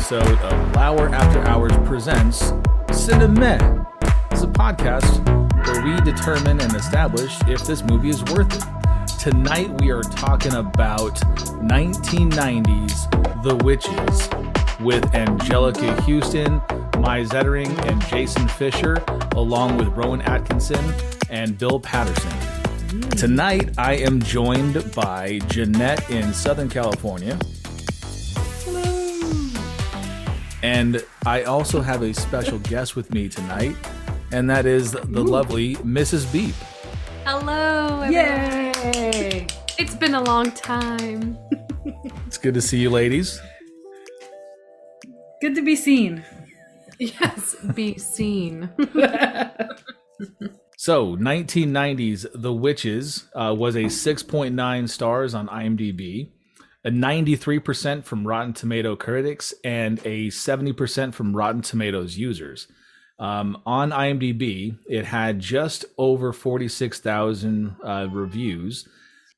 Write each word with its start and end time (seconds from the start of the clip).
episode 0.00 0.38
of 0.38 0.74
Lauer 0.74 1.10
After 1.10 1.40
Hours 1.42 1.76
Presents 1.86 2.54
Cinema. 2.90 3.86
Is 4.32 4.42
a 4.42 4.46
podcast 4.46 5.20
where 5.66 5.84
we 5.84 6.00
determine 6.10 6.58
and 6.58 6.74
establish 6.74 7.36
if 7.46 7.66
this 7.66 7.82
movie 7.82 8.08
is 8.08 8.24
worth 8.24 8.50
it. 8.56 8.64
Tonight 9.18 9.78
we 9.82 9.90
are 9.90 10.00
talking 10.02 10.54
about 10.54 11.16
1990s 11.60 13.42
The 13.42 13.56
Witches 13.56 14.30
with 14.80 15.04
Anjelica 15.12 15.94
Huston, 16.00 16.62
Mai 17.02 17.24
Zettering, 17.24 17.68
and 17.86 18.00
Jasen 18.04 18.50
Fisher, 18.52 19.04
along 19.36 19.76
with 19.76 19.88
Rowan 19.88 20.22
Atkinson 20.22 20.94
and 21.28 21.58
Bill 21.58 21.78
Paterson. 21.78 22.30
Mm. 22.30 23.18
Tonight 23.18 23.74
I 23.76 23.96
am 23.96 24.22
joined 24.22 24.94
by 24.94 25.40
Jeanette 25.48 26.08
in 26.08 26.32
Southern 26.32 26.70
California. 26.70 27.38
And 30.70 31.04
I 31.26 31.42
also 31.42 31.80
have 31.80 32.02
a 32.02 32.14
special 32.14 32.58
guest 32.72 32.94
with 32.94 33.12
me 33.12 33.28
tonight, 33.28 33.74
and 34.30 34.48
that 34.48 34.66
is 34.66 34.92
the 34.92 35.24
lovely 35.24 35.74
Mrs. 35.76 36.32
Beep. 36.32 36.54
Hello, 37.24 38.02
everyone. 38.02 38.12
Yay! 38.12 39.46
It's 39.78 39.96
been 39.96 40.14
a 40.14 40.22
long 40.22 40.52
time. 40.52 41.36
It's 42.26 42.38
good 42.38 42.54
to 42.54 42.62
see 42.62 42.78
you, 42.78 42.90
ladies. 42.90 43.40
Good 45.40 45.56
to 45.56 45.62
be 45.62 45.74
seen. 45.74 46.22
Yes, 47.00 47.56
be 47.74 47.98
seen. 47.98 48.70
So, 50.76 51.14
1990s 51.16 52.26
The 52.32 52.54
Witches 52.54 53.26
uh, 53.34 53.54
was 53.58 53.76
a 53.76 53.84
6.9 53.84 54.88
stars 54.88 55.34
on 55.34 55.46
IMDb, 55.48 56.30
a 56.84 56.90
93% 56.90 58.04
from 58.04 58.26
Rotten 58.26 58.52
Tomato 58.52 58.96
critics, 58.96 59.52
and 59.64 59.98
a 60.00 60.28
70% 60.28 61.14
from 61.14 61.36
Rotten 61.36 61.62
Tomatoes 61.62 62.16
users. 62.16 62.68
Um, 63.18 63.60
on 63.66 63.90
IMDb, 63.90 64.78
it 64.88 65.04
had 65.04 65.40
just 65.40 65.84
over 65.98 66.32
46,000 66.32 67.76
uh, 67.84 68.08
reviews. 68.10 68.88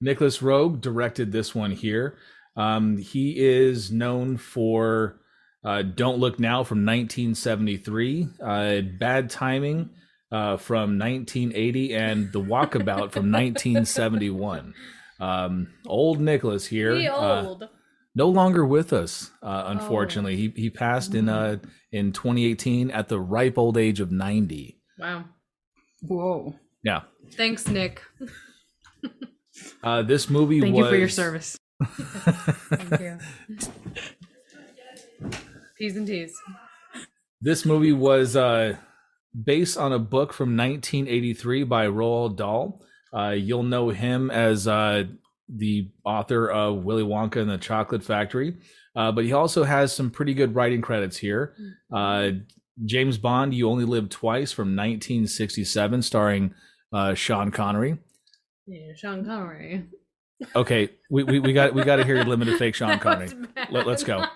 Nicolas 0.00 0.38
Roeg 0.38 0.80
directed 0.80 1.32
this 1.32 1.54
one 1.54 1.72
here. 1.72 2.16
Um, 2.56 2.98
he 2.98 3.38
is 3.38 3.90
known 3.90 4.36
for 4.36 5.18
uh, 5.64 5.82
Don't 5.82 6.18
Look 6.18 6.38
Now 6.38 6.62
from 6.62 6.84
1973, 6.84 8.28
uh, 8.40 8.80
Bad 8.98 9.30
Timing 9.30 9.90
uh, 10.30 10.56
from 10.56 10.98
1980, 10.98 11.94
and 11.94 12.32
The 12.32 12.40
Walkabout 12.40 13.10
from 13.10 13.32
1971. 13.32 14.74
Um, 15.22 15.68
old 15.86 16.20
Nicolas 16.20 16.66
here. 16.66 16.94
Be 16.94 17.06
uh, 17.06 17.54
no 18.14 18.28
longer 18.28 18.66
with 18.66 18.92
us, 18.92 19.30
uh, 19.42 19.64
unfortunately. 19.66 20.36
He 20.36 20.52
he 20.56 20.68
passed 20.68 21.14
in 21.14 21.28
uh 21.28 21.58
in 21.92 22.12
2018 22.12 22.90
at 22.90 23.08
the 23.08 23.20
ripe 23.20 23.56
old 23.56 23.76
age 23.76 24.00
of 24.00 24.10
90. 24.10 24.80
wow. 24.98 25.24
Whoa. 26.02 26.56
Yeah. 26.82 27.02
Thanks, 27.32 27.68
Nick. 27.68 28.02
Uh, 29.84 30.00
this 30.02 30.30
movie 30.30 30.60
Thank 30.60 30.74
was 30.74 30.84
you 30.84 30.90
for 30.90 30.96
your 30.96 31.08
service. 31.10 31.58
Thank 31.84 33.00
you. 33.00 33.18
P's 35.76 35.96
and 35.96 36.06
T's. 36.06 36.34
This 37.40 37.66
movie 37.66 37.92
was 37.92 38.34
uh, 38.34 38.76
based 39.44 39.76
on 39.76 39.92
a 39.92 39.98
book 39.98 40.32
from 40.32 40.56
1983 40.56 41.64
by 41.64 41.86
Roald 41.86 42.36
Dahl. 42.36 42.82
Uh, 43.16 43.30
you'll 43.30 43.62
know 43.62 43.90
him 43.90 44.30
as 44.30 44.66
uh, 44.66 45.04
the 45.48 45.90
author 46.04 46.50
of 46.50 46.84
Willy 46.84 47.02
Wonka 47.02 47.36
and 47.36 47.50
the 47.50 47.58
Chocolate 47.58 48.02
Factory, 48.02 48.56
uh, 48.96 49.12
but 49.12 49.24
he 49.24 49.32
also 49.32 49.64
has 49.64 49.94
some 49.94 50.10
pretty 50.10 50.34
good 50.34 50.54
writing 50.54 50.80
credits 50.80 51.16
here. 51.16 51.54
Uh, 51.92 52.30
James 52.84 53.18
Bond, 53.18 53.52
You 53.54 53.68
Only 53.68 53.84
Live 53.84 54.08
Twice 54.08 54.52
from 54.52 54.68
1967, 54.68 56.02
starring 56.02 56.54
uh, 56.92 57.14
Sean 57.14 57.50
Connery. 57.50 57.98
Yeah, 58.66 58.92
Sean 58.96 59.24
Connery. 59.24 59.84
Okay, 60.56 60.90
we, 61.10 61.22
we, 61.22 61.40
we 61.40 61.52
got 61.52 61.74
we 61.74 61.84
got 61.84 61.96
to 61.96 62.04
hear 62.04 62.16
your 62.16 62.24
limited 62.24 62.58
fake 62.58 62.74
Sean 62.74 62.98
Connery. 63.00 63.30
Let, 63.70 63.86
us 63.86 64.02
go. 64.02 64.24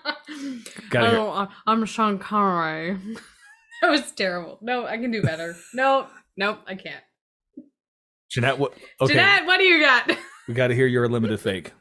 Hear. 0.91 1.17
Oh, 1.17 1.47
I'm 1.65 1.85
Sean 1.85 2.17
Connery. 2.19 2.97
that 3.81 3.89
was 3.89 4.11
terrible. 4.11 4.57
No, 4.61 4.85
I 4.85 4.97
can 4.97 5.11
do 5.11 5.21
better. 5.21 5.55
No, 5.73 6.07
nope, 6.37 6.59
I 6.67 6.75
can't. 6.75 7.03
Jeanette, 8.37 8.59
what? 8.59 8.73
Okay, 9.01 9.13
Jeanette, 9.13 9.47
what 9.47 9.57
do 9.57 9.63
you 9.63 9.79
got? 9.79 10.11
we 10.47 10.53
got 10.53 10.67
to 10.67 10.75
hear 10.75 10.85
your 10.85 11.09
limited 11.09 11.39
fake. 11.39 11.71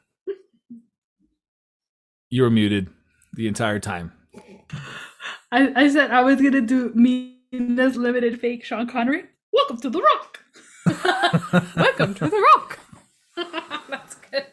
You 2.31 2.44
were 2.44 2.50
muted 2.50 2.89
the 3.34 3.47
entire 3.47 3.78
time. 3.78 4.12
I, 5.53 5.71
I 5.77 5.89
said 5.91 6.12
I 6.12 6.22
was 6.22 6.41
gonna 6.41 6.62
do 6.62 6.93
me 6.94 7.43
this 7.53 7.97
limited 7.97 8.41
fake 8.41 8.65
Sean 8.65 8.87
Connery. 8.87 9.25
Welcome 9.53 9.83
to 9.83 9.91
the 9.91 10.00
Rock. 10.00 10.41
Welcome 11.77 12.15
to 12.15 12.27
the 12.27 12.47
Rock. 12.55 12.78
That's 13.91 14.15
good. 14.15 14.47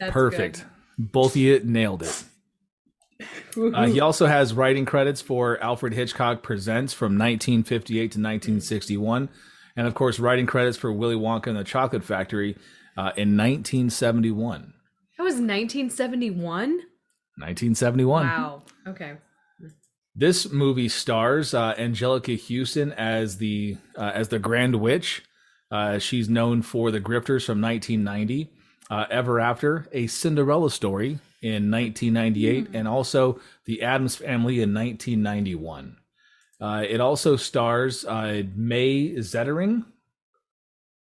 That's 0.00 0.12
Perfect. 0.12 0.66
good. 0.98 1.12
Both 1.12 1.32
of 1.32 1.36
you 1.36 1.60
nailed 1.62 2.02
it. 2.02 2.24
Uh, 3.56 3.86
he 3.86 4.00
also 4.00 4.26
has 4.26 4.54
writing 4.54 4.86
credits 4.86 5.20
for 5.20 5.62
Alfred 5.62 5.94
Hitchcock 5.94 6.42
Presents 6.42 6.92
from 6.92 7.12
1958 7.12 7.94
to 7.94 8.04
1961, 8.04 9.28
and 9.80 9.86
of 9.86 9.94
course, 9.94 10.18
writing 10.18 10.44
credits 10.44 10.76
for 10.76 10.92
Willy 10.92 11.14
Wonka 11.14 11.46
and 11.46 11.56
the 11.56 11.64
Chocolate 11.64 12.04
Factory 12.04 12.54
uh, 12.98 13.16
in 13.16 13.34
1971. 13.34 14.74
That 15.16 15.22
was 15.22 15.36
1971. 15.36 16.36
1971. 16.36 18.26
Wow. 18.26 18.62
Okay. 18.86 19.14
This 20.14 20.50
movie 20.50 20.90
stars 20.90 21.54
uh, 21.54 21.74
Anjelica 21.76 22.38
Huston 22.38 22.92
as 22.92 23.38
the 23.38 23.78
uh, 23.96 24.12
as 24.14 24.28
the 24.28 24.38
Grand 24.38 24.82
Witch. 24.82 25.22
Uh, 25.70 25.98
she's 25.98 26.28
known 26.28 26.60
for 26.60 26.90
The 26.90 27.00
Grifters 27.00 27.46
from 27.46 27.62
1990, 27.62 28.50
uh, 28.90 29.06
Ever 29.10 29.40
After, 29.40 29.88
A 29.92 30.08
Cinderella 30.08 30.70
Story 30.70 31.20
in 31.40 31.70
1998, 31.70 32.68
and 32.74 32.86
also 32.86 33.40
The 33.64 33.80
Addams 33.80 34.16
Family 34.16 34.60
in 34.60 34.74
1991. 34.74 35.96
Uh, 36.60 36.84
it 36.88 37.00
also 37.00 37.36
stars 37.36 38.04
uh, 38.04 38.42
Mai 38.54 39.14
Zettering, 39.18 39.84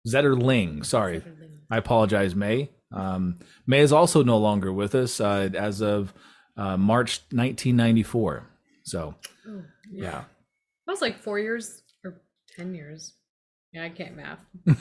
Zetterling. 0.06 0.84
Sorry, 0.84 1.22
I 1.70 1.76
apologize, 1.78 2.34
Mai. 2.34 2.68
Um, 2.92 3.38
Mai 3.66 3.78
is 3.78 3.92
also 3.92 4.22
no 4.22 4.38
longer 4.38 4.72
with 4.72 4.94
us 4.94 5.20
uh, 5.20 5.50
as 5.54 5.82
of 5.82 6.14
uh, 6.56 6.76
March 6.76 7.20
1994. 7.32 8.44
So, 8.84 9.14
yeah. 9.90 10.24
That 10.86 10.92
was 10.92 11.02
like 11.02 11.18
four 11.22 11.38
years 11.38 11.82
or 12.04 12.22
ten 12.56 12.74
years. 12.74 13.14
Yeah, 13.72 13.84
I 13.84 13.90
can't 13.90 14.16
math. 14.16 14.38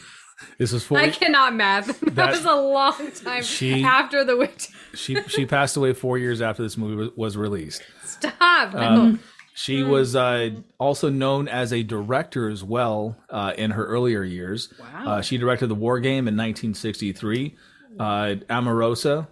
This 0.59 0.71
was 0.71 0.83
for 0.83 0.99
I 0.99 1.09
cannot 1.09 1.55
math. 1.55 1.99
that, 2.01 2.13
That- 2.15 2.29
was 2.29 2.45
a 2.45 2.53
long 2.53 3.09
time 3.11 3.41
She- 3.41 3.83
after 3.83 4.23
the 4.23 4.37
witch. 4.37 4.67
she 4.93 5.15
she 5.23 5.47
passed 5.47 5.75
away 5.75 5.93
four 5.93 6.19
years 6.19 6.43
after 6.43 6.61
this 6.61 6.77
movie 6.77 6.95
was, 6.95 7.09
was 7.15 7.37
released. 7.37 7.81
Stop. 8.03 8.75
Um, 8.75 9.19
No. 9.57 9.61
She 9.63 9.81
was 9.81 10.15
uh, 10.15 10.51
also 10.77 11.09
known 11.09 11.47
as 11.47 11.73
a 11.73 11.81
director 11.81 12.47
as 12.47 12.63
well 12.63 13.17
uh, 13.29 13.53
in 13.57 13.71
her 13.71 13.85
earlier 13.85 14.23
years. 14.23 14.71
Wow. 14.79 15.07
Uh, 15.07 15.21
she 15.21 15.39
directed 15.39 15.67
The 15.67 15.75
War 15.75 15.99
Game 15.99 16.27
in 16.27 16.37
1963. 16.37 17.55
Uh, 17.99 18.35
Amorosa, 18.49 19.27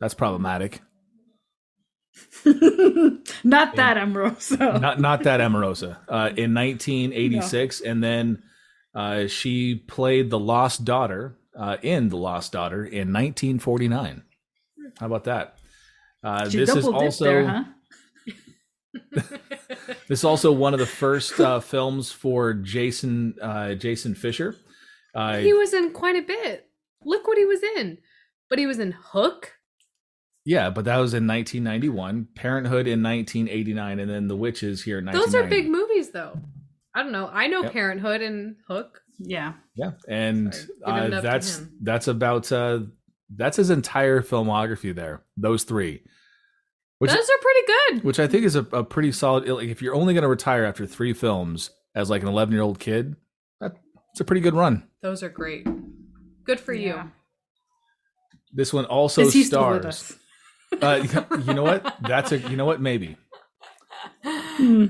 that's 0.00 0.14
problematic. 0.14 0.80
Not 3.44 3.76
that 3.76 3.98
Amoroso. 3.98 4.56
Not 4.80 4.98
not 4.98 5.22
that 5.24 5.40
Amorosa. 5.40 5.98
Uh, 6.08 6.30
in 6.36 6.54
1986, 6.54 7.82
and 7.82 8.02
then 8.02 8.42
uh, 8.94 9.26
she 9.26 9.74
played 9.74 10.30
the 10.30 10.38
Lost 10.38 10.86
Daughter 10.86 11.36
uh, 11.54 11.76
in 11.82 12.08
The 12.08 12.16
Lost 12.16 12.52
Daughter 12.52 12.82
in 12.82 13.12
1949. 13.12 14.22
How 14.98 15.06
about 15.06 15.24
that? 15.24 15.58
Uh, 16.24 16.48
this 16.48 16.74
is 16.74 16.86
also 16.86 17.24
there, 17.24 17.46
huh? 17.46 17.64
This 20.08 20.20
is 20.20 20.24
also 20.24 20.52
one 20.52 20.72
of 20.74 20.80
the 20.80 20.86
first 20.86 21.38
uh, 21.40 21.60
films 21.60 22.12
for 22.12 22.54
Jasen 22.54 23.34
uh, 23.40 23.74
Jasen 23.76 24.16
Fisher. 24.16 24.56
Uh, 25.14 25.38
he 25.38 25.52
was 25.52 25.72
in 25.72 25.92
quite 25.92 26.16
a 26.16 26.22
bit. 26.22 26.68
Look 27.04 27.26
what 27.26 27.38
he 27.38 27.44
was 27.44 27.62
in. 27.76 27.98
But 28.48 28.58
he 28.58 28.66
was 28.66 28.78
in 28.78 28.92
Hook. 28.92 29.52
yeah, 30.44 30.70
but 30.70 30.84
that 30.84 30.98
was 30.98 31.14
in 31.14 31.26
1991. 31.26 32.28
Parenthood 32.36 32.86
in 32.86 33.02
1989, 33.02 33.98
and 33.98 34.08
then 34.10 34.28
The 34.28 34.36
Witches 34.36 34.84
here 34.84 34.98
in 34.98 35.04
Those 35.06 35.34
are 35.34 35.44
big 35.44 35.68
movies, 35.68 36.10
though. 36.10 36.38
I 36.94 37.02
don't 37.02 37.12
know. 37.12 37.28
I 37.32 37.48
know 37.48 37.62
Yep. 37.64 37.72
Parenthood 37.72 38.22
and 38.22 38.56
Hook. 38.68 39.02
Yeah. 39.18 39.54
Yeah, 39.74 39.92
and 40.08 40.54
uh, 40.86 40.92
it 40.92 41.12
up 41.14 41.22
to 41.22 41.28
that's 41.28 41.62
that's 41.82 42.06
about 42.08 42.52
uh, 42.52 42.80
that's 43.34 43.56
his 43.56 43.70
entire 43.70 44.22
filmography 44.22 44.94
there. 44.94 45.22
Those 45.36 45.64
three, 45.64 46.02
which 46.98 47.10
Those 47.10 47.18
are 47.28 47.38
pretty 47.42 47.60
good. 47.66 48.04
which 48.04 48.18
I 48.20 48.26
think 48.26 48.44
is 48.44 48.56
a, 48.56 48.60
a 48.72 48.82
pretty 48.84 49.12
solid. 49.12 49.48
Like 49.48 49.68
if 49.68 49.82
you're 49.82 49.94
only 49.94 50.14
going 50.14 50.22
to 50.22 50.28
retire 50.28 50.64
after 50.64 50.86
three 50.86 51.12
films 51.12 51.70
as 51.94 52.08
like 52.10 52.22
an 52.22 52.28
11 52.28 52.52
year 52.52 52.62
old 52.62 52.78
kid, 52.78 53.16
that's 53.60 54.20
a 54.20 54.24
pretty 54.24 54.40
good 54.40 54.54
run. 54.54 54.84
Those 55.02 55.22
are 55.22 55.28
great. 55.28 55.66
Good 56.44 56.58
for 56.60 56.72
Yeah. 56.72 57.04
you. 57.04 57.10
This 58.52 58.72
one 58.72 58.86
also 58.86 59.22
Is 59.22 59.34
he 59.34 59.44
still 59.44 59.68
with 59.70 59.82
stars. 59.82 59.86
us? 60.12 60.18
Uh, 60.82 61.06
you 61.46 61.54
know 61.54 61.62
what? 61.62 61.96
That's 62.02 62.32
a. 62.32 62.38
You 62.38 62.56
know 62.56 62.64
what? 62.64 62.80
Maybe. 62.80 63.16
Hmm. 64.24 64.86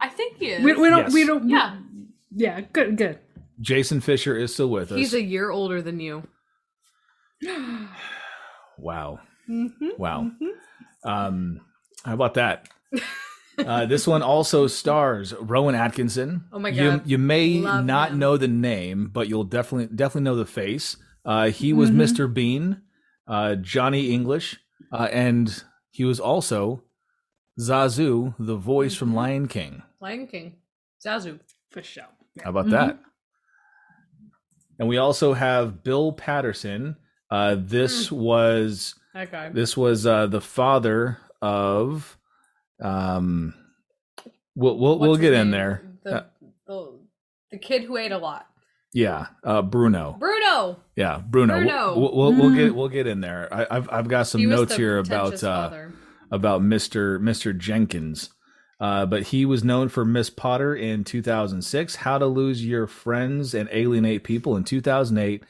I 0.00 0.08
think 0.08 0.36
he 0.38 0.46
is. 0.48 0.64
We, 0.64 0.72
we 0.74 0.90
don't. 0.90 1.12
We 1.12 1.24
don't. 1.24 1.48
Yeah. 1.48 1.76
Yeah. 2.34 2.60
Good. 2.72 2.96
Good. 2.96 3.20
Jasen 3.60 4.02
Fisher 4.02 4.36
is 4.36 4.52
still 4.52 4.68
with 4.68 4.90
us. 4.90 4.98
He's 4.98 5.14
a 5.14 5.22
year 5.22 5.50
older 5.50 5.80
than 5.80 6.00
you. 6.00 6.26
wow. 8.78 9.20
Mm-hmm. 9.48 9.88
Wow. 9.96 10.30
Um, 11.04 11.60
how 12.04 12.14
about 12.14 12.34
that? 12.34 12.68
Uh, 13.58 13.86
this 13.86 14.06
one 14.06 14.22
also 14.22 14.66
stars 14.66 15.34
Rowan 15.38 15.74
Atkinson. 15.74 16.44
Oh 16.52 16.58
my 16.58 16.70
You, 16.70 16.90
God. 16.90 17.02
you 17.06 17.18
may 17.18 17.58
Love 17.60 17.84
not 17.84 18.10
him. 18.12 18.18
know 18.18 18.36
the 18.36 18.48
name, 18.48 19.10
but 19.12 19.28
you'll 19.28 19.44
definitely 19.44 19.94
definitely 19.94 20.22
know 20.24 20.36
the 20.36 20.46
face. 20.46 20.96
Uh, 21.24 21.50
he 21.50 21.72
was 21.72 21.90
Mhm. 21.90 21.96
Mr. 21.96 22.32
Bean, 22.32 22.82
uh, 23.28 23.54
Johnny 23.56 24.10
English, 24.10 24.58
uh, 24.92 25.08
and 25.12 25.62
he 25.90 26.04
was 26.04 26.18
also 26.18 26.82
Zazu, 27.60 28.34
the 28.38 28.56
voice 28.56 28.94
from 28.94 29.10
Mhm. 29.12 29.14
Lion 29.14 29.48
King. 29.48 29.82
Lion 30.00 30.26
King. 30.26 30.56
Zazu. 31.06 31.38
For 31.70 31.82
sure. 31.82 32.08
How 32.42 32.50
about 32.50 32.66
Mhm. 32.66 32.70
that? 32.70 32.98
And 34.78 34.88
we 34.88 34.96
also 34.96 35.34
have 35.34 35.82
Bill 35.84 36.12
Paterson. 36.12 36.96
Uh, 37.30 37.56
this 37.58 38.08
Mm. 38.08 38.12
was 38.18 38.94
Guy. 39.14 39.50
this 39.50 39.76
was 39.76 40.06
uh, 40.06 40.26
the 40.26 40.40
father 40.40 41.18
of. 41.40 42.16
Um, 42.80 43.54
we'll 44.54 44.78
we'll, 44.78 44.98
we'll 44.98 45.16
get 45.16 45.32
in 45.34 45.50
there. 45.50 45.82
The, 46.04 46.14
Uh, 46.14 46.24
the, 46.66 46.98
the 47.52 47.58
kid 47.58 47.84
who 47.84 47.96
ate 47.96 48.12
a 48.12 48.18
lot. 48.18 48.46
Yeah, 48.94 49.26
uh, 49.44 49.62
Bruno. 49.62 50.16
Bruno. 50.18 50.78
Yeah, 50.96 51.18
Bruno. 51.26 51.54
We'll- 51.54 51.64
Bruno. 51.64 51.98
We'll, 51.98 52.16
we'll, 52.16 52.32
we'll 52.34 52.50
Mm. 52.50 52.56
get 52.56 52.74
we'll 52.74 52.88
get 52.88 53.06
in 53.06 53.20
there. 53.20 53.48
I, 53.52 53.66
I've 53.70 53.88
I've 53.90 54.08
got 54.08 54.26
some 54.26 54.40
he 54.40 54.46
notes 54.46 54.76
here 54.76 54.98
about 54.98 55.42
uh, 55.42 55.86
about 56.30 56.62
Mister 56.62 57.18
Mister 57.18 57.52
Jenkins. 57.52 58.30
Uh, 58.80 59.06
but 59.06 59.22
he 59.28 59.46
was 59.46 59.62
known 59.62 59.88
for 59.88 60.04
Miss 60.04 60.28
Potter 60.28 60.74
in 60.74 61.04
2006, 61.04 61.94
How 61.94 62.18
to 62.18 62.26
Lose 62.26 62.66
Your 62.66 62.88
Friends 62.88 63.54
and 63.54 63.68
Alienate 63.70 64.24
People 64.24 64.56
in 64.56 64.64
2008, 64.64 65.44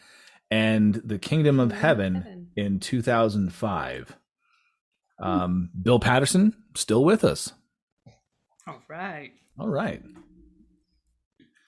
and 0.50 0.96
The 0.96 1.18
Kingdom 1.18 1.58
of 1.58 1.72
Heaven 1.72 2.41
in 2.56 2.80
2005. 2.80 4.16
Um, 5.20 5.70
Bill 5.80 6.00
Paterson 6.00 6.54
still 6.74 7.04
with 7.04 7.24
us. 7.24 7.52
All 8.66 8.82
right. 8.88 9.32
All 9.58 9.68
right. 9.68 10.02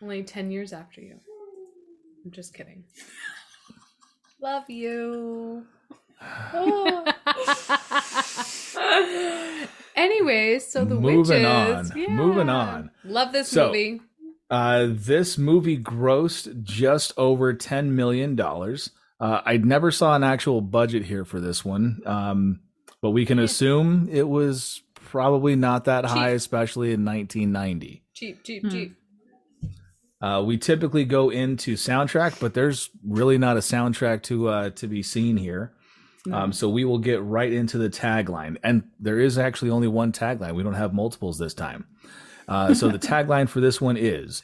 Only 0.02 0.22
10 0.22 0.50
years 0.50 0.72
after 0.72 1.00
you. 1.00 1.18
I'm 2.24 2.30
just 2.30 2.54
kidding. 2.54 2.84
Love 4.40 4.68
you. 4.68 5.64
Anyways, 9.96 10.66
so 10.66 10.84
the 10.84 10.96
Moving 10.96 11.42
witches. 11.42 11.90
on, 11.92 12.16
moving 12.16 12.48
on. 12.48 12.90
Love 13.04 13.32
this 13.32 13.48
So- 13.48 13.68
movie. 13.68 14.00
Uh, 14.50 14.88
this 14.90 15.38
movie 15.38 15.78
grossed 15.82 16.62
just 16.62 17.12
over 17.16 17.54
ten 17.54 17.96
million 17.96 18.36
dollars. 18.36 18.90
Uh, 19.20 19.40
I 19.44 19.56
never 19.58 19.90
saw 19.90 20.14
an 20.16 20.24
actual 20.24 20.60
budget 20.60 21.04
here 21.04 21.24
for 21.24 21.40
this 21.40 21.64
one, 21.64 22.00
um, 22.04 22.60
but 23.00 23.10
we 23.10 23.24
can 23.26 23.38
assume 23.38 24.08
it 24.10 24.28
was 24.28 24.82
probably 24.94 25.54
not 25.56 25.84
that 25.84 26.04
high, 26.04 26.30
especially 26.30 26.92
in 26.92 27.04
1990. 27.04 28.02
Cheap, 28.12 28.42
cheap, 28.42 28.62
Hmm. 28.62 28.68
cheap. 28.70 28.96
Uh, 30.20 30.42
we 30.42 30.56
typically 30.56 31.04
go 31.04 31.28
into 31.30 31.74
soundtrack, 31.74 32.40
but 32.40 32.54
there's 32.54 32.90
really 33.06 33.36
not 33.36 33.56
a 33.56 33.60
soundtrack 33.60 34.22
to 34.22 34.48
uh, 34.48 34.70
to 34.70 34.86
be 34.86 35.02
seen 35.02 35.36
here. 35.36 35.72
Um, 36.32 36.54
so 36.54 36.70
we 36.70 36.86
will 36.86 36.98
get 36.98 37.22
right 37.22 37.52
into 37.52 37.76
the 37.76 37.90
tagline, 37.90 38.56
and 38.64 38.84
there 38.98 39.20
is 39.20 39.36
actually 39.36 39.70
only 39.70 39.88
one 39.88 40.10
tagline. 40.10 40.54
We 40.54 40.62
don't 40.62 40.72
have 40.72 40.94
multiples 40.94 41.36
this 41.38 41.52
time. 41.52 41.84
Uh, 42.48 42.72
so 42.72 42.88
the 42.88 42.98
tagline 43.10 43.46
for 43.46 43.60
this 43.60 43.78
one 43.78 43.98
is 43.98 44.42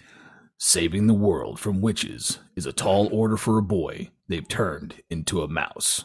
"Saving 0.63 1.07
the 1.07 1.15
world 1.15 1.59
from 1.59 1.81
witches 1.81 2.39
is 2.55 2.67
a 2.67 2.73
tall 2.73 3.09
order 3.11 3.39
for 3.39 3.57
a 3.57 3.63
boy. 3.63 4.11
They've 4.29 4.47
turned 4.47 4.97
into 5.09 5.43
a 5.43 5.49
mouse." 5.49 6.05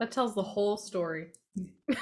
That 0.00 0.10
tells 0.10 0.34
the 0.34 0.42
whole 0.42 0.76
story. 0.76 1.28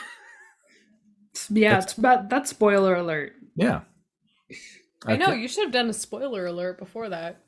Yeah. 1.51 1.79
It's 1.79 1.93
about 1.97 2.31
that's 2.31 2.49
spoiler 2.51 2.95
alert. 2.95 3.35
Yeah, 3.57 3.83
I 5.07 5.17
know, 5.17 5.33
thi- 5.33 5.41
you 5.43 5.49
should 5.49 5.65
have 5.65 5.73
done 5.73 5.89
a 5.89 5.93
spoiler 5.93 6.47
alert 6.47 6.79
before 6.79 7.11
that. 7.11 7.43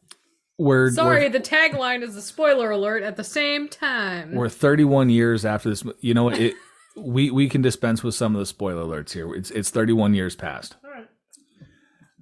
We're 0.59 0.91
Sorry, 0.91 1.25
we're, 1.25 1.31
the 1.31 1.41
tagline 1.41 2.03
is 2.03 2.15
a 2.15 2.21
spoiler 2.23 2.71
alert 2.71 3.03
at 3.03 3.17
the 3.17 3.25
same 3.25 3.67
time. 3.69 4.35
we're 4.35 4.49
31 4.51 5.09
years 5.09 5.45
after 5.47 5.71
this. 5.71 5.85
You 6.01 6.13
know 6.15 6.25
what? 6.25 6.39
It, 6.39 6.55
we 6.97 7.31
we 7.31 7.49
can 7.49 7.63
dispense 7.63 8.03
with 8.03 8.15
some 8.15 8.35
of 8.35 8.41
the 8.41 8.47
spoiler 8.47 8.83
alerts 8.85 9.13
here. 9.13 9.35
It's 9.35 9.51
it's 9.51 9.71
31 9.71 10.13
years 10.15 10.37
past. 10.37 10.77
All 10.85 10.91
right. 10.91 11.09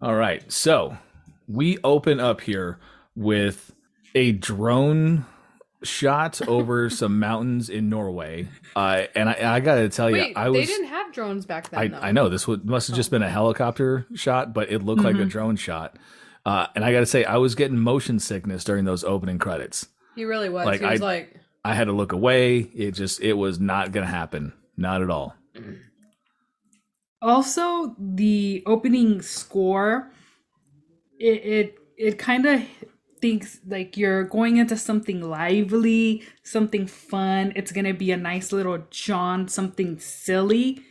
All 0.02 0.14
right. 0.14 0.50
So 0.52 0.96
we 1.48 1.78
open 1.84 2.20
up 2.20 2.40
here 2.40 2.78
with 3.14 3.75
a 4.14 4.32
drone 4.32 5.26
shot 5.82 6.40
over 6.48 6.88
some 6.90 7.19
mountains 7.19 7.69
in 7.69 7.88
Norway. 7.88 8.48
Uh, 8.75 9.04
and 9.14 9.28
I, 9.28 9.56
I 9.56 9.60
got 9.60 9.76
to 9.76 9.88
tell 9.88 10.08
you, 10.10 10.16
Wait, 10.16 10.37
I 10.37 10.50
they 10.50 10.64
didn't 10.66 10.88
have 10.88 11.12
drones 11.12 11.46
back 11.46 11.70
then. 11.70 11.94
I. 11.94 12.08
I 12.08 12.12
know 12.12 12.28
this 12.28 12.46
would, 12.46 12.64
must 12.64 12.88
have 12.88 12.96
just 12.96 13.10
been 13.10 13.22
a 13.22 13.28
helicopter 13.31 14.06
shot, 14.14 14.52
but 14.54 14.70
it 14.70 14.82
looked 14.82 15.02
like 15.02 15.16
a 15.16 15.19
Mhm. 15.19 15.28
drone 15.31 15.56
shot. 15.56 15.96
Uh, 16.44 16.66
and 16.75 16.84
I 16.84 16.93
got 16.93 17.00
to 17.00 17.06
say, 17.06 17.25
I 17.25 17.37
was 17.38 17.54
getting 17.54 17.78
motion 17.78 18.19
sickness 18.19 18.62
during 18.64 18.84
those 18.84 19.02
opening 19.04 19.38
credits. 19.38 19.87
He 20.14 20.25
really 20.25 20.49
was. 20.49 20.64
Like, 20.66 20.81
he 20.81 20.87
was 20.87 21.00
I- 21.00 21.04
like, 21.04 21.40
I 21.64 21.75
had 21.75 21.84
to 21.88 21.92
look 21.92 22.12
away. 22.12 22.58
It 22.58 22.92
just, 22.92 23.20
it 23.20 23.32
was 23.32 23.58
not 23.58 23.90
going 23.92 24.06
to 24.06 24.10
happen. 24.12 24.52
Not 24.76 25.02
at 25.02 25.10
all. 25.10 25.34
Also, 27.22 27.96
the 27.99 28.62
opening 28.66 29.22
score, 29.22 30.10
it 31.18 31.44
it, 31.44 31.78
it 31.96 32.18
kind 32.18 32.46
of 32.46 32.62
thinks 33.20 33.60
like 33.66 33.96
you're 33.96 34.24
going 34.24 34.58
into 34.58 34.76
something 34.76 35.22
lively, 35.22 36.22
something 36.42 36.86
fun. 36.86 37.52
It's 37.56 37.72
gonna 37.72 37.94
be 37.94 38.12
a 38.12 38.16
nice 38.16 38.52
little 38.52 38.78
jaunt, 38.90 39.50
something 39.50 39.98
silly. 39.98 40.82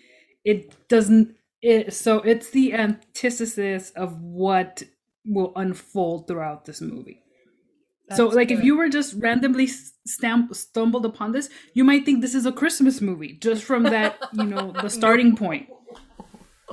It 0.43 0.87
doesn't. 0.89 1.35
It 1.61 1.93
so 1.93 2.19
it's 2.19 2.49
the 2.51 2.73
antithesis 2.73 3.91
of 3.91 4.21
what 4.21 4.83
will 5.25 5.53
unfold 5.55 6.27
throughout 6.27 6.65
this 6.65 6.81
movie. 6.81 7.23
so, 8.11 8.25
That's 8.25 8.35
like, 8.35 8.51
if 8.51 8.63
you 8.63 8.77
were 8.77 8.89
just 8.89 9.15
randomly 9.15 9.67
stamp 9.67 10.53
stumbled 10.53 11.05
upon 11.05 11.31
this, 11.31 11.49
you 11.73 11.83
might 11.83 12.05
think 12.05 12.21
this 12.21 12.35
is 12.35 12.45
a 12.45 12.51
Christmas 12.51 13.01
movie 13.01 13.37
just 13.39 13.63
from 13.63 13.83
that, 13.83 14.17
you 14.33 14.43
know, 14.43 14.71
the 14.71 14.89
starting 14.99 15.35
point. 15.35 15.67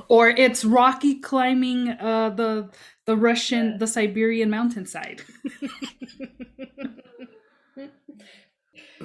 Or 0.07 0.29
it's 0.29 0.65
Rocky 0.65 1.15
climbing 1.19 1.89
uh, 1.89 2.29
the 2.31 2.69
the 3.05 3.17
Russian 3.17 3.77
the 3.77 3.87
Siberian 3.87 4.49
mountainside. 4.49 5.21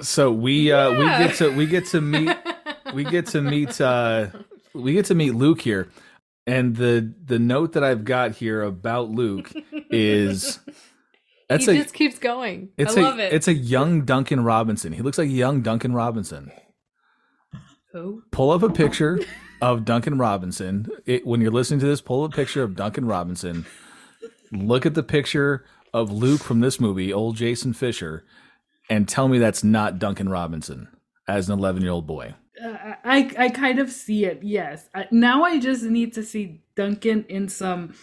So 0.01 0.31
we, 0.31 0.71
uh, 0.71 0.91
we 0.91 1.05
get 1.05 1.35
to, 1.35 1.49
we 1.53 1.65
get 1.65 1.85
to 1.87 1.99
meet 1.99 2.35
we 2.93 3.03
get 3.03 3.25
to 3.27 3.41
meet 3.41 3.79
uh 3.81 4.27
we 4.73 4.93
get 4.93 5.05
to 5.05 5.15
meet 5.15 5.31
Luke 5.31 5.61
here. 5.61 5.89
And 6.47 6.75
the 6.75 7.13
the 7.25 7.37
note 7.37 7.73
that 7.73 7.83
I've 7.83 8.05
got 8.05 8.31
here 8.31 8.61
about 8.63 9.09
Luke 9.09 9.51
is 9.91 10.59
that's 11.49 11.65
he 11.65 11.77
a 11.77 11.83
just 11.83 11.93
keeps 11.93 12.17
going. 12.17 12.69
it's 12.77 12.95
I 12.95 13.01
a 13.01 13.03
love 13.03 13.19
it. 13.19 13.33
it's 13.33 13.47
a 13.47 13.53
young 13.53 14.05
Duncan 14.05 14.43
Robinson. 14.43 14.93
He 14.93 15.01
looks 15.01 15.17
like 15.17 15.29
young 15.29 15.61
Duncan 15.61 15.93
Robinson. 15.93 16.51
Who? 17.91 18.23
Pull 18.31 18.51
up 18.51 18.63
a 18.63 18.69
picture 18.69 19.19
of 19.61 19.85
Duncan 19.85 20.17
Robinson. 20.17 20.87
It, 21.05 21.25
when 21.25 21.41
you're 21.41 21.51
listening 21.51 21.79
to 21.81 21.85
this, 21.85 22.01
pull 22.01 22.23
up 22.23 22.33
a 22.33 22.35
picture 22.35 22.63
of 22.63 22.75
Duncan 22.75 23.05
Robinson. 23.05 23.65
Look 24.51 24.85
at 24.85 24.93
the 24.95 25.03
picture 25.03 25.65
of 25.93 26.11
Luke 26.11 26.41
from 26.41 26.59
this 26.59 26.79
movie, 26.79 27.11
old 27.13 27.35
Jasen 27.37 27.75
Fisher, 27.75 28.23
and 28.89 29.07
tell 29.07 29.27
me 29.27 29.37
that's 29.39 29.63
not 29.63 29.99
Duncan 29.99 30.29
Robinson 30.29 30.87
as 31.27 31.49
an 31.49 31.57
11 31.59 31.81
year 31.83 31.91
old 31.91 32.07
boy. 32.07 32.33
Uh, 32.63 32.93
I 33.05 33.31
I 33.37 33.49
kind 33.49 33.79
of 33.79 33.89
see 33.91 34.25
it. 34.25 34.39
Yes. 34.43 34.89
I, 34.93 35.07
now 35.11 35.43
I 35.43 35.59
just 35.59 35.83
need 35.83 36.13
to 36.15 36.23
see 36.23 36.61
Duncan 36.75 37.25
in 37.29 37.47
some 37.47 37.93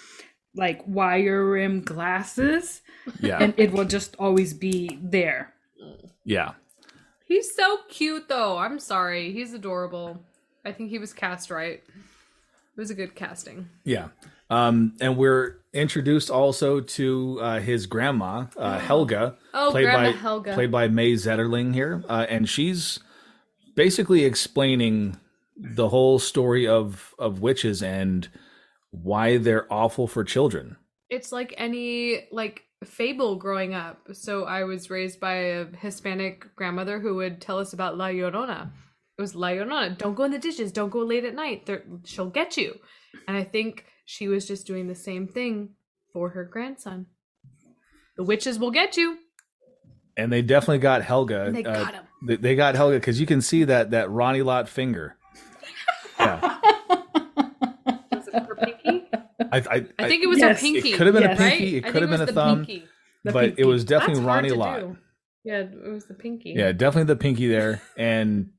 like 0.55 0.83
wire 0.87 1.45
rim 1.45 1.83
glasses, 1.83 2.81
Yeah. 3.21 3.39
and 3.41 3.53
it 3.59 3.73
will 3.73 3.85
just 3.85 4.17
always 4.19 4.55
be 4.55 4.99
there. 5.03 5.53
yeah. 6.25 6.53
He's 7.27 7.55
so 7.57 7.79
cute, 7.89 8.29
though. 8.29 8.57
I'm 8.57 8.79
sorry. 8.79 9.33
He's 9.33 9.53
adorable. 9.53 10.23
I 10.67 10.73
think 10.73 10.91
he 10.91 10.99
was 10.99 11.13
cast 11.13 11.51
right. 11.51 11.83
It 11.89 12.81
was 12.81 12.91
a 12.91 12.95
good 12.95 13.15
casting. 13.15 13.69
Yeah. 13.85 14.09
Um, 14.51 14.95
and 15.01 15.17
we're 15.17 15.57
introduced 15.73 16.31
also 16.31 16.81
to 16.81 17.39
uh, 17.41 17.61
his 17.61 17.87
grandma, 17.87 18.47
uh, 18.57 18.79
Helga, 18.79 19.37
Oh, 19.55 19.71
played 19.71 19.85
Grandma 19.85 20.11
by 20.13 20.17
Helga. 20.17 20.55
played 20.55 20.71
by 20.71 20.89
Mai 20.89 21.13
Zetterling 21.15 21.73
here, 21.75 22.05
uh, 22.09 22.27
and 22.29 22.49
she's 22.49 22.99
basically 23.75 24.25
explaining 24.25 25.19
the 25.57 25.89
whole 25.89 26.19
story 26.19 26.67
of 26.69 27.15
of 27.19 27.41
witches 27.41 27.83
and 27.83 28.29
why 28.91 29.37
they're 29.39 29.67
awful 29.73 30.07
for 30.07 30.23
children. 30.25 30.77
it's 31.11 31.33
like 31.33 31.55
any 31.57 32.27
like 32.31 32.65
fable 32.85 33.37
growing 33.37 33.75
up. 33.75 33.99
So 34.13 34.45
I 34.45 34.65
was 34.65 34.91
raised 34.91 35.19
by 35.19 35.35
a 35.35 35.65
Hispanic 35.77 36.55
grandmother 36.57 37.01
who 37.01 37.15
would 37.17 37.41
tell 37.41 37.59
us 37.59 37.73
about 37.73 37.97
La 37.97 38.09
Llorona. 38.09 38.71
It 39.19 39.23
was 39.23 39.35
La 39.35 39.49
Llorona. 39.49 39.97
Don't 39.97 40.15
go 40.15 40.25
in 40.25 40.31
the 40.31 40.39
dishes. 40.39 40.73
Don't 40.73 40.91
go 40.91 40.99
late 41.01 41.25
at 41.25 41.35
night. 41.35 41.65
They're, 41.67 41.83
she'll 42.05 42.29
get 42.31 42.57
you. 42.57 42.75
And 43.27 43.37
I 43.37 43.45
think 43.45 43.87
she 44.05 44.29
was 44.29 44.47
just 44.47 44.67
doing 44.67 44.89
the 44.89 44.95
same 44.95 45.27
thing 45.27 45.71
for 46.13 46.31
her 46.31 46.45
grandson. 46.45 47.07
The 48.17 48.25
witches 48.25 48.59
will 48.59 48.71
get 48.71 48.97
you. 48.97 49.17
And 50.19 50.33
they 50.33 50.43
definitely 50.43 50.79
got 50.79 51.03
Helga. 51.03 51.51
They 51.53 51.65
uh, 51.65 51.85
got 51.85 51.95
him. 51.95 52.05
They, 52.27 52.37
they 52.37 52.55
got 52.57 52.75
Helga 52.75 52.97
because 52.97 53.21
you 53.21 53.27
can 53.27 53.41
see 53.41 53.65
that 53.65 53.91
that 53.91 54.11
Ronnie 54.11 54.43
Lott 54.43 54.69
finger. 54.69 55.17
Yeah, 56.19 56.41
Was 58.11 58.29
it 58.29 58.35
her 58.47 58.57
pinky? 58.57 59.07
I, 59.53 59.59
I, 59.59 59.87
I 59.99 60.09
think 60.09 60.23
it 60.25 60.29
was 60.29 60.39
Yes. 60.39 60.57
her 60.59 60.63
pinky. 60.63 60.93
it 60.93 60.97
could 60.97 61.07
have 61.07 61.15
been 61.15 61.23
Yes. 61.25 61.39
a 61.39 61.43
right? 61.43 61.53
pinky. 61.59 61.77
It 61.77 61.85
could 61.85 62.03
have 62.03 62.11
been 62.11 62.21
a 62.23 62.27
thumb, 62.27 62.65
pinky. 62.65 62.85
The 63.25 63.33
but 63.33 63.59
it 63.59 63.67
was 63.67 63.85
definitely 63.85 64.15
That's 64.17 64.27
Ronnie 64.27 64.49
to 64.49 64.55
Lott. 64.55 64.81
do. 64.81 64.97
Yeah, 65.45 65.59
it 65.61 65.91
was 65.93 66.07
the 66.07 66.15
pinky. 66.15 66.55
Yeah, 66.57 66.73
definitely 66.73 67.05
the 67.13 67.17
pinky 67.17 67.49
there. 67.49 67.83
And 67.99 68.51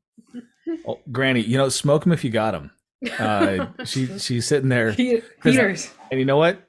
oh, 0.87 0.99
Granny, 1.11 1.41
you 1.41 1.57
know, 1.57 1.69
smoke 1.69 2.03
them 2.03 2.11
if 2.11 2.23
you 2.23 2.29
got 2.29 2.51
them. 2.51 2.71
Uh, 3.19 3.67
she 3.85 4.17
she's 4.17 4.47
sitting 4.47 4.69
there, 4.69 4.91
He- 4.91 5.21
Heaters. 5.43 5.91
and 6.09 6.19
you 6.19 6.25
know 6.25 6.37
what? 6.37 6.67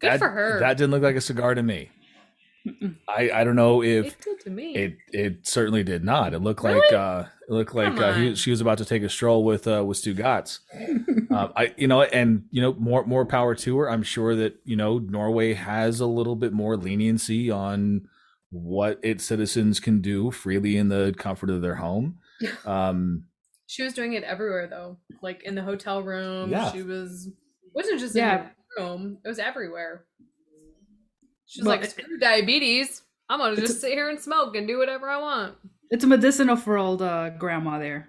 Good 0.00 0.10
that, 0.10 0.18
for 0.18 0.28
her. 0.28 0.58
That 0.58 0.76
didn't 0.76 0.90
look 0.90 1.04
like 1.04 1.14
a 1.14 1.20
cigar 1.20 1.54
to 1.54 1.62
me. 1.62 1.90
Mm-mm. 2.66 2.96
I 3.08 3.30
I 3.32 3.44
don't 3.44 3.54
know 3.54 3.82
if 3.82 4.06
it 4.06 4.20
did 4.20 4.40
to 4.40 4.50
me. 4.50 4.74
it 4.74 4.96
it 5.12 5.46
certainly 5.46 5.84
did 5.84 6.04
not. 6.04 6.34
It 6.34 6.40
looked 6.40 6.64
like 6.64 6.92
uh 6.92 7.24
it 7.48 7.52
looked 7.52 7.74
like 7.76 7.96
uh, 7.96 8.12
he, 8.14 8.34
she 8.34 8.50
was 8.50 8.60
about 8.60 8.78
to 8.78 8.84
take 8.84 9.04
a 9.04 9.08
stroll 9.08 9.44
with 9.44 9.68
uh 9.68 9.84
with 9.84 9.98
Stugotz. 9.98 10.58
um, 11.30 11.52
I 11.54 11.72
you 11.76 11.86
know 11.86 12.02
and 12.02 12.46
you 12.50 12.60
know 12.60 12.74
more 12.74 13.06
more 13.06 13.24
power 13.24 13.54
to 13.54 13.78
her. 13.78 13.88
I'm 13.88 14.02
sure 14.02 14.34
that 14.34 14.56
you 14.64 14.74
know 14.74 14.98
Norway 14.98 15.54
has 15.54 16.00
a 16.00 16.06
little 16.06 16.34
bit 16.34 16.52
more 16.52 16.76
leniency 16.76 17.50
on 17.52 18.08
what 18.50 18.98
its 19.02 19.24
citizens 19.24 19.78
can 19.78 20.00
do 20.00 20.32
freely 20.32 20.76
in 20.76 20.88
the 20.88 21.14
comfort 21.16 21.50
of 21.50 21.62
their 21.62 21.76
home. 21.76 22.18
Um, 22.66 23.24
She 23.66 23.82
was 23.82 23.94
doing 23.94 24.12
it 24.14 24.22
everywhere 24.24 24.66
though. 24.68 24.98
Like 25.22 25.42
in 25.44 25.54
the 25.54 25.62
hotel 25.62 26.02
room. 26.02 26.50
Yeah. 26.50 26.70
She 26.72 26.82
was 26.82 27.28
wasn't 27.74 28.00
just 28.00 28.14
Yeah. 28.14 28.38
in 28.38 28.50
the 28.76 28.82
room. 28.82 29.18
It 29.24 29.28
was 29.28 29.38
everywhere. 29.38 30.04
She 31.46 31.60
was 31.60 31.66
Well, 31.66 31.76
like, 31.76 31.84
it- 31.84 31.90
screw 31.90 32.18
diabetes. 32.18 33.02
I'm 33.28 33.38
gonna 33.40 33.52
It's 33.52 33.62
just 33.62 33.80
sit 33.80 33.92
here 33.92 34.08
and 34.08 34.20
smoke 34.20 34.54
and 34.56 34.66
do 34.68 34.78
whatever 34.78 35.08
I 35.08 35.18
want. 35.20 35.54
It's 35.90 36.04
medicinal 36.04 36.56
for 36.56 36.76
old 36.76 37.02
uh, 37.02 37.30
grandma 37.30 37.78
there. 37.78 38.08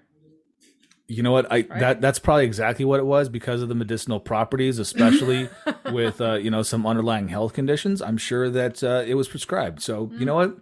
you 1.08 1.24
know 1.24 1.32
what? 1.32 1.50
I 1.52 1.62
that 1.64 2.02
that's 2.02 2.20
probably 2.20 2.46
exactly 2.46 2.84
what 2.86 3.00
it 3.00 3.06
was 3.06 3.30
because 3.30 3.62
of 3.62 3.70
the 3.70 3.76
medicinal 3.76 4.20
properties, 4.20 4.78
especially 4.78 5.50
with 5.92 6.20
uh, 6.22 6.34
you 6.36 6.52
know 6.52 6.62
some 6.64 6.86
underlying 6.86 7.30
health 7.30 7.54
conditions. 7.54 8.02
I'm 8.02 8.18
sure 8.18 8.50
that 8.50 8.84
uh, 8.84 9.04
it 9.08 9.14
was 9.16 9.28
prescribed. 9.28 9.82
So 9.82 10.12
you 10.18 10.26
know 10.26 10.36
what? 10.36 10.58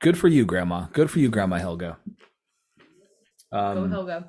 Good 0.00 0.16
for 0.18 0.28
you, 0.28 0.44
Grandma. 0.44 0.86
Good 0.92 1.10
for 1.10 1.18
you, 1.20 1.28
Grandma 1.28 1.56
Helga. 1.58 1.98
Go 3.52 3.58
Um, 3.58 3.90
Helga. 3.90 4.28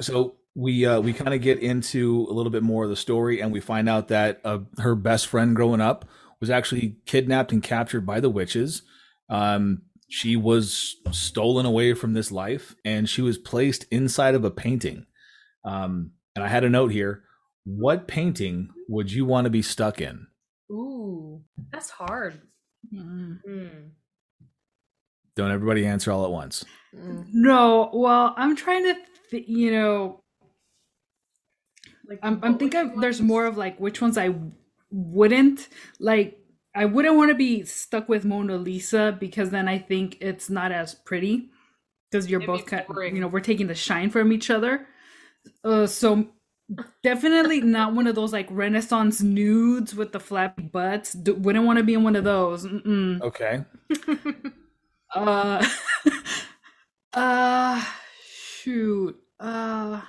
so 0.00 0.36
we 0.54 0.84
uh, 0.86 1.00
we 1.00 1.12
kind 1.12 1.34
of 1.34 1.40
get 1.40 1.58
into 1.60 2.26
a 2.28 2.32
little 2.32 2.50
bit 2.50 2.62
more 2.62 2.84
of 2.84 2.90
the 2.90 2.96
story, 2.96 3.40
and 3.40 3.52
we 3.52 3.60
find 3.60 3.88
out 3.88 4.08
that 4.08 4.40
uh, 4.44 4.58
her 4.78 4.94
best 4.94 5.28
friend 5.28 5.54
growing 5.54 5.80
up 5.80 6.04
was 6.40 6.50
actually 6.50 6.96
kidnapped 7.06 7.52
and 7.52 7.62
captured 7.62 8.04
by 8.06 8.20
the 8.20 8.30
witches. 8.30 8.82
Um, 9.28 9.82
she 10.08 10.36
was 10.36 10.96
stolen 11.12 11.66
away 11.66 11.92
from 11.94 12.14
this 12.14 12.32
life, 12.32 12.74
and 12.84 13.08
she 13.08 13.22
was 13.22 13.38
placed 13.38 13.84
inside 13.90 14.34
of 14.34 14.44
a 14.44 14.50
painting. 14.50 15.06
Um, 15.64 16.12
and 16.34 16.44
I 16.44 16.48
had 16.48 16.64
a 16.64 16.70
note 16.70 16.92
here: 16.92 17.22
What 17.64 18.08
painting 18.08 18.70
would 18.88 19.12
you 19.12 19.24
want 19.24 19.44
to 19.44 19.50
be 19.50 19.62
stuck 19.62 20.00
in? 20.00 20.26
Ooh, 20.70 21.42
that's 21.70 21.90
hard. 21.90 22.40
Mm. 22.92 23.38
Mm. 23.48 23.90
Don't 25.36 25.50
everybody 25.52 25.86
answer 25.86 26.10
all 26.10 26.24
at 26.24 26.30
once. 26.32 26.64
Mm. 26.94 27.26
No, 27.32 27.90
well, 27.92 28.34
I'm 28.36 28.56
trying 28.56 28.84
to, 28.84 28.96
th- 29.30 29.48
you 29.48 29.70
know, 29.72 30.22
Like 32.08 32.20
I'm, 32.22 32.40
I'm 32.42 32.58
thinking 32.58 32.92
you 32.94 33.00
there's 33.00 33.20
more 33.20 33.46
of 33.46 33.56
like 33.56 33.78
which 33.78 34.00
ones 34.00 34.16
I 34.16 34.34
wouldn't 34.90 35.68
like. 36.00 36.38
I 36.74 36.84
wouldn't 36.84 37.16
want 37.16 37.30
to 37.30 37.34
be 37.34 37.64
stuck 37.64 38.08
with 38.08 38.24
Mona 38.24 38.56
Lisa 38.56 39.16
because 39.18 39.50
then 39.50 39.68
I 39.68 39.78
think 39.78 40.18
it's 40.20 40.48
not 40.48 40.70
as 40.72 40.94
pretty 40.94 41.50
because 42.10 42.30
you're 42.30 42.40
It'd 42.40 42.46
both 42.46 42.66
kind, 42.66 42.84
you 43.12 43.20
know, 43.20 43.28
we're 43.28 43.40
taking 43.40 43.66
the 43.66 43.74
shine 43.74 44.10
from 44.10 44.32
each 44.32 44.50
other. 44.50 44.86
Uh, 45.64 45.86
so 45.86 46.28
definitely 47.02 47.60
not 47.60 47.94
one 47.94 48.06
of 48.06 48.14
those 48.14 48.32
like 48.32 48.46
Renaissance 48.50 49.20
nudes 49.22 49.94
with 49.94 50.12
the 50.12 50.20
flappy 50.20 50.62
butts. 50.64 51.12
D- 51.14 51.32
wouldn't 51.32 51.64
want 51.66 51.78
to 51.78 51.84
be 51.84 51.94
in 51.94 52.04
one 52.04 52.16
of 52.16 52.24
those. 52.24 52.66
Mm-mm. 52.66 53.22
Okay. 53.22 53.64
Uh, 55.14 55.66
uh, 57.18 57.84
shoot. 58.60 59.16
Uh, 59.40 60.00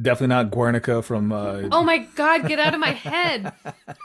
Definitely 0.00 0.28
not 0.28 0.50
Guernica 0.50 1.02
from. 1.02 1.32
Uh, 1.32 1.62
Oh 1.70 1.82
my 1.84 1.98
god, 1.98 2.48
get 2.48 2.58
out 2.58 2.74
of 2.74 2.80
my 2.80 2.90
head. 2.90 3.52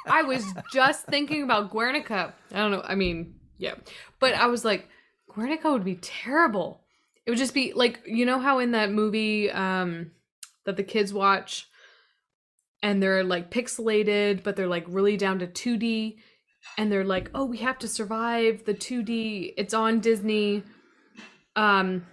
I 0.06 0.24
was 0.24 0.46
just 0.74 1.06
thinking 1.06 1.44
about 1.44 1.72
Guernica. 1.72 2.34
I 2.54 2.58
don't 2.58 2.72
know. 2.72 2.84
I 2.84 2.96
mean, 2.96 3.36
yeah. 3.58 3.76
But 4.20 4.34
I 4.36 4.48
was 4.48 4.66
like, 4.66 4.88
Guernica 5.34 5.72
would 5.72 5.86
be 5.86 5.96
terrible. 5.96 6.82
It 7.26 7.32
would 7.32 7.40
just 7.40 7.54
be 7.54 7.74
like, 7.74 8.02
you 8.06 8.26
know 8.26 8.40
how 8.40 8.60
in 8.60 8.72
that 8.72 8.92
movie 8.92 9.50
um 9.52 10.12
that 10.66 10.76
the 10.78 10.84
kids 10.84 11.14
watch 11.14 11.68
and 12.84 13.02
they're 13.02 13.24
like 13.24 13.50
pixelated, 13.50 14.44
but 14.44 14.56
they're 14.56 14.68
like 14.68 14.86
really 14.88 15.18
down 15.18 15.40
to 15.40 15.48
2D 15.48 16.18
and 16.78 16.92
they're 16.92 17.06
like, 17.06 17.32
"Oh, 17.34 17.46
we 17.46 17.58
have 17.58 17.80
to 17.80 17.88
survive 17.88 18.66
the 18.66 18.74
2D. 18.74 19.54
It's 19.58 19.74
on 19.74 20.00
Disney." 20.02 20.64
Um 21.58 22.06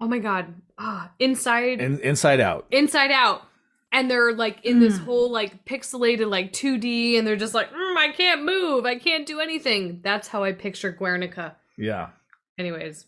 oh 0.00 0.06
my 0.08 0.18
god. 0.18 0.54
Ah, 0.78 1.10
Inside 1.18 1.80
in, 1.80 1.98
Inside 2.00 2.40
Out. 2.40 2.66
Inside 2.70 3.10
Out. 3.10 3.42
And 3.90 4.10
they're 4.10 4.34
like 4.34 4.64
in 4.64 4.80
this 4.80 4.98
Mm. 4.98 5.04
whole 5.04 5.30
like 5.32 5.64
pixelated 5.64 6.28
like 6.30 6.52
2D 6.52 7.16
and 7.18 7.26
they're 7.26 7.36
just 7.36 7.54
like, 7.54 7.70
mm, 7.72 7.96
I 7.96 8.12
can't 8.12 8.44
move. 8.44 8.84
I 8.84 8.98
can't 8.98 9.26
do 9.26 9.40
anything. 9.40 10.00
That's 10.04 10.28
how 10.28 10.44
I 10.44 10.52
picture 10.52 10.92
Guernica. 10.92 11.56
Yeah. 11.78 12.10
Anyways, 12.58 13.06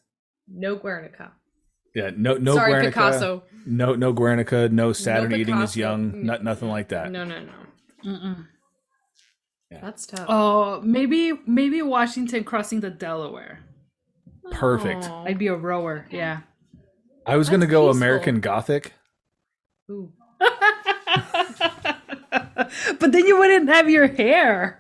no 0.48 0.76
Guernica. 0.76 1.32
Yeah. 1.94 2.10
No. 2.16 2.34
No. 2.38 2.54
Sorry, 2.54 2.72
Guernica. 2.72 2.90
Picasso. 2.98 3.42
No, 3.66 3.94
no 3.94 4.12
Guernica, 4.12 4.68
no 4.70 4.92
Saturday 4.94 5.40
eating 5.40 5.58
is 5.60 5.76
young, 5.76 6.12
Mm. 6.12 6.22
not 6.22 6.42
nothing 6.42 6.68
like 6.70 6.88
that. 6.88 7.10
No, 7.10 7.24
no, 7.24 7.40
no. 7.40 7.52
mm-mm. 8.04 8.46
That's 9.70 10.06
tough. 10.06 10.26
Oh, 10.28 10.80
maybe 10.82 11.32
maybe 11.46 11.80
Washington 11.82 12.42
crossing 12.42 12.80
the 12.80 12.90
Delaware. 12.90 13.60
Perfect. 14.52 15.04
Aw. 15.04 15.24
I'd 15.24 15.38
be 15.38 15.46
a 15.48 15.54
rower. 15.54 16.06
Yeah. 16.10 16.40
I 17.26 17.36
was 17.36 17.48
gonna 17.48 17.66
go 17.66 17.82
peaceful. 17.88 17.96
American 17.96 18.40
Gothic. 18.40 18.92
Ooh. 19.90 20.12
but 22.98 23.12
then 23.12 23.26
you 23.26 23.38
wouldn't 23.38 23.68
have 23.68 23.88
your 23.90 24.06
hair. 24.08 24.78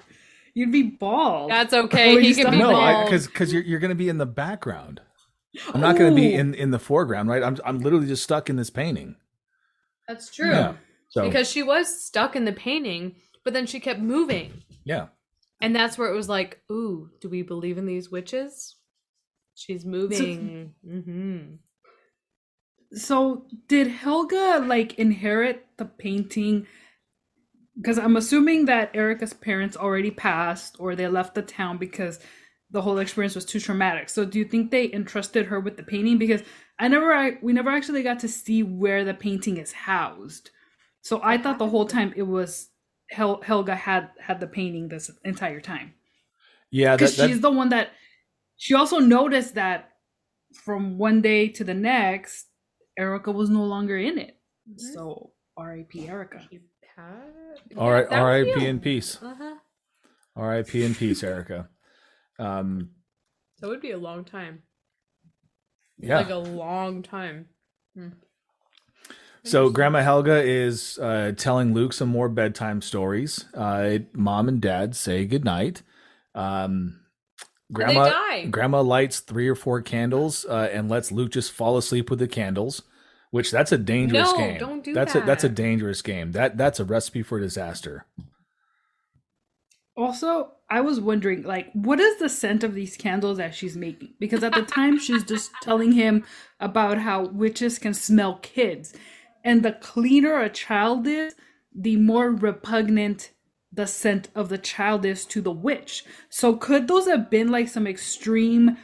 You'd 0.54 0.72
be 0.72 0.82
bald. 0.82 1.50
That's 1.50 1.72
okay. 1.72 2.14
Oh, 2.14 2.18
he 2.18 2.28
you 2.28 2.34
can 2.34 2.50
be 2.50 2.58
No, 2.58 2.72
bald. 2.72 3.06
because 3.06 3.26
because 3.26 3.52
you're 3.52 3.62
you're 3.62 3.78
gonna 3.80 3.94
be 3.94 4.08
in 4.08 4.18
the 4.18 4.26
background. 4.26 5.00
I'm 5.74 5.80
not 5.80 5.96
gonna 5.96 6.14
be 6.14 6.34
in 6.34 6.54
in 6.54 6.70
the 6.70 6.78
foreground, 6.78 7.28
right? 7.28 7.42
I'm 7.42 7.56
I'm 7.64 7.78
literally 7.78 8.06
just 8.06 8.22
stuck 8.24 8.48
in 8.50 8.56
this 8.56 8.70
painting. 8.70 9.16
That's 10.08 10.34
true. 10.34 10.50
Yeah. 10.50 10.74
So 11.08 11.24
Because 11.26 11.50
she 11.50 11.62
was 11.62 12.02
stuck 12.04 12.36
in 12.36 12.44
the 12.44 12.52
painting, 12.52 13.16
but 13.44 13.52
then 13.52 13.66
she 13.66 13.80
kept 13.80 13.98
moving. 14.00 14.62
yeah, 14.84 15.06
And 15.60 15.74
that's 15.74 15.98
where 15.98 16.08
it 16.08 16.14
was 16.14 16.28
like, 16.28 16.60
ooh, 16.70 17.10
do 17.20 17.28
we 17.28 17.42
believe 17.42 17.78
in 17.78 17.86
these 17.86 18.10
witches? 18.12 18.76
She's 19.60 19.84
moving. 19.84 20.72
mm-hmm. 20.86 21.56
So 22.96 23.46
did 23.68 23.88
Helga 23.88 24.64
like 24.66 24.94
inherit 24.94 25.66
the 25.76 25.84
painting? 25.84 26.66
Because 27.76 27.98
I'm 27.98 28.16
assuming 28.16 28.64
that 28.64 28.90
Erica's 28.94 29.34
parents 29.34 29.76
already 29.76 30.10
passed 30.10 30.76
or 30.78 30.96
they 30.96 31.08
left 31.08 31.34
the 31.34 31.42
town 31.42 31.76
because 31.76 32.20
the 32.70 32.80
whole 32.80 32.98
experience 32.98 33.34
was 33.34 33.44
too 33.44 33.60
traumatic. 33.60 34.08
So 34.08 34.24
do 34.24 34.38
you 34.38 34.46
think 34.46 34.70
they 34.70 34.90
entrusted 34.92 35.46
her 35.46 35.60
with 35.60 35.76
the 35.76 35.82
painting? 35.82 36.16
Because 36.16 36.42
I 36.78 36.88
never, 36.88 37.12
I, 37.12 37.32
we 37.42 37.52
never 37.52 37.70
actually 37.70 38.02
got 38.02 38.20
to 38.20 38.28
see 38.28 38.62
where 38.62 39.04
the 39.04 39.14
painting 39.14 39.58
is 39.58 39.72
housed. 39.72 40.50
So 41.02 41.20
I 41.22 41.36
thought 41.36 41.58
the 41.58 41.68
whole 41.68 41.86
time 41.86 42.14
it 42.16 42.22
was 42.22 42.70
Hel- 43.10 43.42
Helga 43.42 43.74
had 43.74 44.10
had 44.20 44.40
the 44.40 44.46
painting 44.46 44.88
this 44.88 45.10
entire 45.24 45.60
time 45.60 45.94
yeah. 46.70 46.90
That, 46.90 46.98
because 46.98 47.16
that, 47.16 47.28
she's 47.28 47.40
the 47.40 47.50
one 47.50 47.70
that 47.70 47.90
she 48.62 48.74
also 48.74 48.98
noticed 48.98 49.54
that 49.54 49.90
from 50.64 50.98
one 50.98 51.20
day 51.22 51.48
to 51.48 51.64
the 51.64 51.74
next 51.74 52.46
erica 52.98 53.30
was 53.32 53.48
no 53.48 53.64
longer 53.64 53.96
in 53.96 54.18
it 54.18 54.36
Mhm. 54.68 54.80
so 54.94 55.32
rip 55.58 55.90
erica 55.96 56.40
all 57.76 57.90
right. 57.90 58.08
that 58.10 58.20
would 58.22 58.28
R.I.P. 58.28 58.66
in 58.66 58.78
peace. 58.80 59.18
Uh-huh. 59.22 59.54
R.I.P. 60.36 60.84
in 60.84 60.94
peace, 60.94 61.22
Erica. 61.22 61.68
Um. 62.38 62.90
That 63.60 63.68
would 63.68 63.80
be 63.80 63.92
a 63.92 63.98
long 63.98 64.24
time. 64.24 64.62
Yeah. 65.98 66.18
Like 66.18 66.30
a 66.30 66.36
long 66.36 67.02
time. 67.02 67.46
Hmm. 67.94 68.08
So 69.44 69.70
Grandma 69.70 70.02
Helga 70.02 70.42
is 70.42 70.98
uh, 70.98 71.32
telling 71.36 71.72
Luke 71.72 71.92
some 71.94 72.08
more 72.10 72.28
bedtime 72.28 72.82
stories. 72.82 73.46
Uh, 73.54 73.98
Mom 74.12 74.48
and 74.48 74.60
Dad 74.60 74.94
say 74.94 75.24
goodnight. 75.24 75.82
Um, 76.34 77.00
Grandma 77.72 78.10
die. 78.10 78.46
Grandma 78.46 78.80
lights 78.80 79.20
three 79.20 79.48
or 79.48 79.54
four 79.54 79.80
candles 79.82 80.44
uh, 80.48 80.68
and 80.72 80.88
lets 80.88 81.12
Luke 81.12 81.30
just 81.30 81.52
fall 81.52 81.76
asleep 81.76 82.10
with 82.10 82.18
the 82.18 82.28
candles, 82.28 82.82
which 83.30 83.50
that's 83.50 83.72
a 83.72 83.78
dangerous 83.78 84.30
No, 84.32 84.36
game. 84.38 84.58
don't 84.58 84.84
do 84.84 84.92
that's 84.92 85.14
a 85.14 85.20
that's 85.20 85.44
a 85.44 85.48
dangerous 85.48 86.02
game. 86.02 86.32
That 86.32 86.56
that's 86.56 86.80
a 86.80 86.84
recipe 86.84 87.22
for 87.22 87.38
disaster. 87.38 88.06
Also, 89.96 90.52
I 90.70 90.80
was 90.80 91.00
wondering, 91.00 91.42
like, 91.42 91.70
what 91.74 92.00
is 92.00 92.18
the 92.18 92.28
scent 92.28 92.64
of 92.64 92.74
these 92.74 92.96
candles 92.96 93.38
that 93.38 93.54
she's 93.54 93.76
making? 93.76 94.14
Because 94.18 94.42
at 94.42 94.54
the 94.54 94.62
time, 94.62 94.98
she's 94.98 95.24
just 95.24 95.50
telling 95.62 95.92
him 95.92 96.24
about 96.58 96.98
how 96.98 97.26
witches 97.26 97.78
can 97.78 97.92
smell 97.92 98.38
kids. 98.40 98.94
And 99.44 99.62
the 99.62 99.72
cleaner 99.72 100.40
a 100.40 100.48
child 100.48 101.06
is, 101.06 101.34
the 101.74 101.96
more 101.96 102.30
repugnant 102.30 103.30
the 103.72 103.86
scent 103.86 104.28
of 104.34 104.48
the 104.48 104.58
child 104.58 105.04
is 105.04 105.24
to 105.26 105.40
the 105.40 105.52
witch. 105.52 106.04
So, 106.28 106.56
could 106.56 106.88
those 106.88 107.06
have 107.06 107.30
been 107.30 107.50
like 107.50 107.68
some 107.68 107.86
extreme 107.86 108.76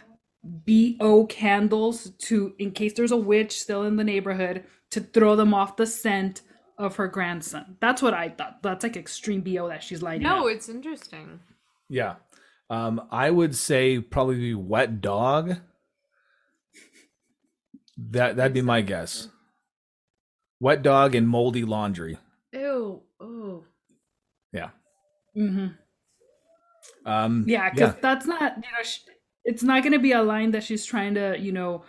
BO 0.45 1.27
candles 1.27 2.11
to, 2.19 2.55
in 2.59 2.71
case 2.71 2.93
there's 2.93 3.13
a 3.13 3.17
witch 3.17 3.61
still 3.61 3.83
in 3.83 3.97
the 3.97 4.05
neighborhood, 4.05 4.65
to 4.91 5.01
throw 5.01 5.35
them 5.35 5.53
off 5.53 5.77
the 5.77 5.87
scent 5.87 6.43
of 6.79 6.97
her 6.97 7.09
grandson? 7.09 7.77
That's 7.81 8.01
what 8.01 8.15
I 8.15 8.29
thought. 8.29 8.63
That's 8.63 8.85
like 8.85 8.97
extreme 8.97 9.41
BO 9.41 9.69
that 9.69 9.83
she's 9.83 10.03
lighting 10.03 10.27
up. 10.27 10.39
No, 10.39 10.47
it's 10.47 10.69
interesting. 10.69 11.41
Yeah. 11.89 12.17
Um, 12.71 13.07
I 13.11 13.31
would 13.31 13.55
say 13.55 14.01
probably 14.01 14.55
wet 14.55 15.01
dog. 15.01 15.57
That 17.97 18.37
that'd 18.37 18.53
be 18.53 18.63
my 18.63 18.83
guess. 18.83 19.29
Wet 20.61 20.83
dog 20.83 21.15
and 21.15 21.29
moldy 21.29 21.65
laundry. 21.65 22.19
Ew. 22.53 23.03
Yeah. 24.53 24.71
Mm-hmm. 25.37 25.67
Um, 27.05 27.45
Yeah, 27.47 27.71
because 27.71 27.95
that's 28.01 28.27
not 28.27 28.57
you 28.57 28.63
know 28.77 28.83
sh- 28.83 29.01
it's 29.45 29.63
not 29.63 29.83
going 29.83 29.93
to 29.93 29.99
be 29.99 30.13
a 30.13 30.23
line 30.23 30.51
that 30.53 30.65
she's 30.65 30.85
trying 30.85 31.15
to 31.15 31.37
you 31.39 31.53
know 31.53 31.85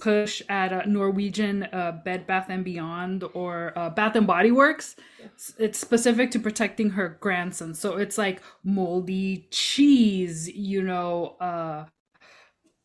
push 0.00 0.40
at 0.48 0.72
a 0.72 0.88
Norwegian 0.88 1.64
uh, 1.64 2.00
Bed 2.04 2.26
Bath 2.26 2.46
and 2.48 2.64
Beyond 2.64 3.22
or 3.34 3.72
uh, 3.78 3.90
Bath 3.90 4.16
and 4.16 4.26
Body 4.26 4.50
Works. 4.50 4.96
It's- 5.18 5.52
It's 5.58 5.78
specific 5.78 6.30
to 6.32 6.38
protecting 6.38 6.90
her 6.90 7.18
grandson, 7.20 7.74
so 7.74 7.96
it's 7.98 8.16
like 8.16 8.40
moldy 8.64 9.46
cheese, 9.50 10.48
you 10.48 10.82
know, 10.82 11.36
uh, 11.40 11.84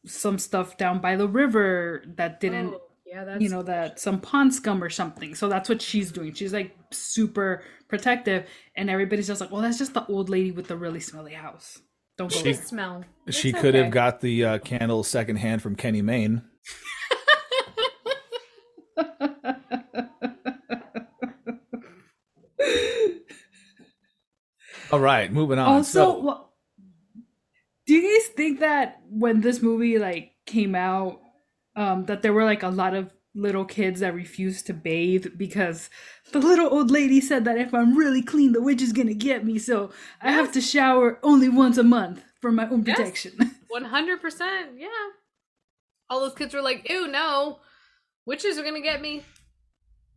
some 0.05 0.38
stuff 0.38 0.77
down 0.77 1.00
by 1.00 1.15
the 1.15 1.27
river 1.27 2.03
that 2.17 2.39
didn't 2.39 2.74
Oh, 2.74 2.81
yeah, 3.05 3.24
that's 3.24 3.41
you 3.41 3.50
know 3.50 3.63
that 3.63 4.00
some 4.00 4.19
pond 4.19 4.53
scum 4.53 4.83
or 4.83 4.89
something 4.89 5.33
so 5.35 5.47
that's 5.50 5.67
what 5.69 5.81
she's 5.81 6.12
doing 6.12 6.33
she's 6.33 6.53
like 6.53 6.75
super 6.91 7.63
protective 7.87 8.47
and 8.75 8.89
everybody's 8.89 9.27
just 9.27 9.41
like 9.41 9.51
well 9.51 9.61
that's 9.61 9.77
just 9.77 9.93
the 9.93 10.05
old 10.07 10.29
lady 10.29 10.51
with 10.51 10.67
the 10.67 10.75
really 10.75 10.99
smelly 10.99 11.33
house 11.33 11.79
don't 12.17 12.31
go 12.31 12.37
She- 12.37 12.43
there. 12.43 12.53
the 12.53 12.61
smell. 12.61 13.03
she 13.29 13.49
It's 13.49 13.59
could 13.59 13.75
okay. 13.75 13.83
have 13.83 13.91
got 13.91 14.21
the 14.21 14.45
uh, 14.45 14.57
candle 14.59 15.03
secondhand 15.03 15.61
from 15.61 15.75
Kenny 15.75 16.01
Mayne. 16.01 16.43
All 24.91 24.99
right, 24.99 25.31
moving 25.31 25.57
on. 25.59 25.67
also 25.67 25.91
so, 26.13 26.19
wha- 26.19 26.41
do 27.87 27.93
you 27.95 28.19
guys 28.19 28.27
think 28.35 28.59
that 28.59 29.01
when 29.09 29.41
this 29.41 29.61
movie 29.61 29.97
like 29.97 30.31
came 30.45 30.75
out 30.75 31.21
um 31.75 32.05
that 32.05 32.21
there 32.21 32.33
were 32.33 32.45
like 32.45 32.63
a 32.63 32.69
lot 32.69 32.93
of 32.93 33.11
little 33.35 33.65
kids 33.65 33.99
that 33.99 34.13
refuse 34.15 34.61
to 34.63 34.73
bathe 34.73 35.27
because 35.37 35.89
the 36.31 36.39
little 36.39 36.67
old 36.73 36.89
lady 36.89 37.19
said 37.19 37.43
that 37.43 37.57
if 37.57 37.73
i'm 37.73 37.97
really 37.97 38.21
clean 38.21 38.53
the 38.53 38.61
witch 38.61 38.81
is 38.81 38.93
gonna 38.93 39.13
get 39.13 39.43
me 39.45 39.59
so 39.59 39.91
i 40.21 40.31
have 40.31 40.51
to 40.53 40.61
shower 40.61 41.19
only 41.21 41.50
once 41.50 41.77
a 41.77 41.83
month 41.83 42.24
for 42.41 42.50
my 42.51 42.67
own 42.69 42.83
Yes. 42.85 42.98
protection 42.98 43.33
One 43.67 43.83
hundred 43.83 44.21
percent. 44.21 44.79
Yeah. 44.79 44.87
All 46.09 46.21
those 46.21 46.33
kids 46.35 46.53
were 46.53 46.61
like, 46.61 46.89
"Ew, 46.89 47.07
no, 47.09 47.59
witches 48.25 48.57
are 48.57 48.63
gonna 48.63 48.79
get 48.79 49.01
me." 49.01 49.21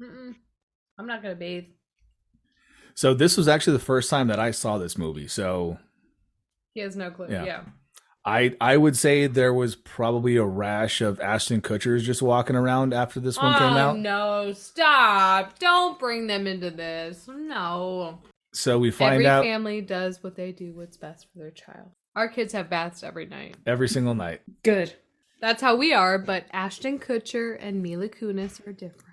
Mm-mm. 0.01 0.37
I'm 0.97 1.07
not 1.09 1.23
gonna 1.23 1.35
bathe. 1.35 1.65
so 2.95 3.15
this 3.15 3.37
was 3.37 3.49
actually 3.49 3.73
the 3.79 3.83
first 3.85 4.11
time 4.11 4.29
that 4.29 4.39
I 4.39 4.53
saw 4.53 4.79
this 4.79 4.97
movie. 4.97 5.27
So 5.27 5.79
He 6.75 6.81
has 6.83 6.95
no 6.95 7.11
clue. 7.11 7.27
Yeah. 7.31 7.45
Yeah. 7.45 7.61
I 8.25 8.55
I 8.61 8.77
would 8.77 8.97
say 8.97 9.27
there 9.27 9.55
was 9.55 9.75
probably 9.77 10.37
a 10.37 10.45
rash 10.45 11.01
of 11.01 11.21
Ashton 11.21 11.61
Kutchers 11.63 12.03
just 12.03 12.21
walking 12.21 12.57
around 12.57 12.93
after 12.93 13.21
this 13.21 13.37
one 13.39 13.55
came 13.59 13.73
oh 13.75 13.79
out. 13.79 13.99
no! 13.99 14.53
Stop! 14.53 15.59
Don't 15.59 15.99
bring 15.99 16.27
them 16.27 16.47
into 16.47 16.71
this. 16.71 17.29
No. 17.29 18.19
So 18.53 18.79
we 18.79 18.91
find 18.91 19.15
Every 19.15 19.27
out 19.27 19.45
family 19.45 19.81
does 19.81 20.23
what 20.23 20.35
they 20.37 20.53
do 20.53 20.73
what's 20.75 20.97
best 20.97 21.27
for 21.33 21.39
their 21.39 21.51
child. 21.51 21.91
Our 22.17 22.29
kids 22.29 22.53
have 22.53 22.69
baths 22.69 23.03
every 23.03 23.27
night. 23.27 23.57
every 23.67 23.89
single 23.89 24.15
night. 24.15 24.41
good 24.65 24.93
That's 25.41 25.63
how 25.63 25.77
we 25.77 25.93
are, 25.93 26.19
but 26.19 26.45
Ashton 26.53 26.99
Kutcher 26.99 27.57
and 27.61 27.83
Mila 27.83 28.09
Kunis 28.09 28.67
are 28.67 28.73
different. 28.73 29.05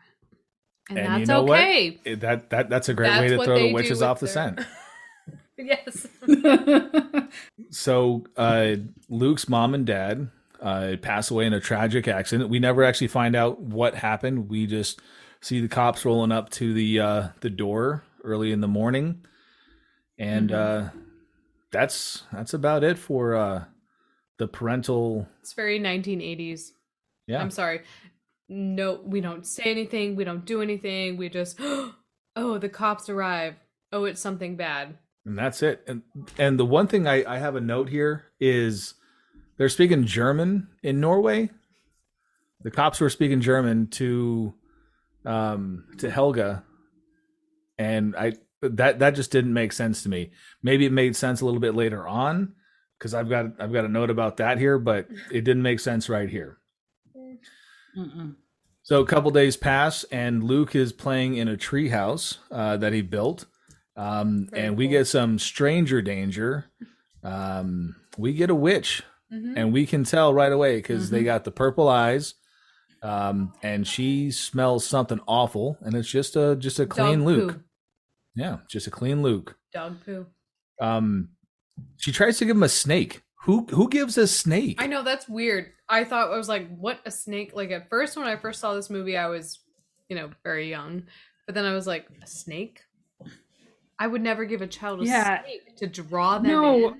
And, 0.90 1.00
And 1.00 1.08
that's 1.08 1.20
you 1.22 1.26
know 1.28 1.44
okay. 1.44 2.00
It- 2.04 2.20
that 2.22 2.50
that 2.50 2.70
that's 2.70 2.90
a 2.90 2.94
great 2.94 3.18
way 3.20 3.28
to 3.30 3.44
throw 3.44 3.60
the 3.60 3.74
witches 3.74 4.02
off 4.02 4.20
the 4.20 4.28
scent. 4.28 4.60
yes. 5.58 6.08
So 7.70 8.26
uh, 8.38 8.76
Luke's 9.10 9.50
mom 9.50 9.74
and 9.74 9.86
dad 9.86 10.30
uh, 10.62 10.96
pass 11.02 11.30
away 11.30 11.46
in 11.46 11.54
a 11.54 11.60
tragic 11.60 12.08
accident. 12.08 12.50
We 12.50 12.60
never 12.60 12.84
actually 12.84 13.08
find 13.08 13.36
out 13.36 13.62
what 13.62 13.96
happened. 13.96 14.50
We 14.50 14.66
just 14.68 15.02
see 15.42 15.60
the 15.60 15.68
cops 15.68 16.06
rolling 16.06 16.32
up 16.32 16.50
to 16.52 16.74
the 16.74 17.00
uh, 17.00 17.28
the 17.42 17.50
door 17.50 18.04
early 18.24 18.52
in 18.52 18.62
the 18.62 18.68
morning, 18.68 19.26
and 20.18 20.52
uh, 20.52 20.90
that's 21.72 22.24
that's 22.32 22.54
about 22.54 22.84
it 22.84 22.98
for 22.98 23.36
uh, 23.36 23.66
the 24.38 24.48
parental. 24.48 25.28
It's 25.42 25.54
very 25.54 25.80
1980s. 25.80 26.72
Yeah, 27.28 27.42
I'm 27.42 27.52
sorry. 27.52 27.82
No, 28.48 29.02
we 29.04 29.22
don't 29.22 29.46
say 29.46 29.64
anything. 29.66 30.16
We 30.16 30.24
don't 30.24 30.46
do 30.46 30.62
anything. 30.62 31.18
We 31.18 31.30
just, 31.30 31.60
oh, 32.36 32.58
the 32.60 32.70
cops 32.70 33.10
arrive. 33.10 33.56
Oh, 33.92 34.06
it's 34.06 34.22
something 34.22 34.56
bad. 34.56 34.98
And 35.26 35.38
that's 35.38 35.64
it. 35.64 35.84
And 35.88 36.04
and 36.38 36.60
the 36.60 36.66
one 36.66 36.88
thing 36.88 37.08
I, 37.08 37.36
I 37.36 37.38
have 37.40 37.56
a 37.56 37.62
note 37.62 37.90
here 37.90 38.26
is 38.40 38.94
they're 39.58 39.70
speaking 39.70 40.06
German 40.06 40.68
in 40.84 41.00
Norway. 41.00 41.50
The 42.62 42.72
cops 42.72 43.00
were 43.00 43.10
speaking 43.10 43.42
German 43.42 43.88
to 43.88 44.54
um 45.26 45.86
to 45.98 46.10
Helga, 46.10 46.64
and 47.78 48.16
I 48.16 48.34
that 48.62 49.00
that 49.00 49.16
just 49.16 49.32
didn't 49.32 49.54
make 49.54 49.74
sense 49.74 50.04
to 50.04 50.10
me. 50.10 50.32
Maybe 50.62 50.86
it 50.86 50.92
made 50.92 51.16
sense 51.16 51.42
a 51.42 51.46
little 51.46 51.60
bit 51.60 51.76
later 51.76 52.08
on 52.08 52.54
because 52.98 53.14
I've 53.14 53.30
got 53.30 53.60
I've 53.60 53.74
got 53.74 53.86
a 53.86 53.90
note 53.90 54.10
about 54.10 54.38
that 54.38 54.58
here, 54.58 54.78
but 54.78 55.08
it 55.32 55.42
didn't 55.42 55.64
make 55.64 55.80
sense 55.80 56.10
right 56.10 56.30
here. 56.30 56.58
Mm-mm. 57.98 58.36
So 58.84 59.02
a 59.02 59.06
couple 59.06 59.32
days 59.32 59.58
pass, 59.58 60.04
and 60.06 60.44
Luke 60.44 60.76
is 60.76 60.94
playing 60.94 61.38
in 61.38 61.48
a 61.48 61.58
treehouse 61.58 62.38
uh, 62.52 62.78
that 62.78 62.94
he 62.94 63.02
built, 63.02 63.46
um, 63.96 64.48
Very 64.52 64.68
and 64.68 64.78
we 64.78 64.86
cool. 64.86 64.92
get 64.92 65.06
some 65.08 65.40
stranger 65.40 66.02
danger. 66.02 66.66
Um, 67.24 67.96
we 68.18 68.34
get 68.34 68.50
a 68.50 68.56
witch, 68.56 69.04
Mhm. 69.32 69.54
and 69.58 69.74
we 69.74 69.86
can 69.86 70.04
tell 70.04 70.34
right 70.34 70.52
away 70.52 70.78
because 70.78 71.10
they 71.10 71.22
Mhm. 71.22 71.26
got 71.26 71.44
the 71.44 71.52
purple 71.52 71.88
eyes, 71.90 72.36
um, 73.02 73.54
and 73.64 73.88
she 73.88 74.32
smells 74.32 74.86
something 74.86 75.20
awful, 75.28 75.78
and 75.82 75.96
it's 75.96 76.10
just 76.10 76.36
a 76.36 76.56
just 76.56 76.80
a 76.80 76.86
clean 76.86 77.20
Dog 77.20 77.28
Luke. 77.28 77.54
poo. 77.54 77.64
Yeah, 78.36 78.58
just 78.70 78.88
a 78.88 78.92
clean 78.92 79.22
Luke. 79.22 79.58
Dog 79.74 80.04
poo. 80.06 80.28
Um, 80.80 81.30
she 81.98 82.12
tries 82.12 82.38
to 82.40 82.46
give 82.46 82.56
him 82.58 82.64
a 82.64 82.70
snake. 82.70 83.24
Who 83.44 83.66
who 83.68 83.90
gives 83.90 84.18
a 84.18 84.28
snake? 84.28 84.82
I 84.82 84.88
know 84.88 85.04
that's 85.04 85.28
weird. 85.30 85.72
I 85.88 86.04
thought 86.04 86.32
I 86.32 86.38
was 86.38 86.50
like, 86.50 86.68
what 86.78 87.00
a 87.06 87.12
snake. 87.12 87.56
Like 87.56 87.72
at 87.72 87.90
first, 87.90 88.18
when 88.18 88.28
I 88.28 88.36
first 88.38 88.60
saw 88.60 88.74
this 88.74 88.90
movie, 88.90 89.18
I 89.18 89.28
was, 89.28 89.60
you 90.10 90.16
know, 90.16 90.32
very 90.44 90.70
young. 90.70 91.04
But 91.46 91.54
then 91.56 91.64
I 91.66 91.74
was 91.74 91.86
like, 91.86 92.08
a 92.24 92.28
snake? 92.28 92.82
I 94.00 94.08
would 94.08 94.22
never 94.22 94.46
give 94.46 94.62
a 94.62 94.68
child 94.68 95.02
a 95.02 95.06
Yeah. 95.06 95.42
snake 95.44 95.76
to 95.78 95.88
draw 95.88 96.38
them 96.40 96.52
No. 96.52 96.88
in. 96.90 96.96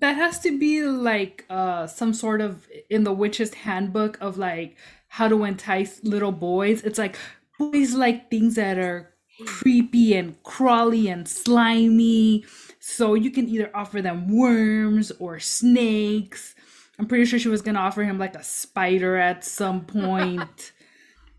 that 0.00 0.16
has 0.16 0.40
to 0.40 0.58
be 0.58 0.82
like 0.82 1.44
uh 1.50 1.86
some 1.86 2.14
sort 2.14 2.40
of 2.40 2.66
in 2.88 3.04
the 3.04 3.12
witch's 3.12 3.52
handbook 3.52 4.16
of 4.20 4.38
like 4.38 4.76
how 5.08 5.28
to 5.28 5.44
entice 5.44 6.02
little 6.02 6.32
boys 6.32 6.82
it's 6.82 6.98
like 6.98 7.16
boys 7.58 7.92
like 7.94 8.30
things 8.30 8.54
that 8.54 8.78
are 8.78 9.12
creepy 9.44 10.14
and 10.14 10.42
crawly 10.42 11.06
and 11.08 11.28
slimy 11.28 12.44
so 12.80 13.12
you 13.12 13.30
can 13.30 13.46
either 13.46 13.70
offer 13.74 14.00
them 14.00 14.26
worms 14.34 15.12
or 15.20 15.38
snakes 15.38 16.54
i'm 16.98 17.06
pretty 17.06 17.26
sure 17.26 17.38
she 17.38 17.48
was 17.48 17.60
gonna 17.60 17.78
offer 17.78 18.02
him 18.04 18.18
like 18.18 18.34
a 18.36 18.42
spider 18.42 19.16
at 19.16 19.44
some 19.44 19.84
point 19.98 20.72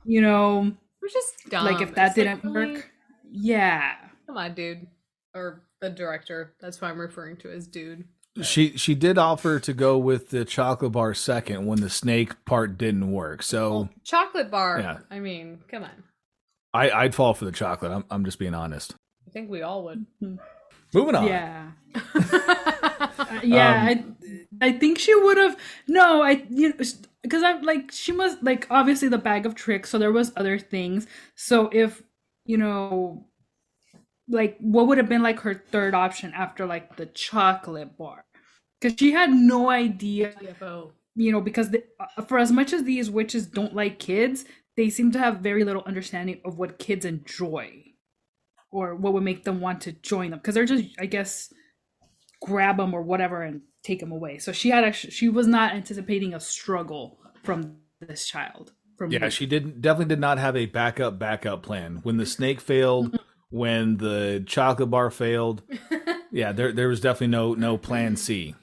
you 0.06 0.21
know 0.21 0.71
We're 1.01 1.08
just 1.10 1.34
dumb. 1.49 1.65
like 1.65 1.82
if 1.82 1.95
that 1.95 2.08
It's 2.10 2.15
didn't 2.15 2.43
really- 2.43 2.73
work 2.75 2.91
yeah 3.32 3.95
Come 4.27 4.38
on, 4.38 4.53
dude. 4.53 4.88
Or 5.33 5.61
the 5.81 5.89
director. 5.89 6.53
That's 6.59 6.77
who 6.77 6.85
I'm 6.85 6.99
referring 6.99 7.38
to 7.38 7.51
as 7.51 7.67
dude. 7.67 8.05
She 8.41 8.75
she 8.77 8.95
did 8.95 9.17
offer 9.17 9.59
to 9.61 9.73
go 9.73 9.97
with 9.97 10.29
the 10.29 10.43
chocolate 10.43 10.91
bar 10.91 11.13
second 11.13 11.65
when 11.65 11.79
the 11.79 11.89
snake 11.89 12.43
part 12.45 12.77
didn't 12.77 13.11
work. 13.11 13.43
So 13.43 13.89
Chocolate 14.03 14.51
bar. 14.51 14.79
Yeah. 14.79 14.97
I 15.09 15.19
mean, 15.19 15.59
come 15.69 15.83
on. 15.83 16.03
I 16.73 16.89
I'd 16.91 17.15
fall 17.15 17.33
for 17.33 17.45
the 17.45 17.51
chocolate. 17.51 17.91
I'm 17.91 18.03
I'm 18.09 18.25
just 18.25 18.39
being 18.39 18.53
honest. 18.53 18.95
I 19.27 19.31
think 19.31 19.49
we 19.49 19.61
all 19.61 19.83
would. 19.85 20.05
Moving 20.93 21.15
on. 21.15 21.27
Yeah. 21.27 21.71
Uh, 23.17 23.39
yeah, 23.43 23.91
Um, 23.91 24.15
I 24.61 24.67
I 24.67 24.71
think 24.73 24.99
she 24.99 25.15
would 25.15 25.38
have 25.38 25.57
no, 25.88 26.21
I 26.21 26.43
you 26.49 26.69
know 26.69 26.75
because 27.23 27.43
I'm 27.43 27.61
like 27.63 27.91
she 27.91 28.11
must 28.11 28.43
like 28.43 28.67
obviously 28.69 29.07
the 29.07 29.17
bag 29.17 29.45
of 29.45 29.55
tricks, 29.55 29.89
so 29.89 29.97
there 29.97 30.11
was 30.11 30.31
other 30.35 30.59
things. 30.59 31.07
So 31.35 31.69
if 31.71 32.03
you 32.45 32.57
know 32.57 33.25
like 34.27 34.57
what 34.59 34.88
would 34.88 34.97
have 34.97 35.09
been 35.09 35.23
like 35.23 35.39
her 35.41 35.53
third 35.53 35.93
option 35.93 36.33
after 36.35 36.65
like 36.65 36.95
the 36.97 37.05
chocolate 37.07 37.97
bar? 37.97 38.25
Because 38.81 38.97
she 38.99 39.11
had 39.11 39.31
no 39.31 39.69
idea 39.69 40.33
CFO. 40.41 40.91
you 41.15 41.31
know 41.31 41.41
because 41.41 41.69
the, 41.71 41.83
uh, 41.99 42.21
for 42.23 42.38
as 42.38 42.51
much 42.51 42.73
as 42.73 42.83
these 42.83 43.09
witches 43.09 43.45
don't 43.47 43.73
like 43.75 43.99
kids 43.99 44.45
they 44.77 44.89
seem 44.89 45.11
to 45.11 45.19
have 45.19 45.38
very 45.39 45.63
little 45.63 45.83
understanding 45.85 46.41
of 46.43 46.57
what 46.57 46.77
kids 46.77 47.05
enjoy 47.05 47.81
or 48.71 48.95
what 48.95 49.13
would 49.13 49.23
make 49.23 49.43
them 49.45 49.61
want 49.61 49.79
to 49.81 49.91
join 49.93 50.31
them 50.31 50.39
because 50.39 50.53
they're 50.55 50.65
just 50.65 50.83
i 50.99 51.05
guess 51.05 51.53
grab 52.41 52.77
them 52.77 52.93
or 52.93 53.01
whatever 53.01 53.41
and 53.43 53.61
take 53.83 53.99
them 54.01 54.11
away 54.11 54.38
so 54.38 54.51
she 54.51 54.69
had 54.69 54.83
actually 54.83 55.11
she 55.11 55.29
was 55.29 55.47
not 55.47 55.73
anticipating 55.73 56.33
a 56.33 56.39
struggle 56.39 57.17
from 57.43 57.77
this 58.01 58.27
child 58.27 58.73
from 58.97 59.11
Yeah, 59.11 59.19
Luke. 59.23 59.31
she 59.31 59.45
didn't 59.45 59.81
definitely 59.81 60.13
did 60.13 60.19
not 60.19 60.38
have 60.38 60.55
a 60.57 60.65
backup 60.65 61.17
backup 61.19 61.63
plan. 61.63 61.99
When 62.03 62.17
the 62.17 62.25
snake 62.25 62.61
failed, 62.61 63.17
when 63.55 63.97
the 63.97 64.43
chocolate 64.45 64.89
bar 64.89 65.09
failed, 65.09 65.63
yeah, 66.31 66.51
there 66.51 66.73
there 66.73 66.89
was 66.89 66.99
definitely 66.99 67.27
no 67.27 67.53
no 67.53 67.77
plan 67.77 68.17
C. 68.17 68.53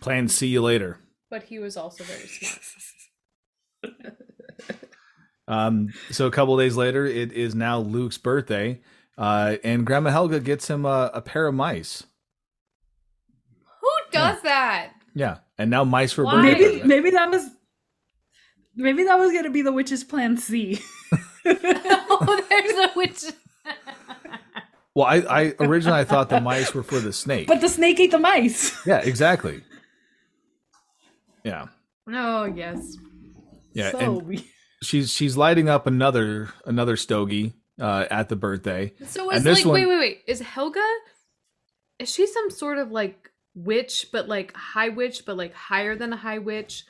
Plan 0.00 0.28
see 0.28 0.46
you 0.46 0.62
later. 0.62 0.98
But 1.30 1.44
he 1.44 1.58
was 1.58 1.76
also 1.76 2.02
very 2.04 2.26
smart. 2.26 3.96
Um, 5.48 5.94
so 6.10 6.26
a 6.26 6.30
couple 6.30 6.58
days 6.58 6.76
later, 6.76 7.06
it 7.06 7.32
is 7.32 7.54
now 7.54 7.78
Luke's 7.78 8.18
birthday, 8.18 8.82
uh, 9.16 9.56
and 9.64 9.86
Grandma 9.86 10.10
Helga 10.10 10.40
gets 10.40 10.68
him 10.68 10.84
a, 10.84 11.10
a 11.14 11.22
pair 11.22 11.46
of 11.46 11.54
mice. 11.54 12.04
Who 13.80 13.88
does 14.12 14.42
that? 14.42 14.90
Yeah, 15.14 15.38
and 15.56 15.70
now 15.70 15.84
mice 15.84 16.12
for 16.12 16.26
Why? 16.26 16.34
birthday. 16.34 16.52
maybe 16.52 16.64
present. 16.64 16.86
maybe 16.86 17.10
that 17.12 17.30
was 17.30 17.48
maybe 18.76 19.04
that 19.04 19.18
was 19.18 19.32
gonna 19.32 19.48
be 19.48 19.62
the 19.62 19.72
witch's 19.72 20.04
plan 20.04 20.36
c 20.36 20.82
oh, 21.46 22.44
there's 22.50 22.72
a 22.72 22.92
witch. 22.94 23.24
Well, 24.94 25.06
I, 25.06 25.16
I 25.40 25.54
originally 25.60 26.00
I 26.00 26.04
thought 26.04 26.28
the 26.28 26.40
mice 26.40 26.74
were 26.74 26.82
for 26.82 26.98
the 26.98 27.12
snake. 27.12 27.46
but 27.46 27.60
the 27.60 27.68
snake 27.68 28.00
ate 28.00 28.10
the 28.10 28.18
mice 28.18 28.74
yeah, 28.86 28.98
exactly. 28.98 29.62
Yeah, 31.44 31.66
Oh 32.10 32.44
yes. 32.46 32.96
yeah, 33.74 33.90
so 33.92 33.98
and 33.98 34.22
we- 34.22 34.50
she's 34.82 35.10
she's 35.12 35.36
lighting 35.36 35.68
up 35.68 35.86
another 35.86 36.48
another 36.66 36.96
stogie 36.96 37.54
uh, 37.80 38.06
at 38.10 38.28
the 38.28 38.36
birthday. 38.36 38.92
So 39.06 39.30
And 39.30 39.44
this 39.44 39.58
like 39.58 39.66
one- 39.66 39.74
wait 39.74 39.86
wait 39.86 39.98
wait 39.98 40.18
is 40.26 40.40
Helga? 40.40 40.84
Is 41.98 42.12
she 42.12 42.26
some 42.26 42.50
sort 42.50 42.78
of 42.78 42.90
like 42.90 43.30
witch, 43.54 44.06
but 44.12 44.28
like 44.28 44.54
high 44.54 44.88
witch, 44.88 45.24
but 45.26 45.36
like 45.36 45.52
higher 45.54 45.96
than 45.96 46.12
a 46.12 46.16
high 46.16 46.38
witch? 46.38 46.84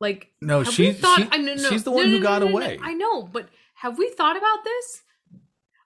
Like 0.00 0.28
No, 0.40 0.62
have 0.62 0.72
she, 0.72 0.92
thought? 0.92 1.18
she 1.20 1.28
I 1.30 1.36
no, 1.38 1.54
no, 1.54 1.68
she's 1.70 1.84
the 1.84 1.90
one 1.92 2.06
no, 2.06 2.10
who 2.12 2.18
no, 2.18 2.22
got 2.22 2.42
no, 2.42 2.48
no, 2.48 2.52
away. 2.56 2.78
I 2.82 2.94
know, 2.94 3.22
but 3.24 3.48
have 3.76 3.98
we 3.98 4.10
thought 4.10 4.36
about 4.36 4.64
this? 4.64 5.02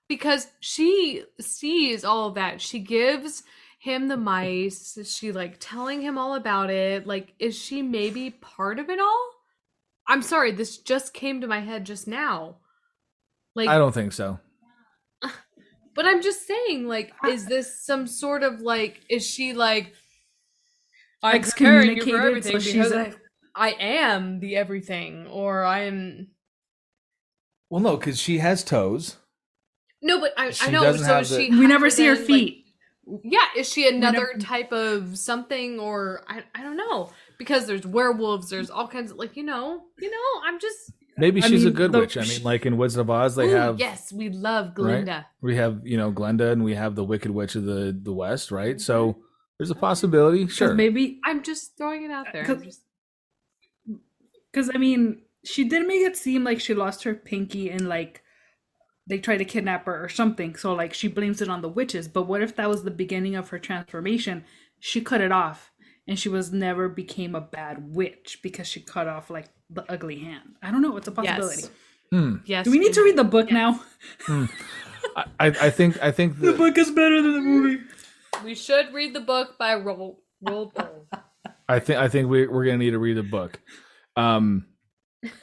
Because 0.09 0.47
she 0.61 1.25
sees 1.41 2.05
all 2.05 2.29
of 2.29 2.35
that. 2.35 2.61
She 2.61 2.79
gives 2.79 3.43
him 3.79 4.09
the 4.09 4.17
mice. 4.17 4.99
She 5.05 5.33
like 5.33 5.57
telling 5.59 6.01
him 6.01 6.19
all 6.19 6.35
about 6.35 6.71
it. 6.71 7.07
Like, 7.07 7.35
is 7.39 7.57
she 7.57 7.83
maybe 7.83 8.31
part 8.31 8.79
of 8.79 8.89
it 8.89 9.01
all? 9.01 9.31
I'm 10.09 10.23
sorry, 10.23 10.53
this 10.53 10.79
just 10.79 11.13
came 11.15 11.41
to 11.41 11.47
my 11.47 11.61
head 11.61 11.85
just 11.85 12.07
now. 12.07 12.59
Like, 13.55 13.69
I 13.69 13.79
don't 13.79 13.93
think 13.93 14.13
so. 14.13 14.39
but 15.95 16.07
I'm 16.07 16.23
just 16.23 16.47
saying, 16.47 16.87
like, 16.87 17.13
is 17.27 17.47
this 17.47 17.85
some 17.85 18.07
sort 18.07 18.43
of 18.43 18.61
like, 18.61 19.01
is 19.09 19.27
she 19.27 19.53
like, 19.53 19.93
I'm 21.23 21.41
preparing 21.41 21.97
you 21.97 22.03
for 22.05 22.17
Excommunicated, 22.17 22.21
everything 22.21 22.53
so 22.53 22.59
she's 22.61 22.75
because 22.75 22.93
a- 22.93 23.15
I, 23.57 23.71
I 23.71 23.75
am 23.81 24.39
the 24.41 24.57
everything, 24.57 25.27
or 25.27 25.65
I 25.65 25.85
am. 25.85 26.29
Well, 27.71 27.81
no, 27.81 27.97
because 27.97 28.21
she 28.21 28.39
has 28.39 28.63
toes. 28.63 29.17
No, 30.03 30.21
but 30.21 30.33
I, 30.37 30.53
I 30.61 30.71
know. 30.71 30.95
So 30.97 31.03
the- 31.03 31.25
she? 31.25 31.51
we 31.51 31.67
never 31.67 31.91
see 31.91 32.07
her 32.07 32.15
than, 32.15 32.23
like- 32.23 32.27
feet 32.27 32.63
yeah, 33.23 33.47
is 33.57 33.71
she 33.73 33.89
another 33.89 34.31
never- 34.33 34.39
type 34.41 34.73
of 34.73 35.17
something, 35.17 35.79
or 35.79 36.23
I, 36.29 36.43
I 36.55 36.63
don't 36.63 36.77
know 36.77 37.11
because 37.39 37.67
there's 37.67 37.87
werewolves, 37.87 38.51
there's 38.51 38.69
all 38.69 38.89
kinds 38.89 39.13
of 39.13 39.17
like 39.17 39.37
you 39.37 39.45
know, 39.45 39.83
you 39.99 40.11
know. 40.11 40.41
I'm 40.45 40.59
just. 40.59 40.93
Maybe 41.19 41.43
I 41.43 41.47
she's 41.49 41.65
a 41.65 41.71
good 41.71 41.93
the- 41.93 42.01
witch. 42.01 42.19
I 42.19 42.23
mean, 42.23 42.43
like 42.43 42.67
in 42.67 42.77
Wizard 42.77 43.01
of 43.03 43.11
Oz, 43.11 43.37
they 43.37 43.47
Ooh, 43.49 43.57
have 43.57 43.79
yes, 43.79 44.13
we 44.13 44.29
love 44.29 44.67
right? 44.67 44.75
Glinda. 45.05 45.27
we 45.41 45.57
have 45.57 45.81
you 45.87 45.97
know 45.97 46.11
Glinda, 46.11 46.51
and 46.51 46.65
we 46.65 46.75
have 46.75 46.95
the 46.97 47.05
Wicked 47.05 47.31
Witch 47.31 47.55
of 47.55 47.65
the 47.65 47.97
the 48.03 48.13
West, 48.13 48.51
right? 48.51 48.81
So 48.81 49.11
mm-hmm. 49.13 49.21
there's 49.59 49.71
a 49.71 49.75
possibility, 49.77 50.49
Sure. 50.49 50.75
maybe 50.75 51.21
I'm 51.25 51.43
just 51.45 51.77
throwing 51.79 52.03
it 52.05 52.11
out 52.11 52.27
there. 52.33 52.45
Cause- 52.45 52.81
Because 54.53 54.71
I 54.75 54.79
mean, 54.79 55.23
she 55.45 55.65
did 55.65 55.87
make 55.87 56.01
it 56.01 56.17
seem 56.17 56.43
like 56.45 56.61
she 56.61 56.75
lost 56.75 57.05
her 57.05 57.15
pinky 57.15 57.71
and 57.71 57.89
like 57.89 58.23
they 59.07 59.19
tried 59.19 59.39
to 59.39 59.45
kidnap 59.45 59.87
her 59.87 60.05
or 60.05 60.09
something. 60.09 60.57
So 60.57 60.75
like 60.75 60.95
she 60.95 61.09
blames 61.09 61.41
it 61.41 61.49
on 61.49 61.63
the 61.63 61.69
witches. 61.69 62.09
But 62.09 62.25
what 62.25 62.43
if 62.43 62.57
that 62.57 62.69
was 62.69 62.85
the 62.85 62.91
beginning 62.91 63.37
of 63.37 63.51
her 63.51 63.59
transformation? 63.59 64.45
She 64.79 65.01
cut 65.01 65.21
it 65.21 65.33
off, 65.33 65.73
and 66.07 66.19
she 66.19 66.29
was 66.29 66.53
never 66.53 66.89
became 66.89 67.35
a 67.35 67.41
bad 67.41 67.95
witch 67.95 68.41
because 68.43 68.67
she 68.67 68.81
cut 68.81 69.09
off 69.09 69.31
like 69.31 69.47
the 69.71 69.91
ugly 69.91 70.19
hand. 70.19 70.57
I 70.63 70.71
don't 70.71 70.83
know. 70.83 70.97
It's 70.97 71.09
a 71.09 71.13
possibility. 71.13 71.63
Yes. 71.63 71.71
Hmm. 72.13 72.37
Yes. 72.45 72.65
Do 72.65 72.71
we 72.71 72.79
need 72.79 72.93
to 72.93 73.03
read 73.03 73.17
the 73.17 73.25
book 73.25 73.51
now? 73.51 73.81
I, 75.17 75.27
I 75.41 75.47
I 75.47 75.71
think 75.71 76.01
I 76.03 76.11
think 76.11 76.39
the, 76.41 76.53
book 76.53 76.79
is 76.79 76.91
better 76.91 77.23
than 77.23 77.35
the 77.35 77.41
movie. 77.41 77.83
We 78.45 78.55
should 78.55 78.93
read 78.93 79.15
the 79.15 79.21
book 79.21 79.57
by 79.59 79.75
Roll 79.77 80.21
Roll. 80.43 80.73
I 81.69 81.79
think 81.81 81.99
I 81.99 82.09
think 82.09 82.29
we 82.29 82.47
we're 82.47 82.65
gonna 82.65 82.79
need 82.79 82.91
to 82.91 82.99
read 82.99 83.17
the 83.17 83.23
book. 83.23 83.61
Um, 84.17 84.67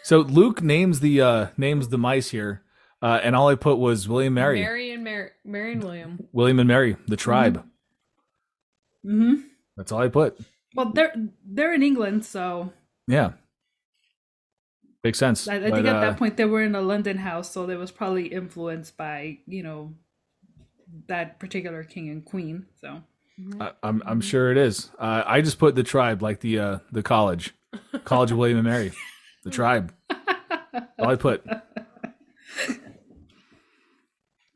so 0.03 0.19
Luke 0.19 0.61
names 0.61 0.99
the 0.99 1.21
uh 1.21 1.47
names 1.57 1.89
the 1.89 1.97
mice 1.97 2.29
here, 2.29 2.63
uh, 3.03 3.19
and 3.21 3.35
all 3.35 3.49
I 3.49 3.55
put 3.55 3.77
was 3.77 4.07
William 4.07 4.33
Mary, 4.33 4.61
Mary 4.61 4.91
and 4.91 5.03
Mary, 5.03 5.29
Mary 5.45 5.73
and 5.73 5.83
William. 5.83 6.27
William 6.31 6.57
and 6.59 6.67
Mary, 6.67 6.95
the 7.07 7.17
tribe. 7.17 7.63
hmm 9.03 9.35
That's 9.77 9.91
all 9.91 9.99
I 10.01 10.07
put. 10.07 10.39
Well, 10.75 10.91
they're 10.93 11.13
they're 11.45 11.73
in 11.73 11.83
England, 11.83 12.25
so 12.25 12.71
Yeah, 13.07 13.33
makes 15.03 15.19
sense. 15.19 15.47
I, 15.47 15.55
I 15.57 15.59
But, 15.59 15.75
think 15.75 15.87
at 15.87 15.95
uh, 15.97 16.01
that 16.01 16.17
point 16.17 16.37
they 16.37 16.45
were 16.45 16.63
in 16.63 16.73
a 16.75 16.81
London 16.81 17.17
house, 17.17 17.51
so 17.51 17.65
they 17.67 17.75
was 17.75 17.91
probably 17.91 18.27
influenced 18.27 18.97
by 18.97 19.37
you 19.45 19.61
know 19.61 19.93
that 21.07 21.39
particular 21.39 21.83
king 21.83 22.09
and 22.09 22.23
queen. 22.25 22.65
So 22.81 23.01
I, 23.59 23.71
I'm 23.83 24.01
I'm 24.05 24.21
sure 24.21 24.51
it 24.51 24.57
is. 24.57 24.89
Uh, 24.97 25.23
I 25.25 25.41
just 25.41 25.59
put 25.59 25.75
the 25.75 25.83
tribe, 25.83 26.21
like 26.21 26.39
the 26.39 26.59
uh, 26.59 26.77
the 26.91 27.03
college, 27.03 27.53
College 28.05 28.31
of 28.31 28.37
William 28.37 28.57
and 28.59 28.67
Mary, 28.67 28.91
the 29.43 29.49
tribe. 29.51 29.93
All 30.99 31.09
I 31.09 31.15
put. 31.15 31.45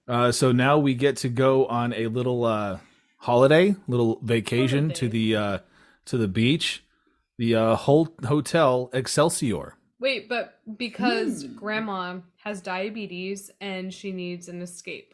Uh, 0.08 0.32
so 0.32 0.52
now 0.52 0.78
we 0.78 0.94
get 0.94 1.18
to 1.18 1.30
go 1.30 1.66
on 1.66 1.94
a 1.94 2.08
little 2.08 2.46
uh, 2.46 2.80
holiday, 3.18 3.76
little 3.88 4.20
vacation 4.24 4.92
to 4.94 5.10
the 5.10 5.36
uh, 5.36 5.58
to 6.06 6.18
the 6.18 6.28
beach, 6.28 6.84
the 7.38 7.56
uh, 7.56 7.76
whole 7.76 8.08
hotel 8.26 8.90
Excelsior. 8.94 9.76
Wait, 10.00 10.30
but 10.30 10.60
because 10.78 11.44
grandma 11.44 12.20
has 12.44 12.62
diabetes 12.62 13.50
and 13.60 13.94
she 13.94 14.12
needs 14.12 14.48
an 14.48 14.62
escape. 14.62 15.14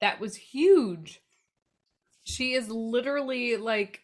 That 0.00 0.18
was 0.18 0.34
huge. 0.34 1.20
She 2.24 2.54
is 2.54 2.68
literally 2.70 3.56
like 3.56 4.00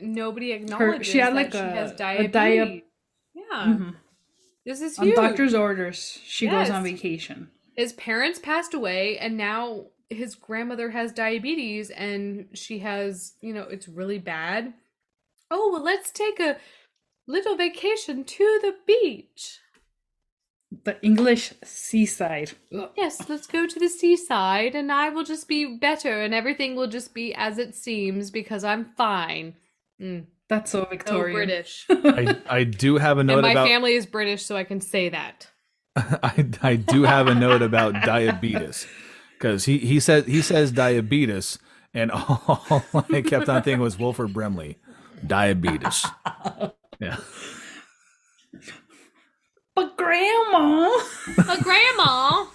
nobody 0.00 0.52
acknowledges 0.52 1.06
she 1.08 1.18
had, 1.18 1.30
that 1.30 1.34
like, 1.34 1.52
she 1.52 1.58
a- 1.58 1.62
has 1.70 1.90
a 1.92 1.96
diabetes. 1.96 2.32
dia- 2.32 2.82
yeah. 3.34 3.64
Mhm. 3.66 3.94
This 4.66 4.80
is 4.82 4.98
on 4.98 5.06
huge. 5.06 5.16
doctor's 5.16 5.54
orders, 5.54 6.20
she 6.24 6.46
goes 6.46 6.68
on 6.70 6.82
vacation. 6.84 7.50
His 7.80 7.94
parents 7.94 8.38
passed 8.38 8.74
away 8.74 9.16
and 9.16 9.38
now 9.38 9.86
his 10.10 10.34
grandmother 10.34 10.90
has 10.90 11.12
diabetes 11.12 11.88
and 11.88 12.46
she 12.52 12.80
has, 12.80 13.32
you 13.40 13.54
know, 13.54 13.62
it's 13.62 13.88
really 13.88 14.18
bad. 14.18 14.74
Oh, 15.50 15.70
well, 15.72 15.82
let's 15.82 16.10
take 16.10 16.38
a 16.40 16.58
little 17.26 17.56
vacation 17.56 18.24
to 18.24 18.58
the 18.60 18.74
beach. 18.86 19.60
The 20.84 21.02
English 21.02 21.54
seaside. 21.64 22.52
Yes, 22.98 23.30
let's 23.30 23.46
go 23.46 23.66
to 23.66 23.80
the 23.80 23.88
seaside 23.88 24.74
and 24.74 24.92
I 24.92 25.08
will 25.08 25.24
just 25.24 25.48
be 25.48 25.78
better 25.78 26.20
and 26.20 26.34
everything 26.34 26.76
will 26.76 26.86
just 26.86 27.14
be 27.14 27.34
as 27.34 27.56
it 27.56 27.74
seems 27.74 28.30
because 28.30 28.62
I'm 28.62 28.92
fine. 28.94 29.54
Mm. 29.98 30.26
That's 30.50 30.70
so 30.72 30.82
Oh, 30.82 30.90
Victorian. 30.90 31.34
British. 31.34 31.86
I, 31.88 32.36
I 32.46 32.64
do 32.64 32.98
have 32.98 33.16
a 33.16 33.24
note 33.24 33.38
and 33.38 33.42
my 33.42 33.52
about 33.52 33.68
family 33.68 33.94
is 33.94 34.04
British, 34.04 34.44
so 34.44 34.54
I 34.54 34.64
can 34.64 34.82
say 34.82 35.08
that. 35.08 35.48
I, 35.96 36.46
I 36.62 36.76
do 36.76 37.04
have 37.04 37.28
a 37.28 37.34
note 37.34 37.62
about 37.62 37.94
diabetes 38.04 38.86
because 39.34 39.64
he, 39.66 39.78
he 39.78 40.00
said 40.00 40.26
he 40.26 40.42
says 40.42 40.72
diabetes 40.72 41.58
and 41.94 42.10
all 42.14 42.84
I 43.12 43.22
kept 43.22 43.48
on 43.48 43.62
thinking 43.62 43.80
was 43.80 43.98
Wilford 43.98 44.32
Brimley 44.34 44.78
diabetes 45.26 46.06
yeah 47.00 47.18
But 49.74 49.96
grandma. 49.96 50.90
But 51.36 51.62
grandma. 51.62 52.46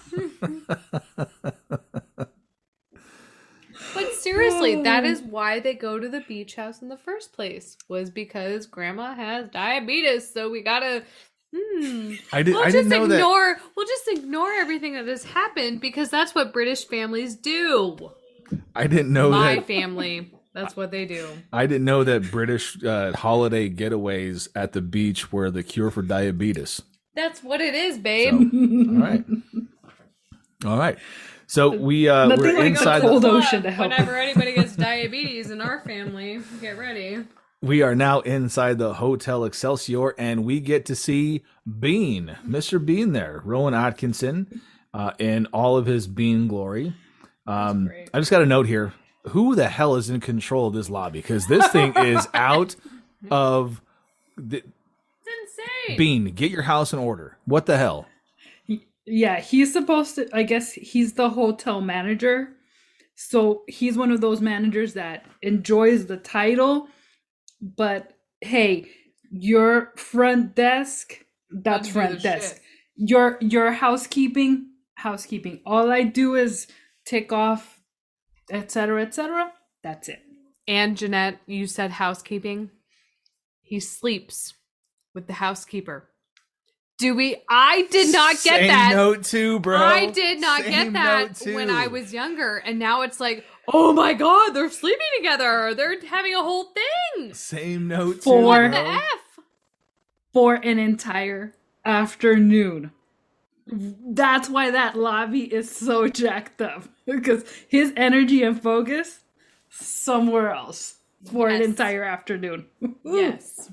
but 3.94 4.12
seriously, 4.14 4.82
That 4.82 5.04
is 5.04 5.22
why 5.22 5.60
they 5.60 5.74
go 5.74 5.98
to 5.98 6.08
the 6.08 6.22
beach 6.22 6.56
house 6.56 6.82
in 6.82 6.88
the 6.88 6.96
first 6.98 7.32
place. 7.32 7.76
Was 7.88 8.10
because 8.10 8.66
grandma 8.66 9.14
has 9.14 9.48
diabetes, 9.50 10.32
so 10.32 10.50
we 10.50 10.62
gotta. 10.62 11.04
Hmm. 11.54 12.14
I, 12.32 12.42
did, 12.42 12.54
We'll 12.54 12.62
I 12.62 12.70
just 12.70 12.88
didn't 12.88 12.88
know 12.90 13.06
that. 13.06 13.14
ignore. 13.16 13.56
We'll 13.76 13.86
just 13.86 14.08
ignore 14.08 14.50
everything 14.52 14.94
that 14.94 15.06
has 15.06 15.24
happened 15.24 15.80
because 15.80 16.10
that's 16.10 16.34
what 16.34 16.52
British 16.52 16.86
families 16.86 17.34
do. 17.36 18.10
I 18.74 18.86
didn't 18.86 19.12
know 19.12 19.30
My 19.30 19.56
that. 19.56 19.66
family. 19.66 20.32
That's 20.54 20.74
what 20.74 20.90
they 20.90 21.04
do. 21.04 21.28
I 21.52 21.66
didn't 21.66 21.84
know 21.84 22.02
that 22.04 22.30
British 22.30 22.82
uh, 22.82 23.12
holiday 23.12 23.68
getaways 23.68 24.48
at 24.54 24.72
the 24.72 24.80
beach 24.80 25.30
were 25.30 25.50
the 25.50 25.62
cure 25.62 25.90
for 25.90 26.00
diabetes. 26.02 26.80
That's 27.14 27.42
what 27.42 27.60
it 27.60 27.74
is, 27.74 27.96
So, 27.96 28.00
babe. 28.02 28.34
all 28.34 28.96
right, 28.98 29.24
all 30.64 30.78
right. 30.78 30.98
So 31.46 31.68
we 31.76 32.08
uh, 32.08 32.26
Nothing 32.26 32.56
we're 32.56 32.70
like 32.74 32.80
a 32.80 33.00
cold 33.00 33.22
The, 33.22 33.30
ocean 33.30 33.62
to 33.62 33.70
help. 33.70 33.90
Whenever 33.90 34.16
anybody 34.16 34.54
gets 34.54 34.74
diabetes 34.76 35.50
in 35.50 35.60
our 35.60 35.80
family, 35.80 36.40
get 36.60 36.76
ready. 36.78 37.24
We 37.62 37.82
are 37.82 37.94
now 37.94 38.20
inside 38.20 38.78
the 38.78 38.94
Hotel 38.94 39.44
Excelsior, 39.44 40.10
and 40.18 40.44
we 40.44 40.60
get 40.60 40.84
to 40.86 40.94
see 40.94 41.42
Bean, 41.80 42.36
Mr. 42.46 42.84
Bean, 42.84 43.12
there, 43.12 43.42
Rowan 43.44 43.74
Atkinson, 43.74 44.60
uh, 44.94 45.12
in 45.18 45.46
all 45.46 45.76
of 45.76 45.86
his 45.86 46.06
Bean 46.06 46.48
glory. 46.48 46.94
Um. 47.46 47.90
I 48.12 48.18
just 48.18 48.30
got 48.30 48.42
a 48.42 48.46
note 48.46 48.66
here: 48.66 48.92
who 49.28 49.54
the 49.54 49.68
hell 49.68 49.96
is 49.96 50.10
in 50.10 50.20
control 50.20 50.68
of 50.68 50.74
this 50.74 50.90
lobby? 50.90 51.20
Because 51.20 51.46
this 51.46 51.66
thing 51.68 51.94
is 51.96 52.26
out 52.34 52.76
of 53.30 53.80
the 54.36 54.58
It's 54.58 55.58
insane. 55.86 55.96
Bean. 55.96 56.24
Get 56.34 56.50
your 56.50 56.62
house 56.62 56.92
in 56.92 56.98
order. 56.98 57.36
What 57.44 57.66
the 57.66 57.78
hell? 57.78 58.06
Yeah, 59.04 59.38
he's 59.40 59.72
supposed 59.72 60.16
to. 60.16 60.28
I 60.32 60.42
guess 60.42 60.72
he's 60.72 61.12
the 61.12 61.30
hotel 61.30 61.80
manager. 61.80 62.48
So 63.14 63.62
he's 63.66 63.96
one 63.96 64.10
of 64.10 64.20
those 64.20 64.40
managers 64.40 64.94
that 64.94 65.24
enjoys 65.40 66.06
the 66.06 66.18
title, 66.18 66.88
but 67.60 68.12
hey, 68.40 68.86
your 69.30 69.92
front 69.96 70.54
desk, 70.54 71.24
that's 71.50 71.88
front 71.88 72.22
desk. 72.22 72.54
shit. 72.54 72.62
Your 72.96 73.38
your 73.40 73.72
housekeeping, 73.72 74.70
housekeeping. 74.94 75.60
All 75.66 75.90
I 75.90 76.02
do 76.02 76.34
is 76.34 76.66
tick 77.04 77.32
off, 77.32 77.80
etc., 78.50 79.02
etc. 79.02 79.52
That's 79.82 80.08
it. 80.08 80.22
And 80.68 80.96
Jeanette, 80.96 81.38
you 81.46 81.66
said 81.66 81.92
housekeeping. 81.92 82.70
He 83.62 83.80
sleeps 83.80 84.54
with 85.14 85.26
the 85.26 85.34
housekeeper. 85.34 86.10
Do 86.98 87.14
we? 87.14 87.36
I 87.48 87.86
did 87.90 88.10
not 88.12 88.32
get 88.42 88.60
Same 88.60 88.66
that. 88.68 88.92
note 88.94 89.22
too, 89.24 89.60
bro. 89.60 89.76
I 89.76 90.06
did 90.06 90.40
not 90.40 90.62
Same 90.62 90.70
get 90.70 90.92
that 90.94 91.40
when. 91.54 91.68
I 91.70 91.88
was 91.88 92.12
younger, 92.12 92.56
and 92.56 92.78
now 92.78 93.02
it's 93.02 93.20
like, 93.20 93.44
oh 93.68 93.92
my 93.92 94.14
god, 94.14 94.50
they're 94.52 94.70
sleeping 94.70 95.06
together. 95.18 95.74
They're 95.74 96.00
having 96.06 96.34
a 96.34 96.42
whole 96.42 96.72
thing. 96.72 97.34
Same 97.34 97.88
note 97.88 98.22
For- 98.22 98.40
too, 98.40 98.70
bro. 98.70 98.70
the 98.70 98.78
f? 98.78 99.02
For 100.32 100.54
an 100.54 100.78
entire 100.78 101.54
afternoon. 101.84 102.92
That's 103.66 104.48
why 104.48 104.70
that 104.70 104.96
lobby 104.96 105.52
is 105.52 105.74
so 105.74 106.08
jacked 106.08 106.62
up 106.62 106.84
because 107.06 107.44
his 107.68 107.92
energy 107.96 108.42
and 108.42 108.60
focus 108.62 109.20
somewhere 109.68 110.50
else 110.52 110.96
for 111.30 111.48
an 111.48 111.60
entire 111.62 112.04
afternoon. 112.04 112.66
Yes. 113.04 113.70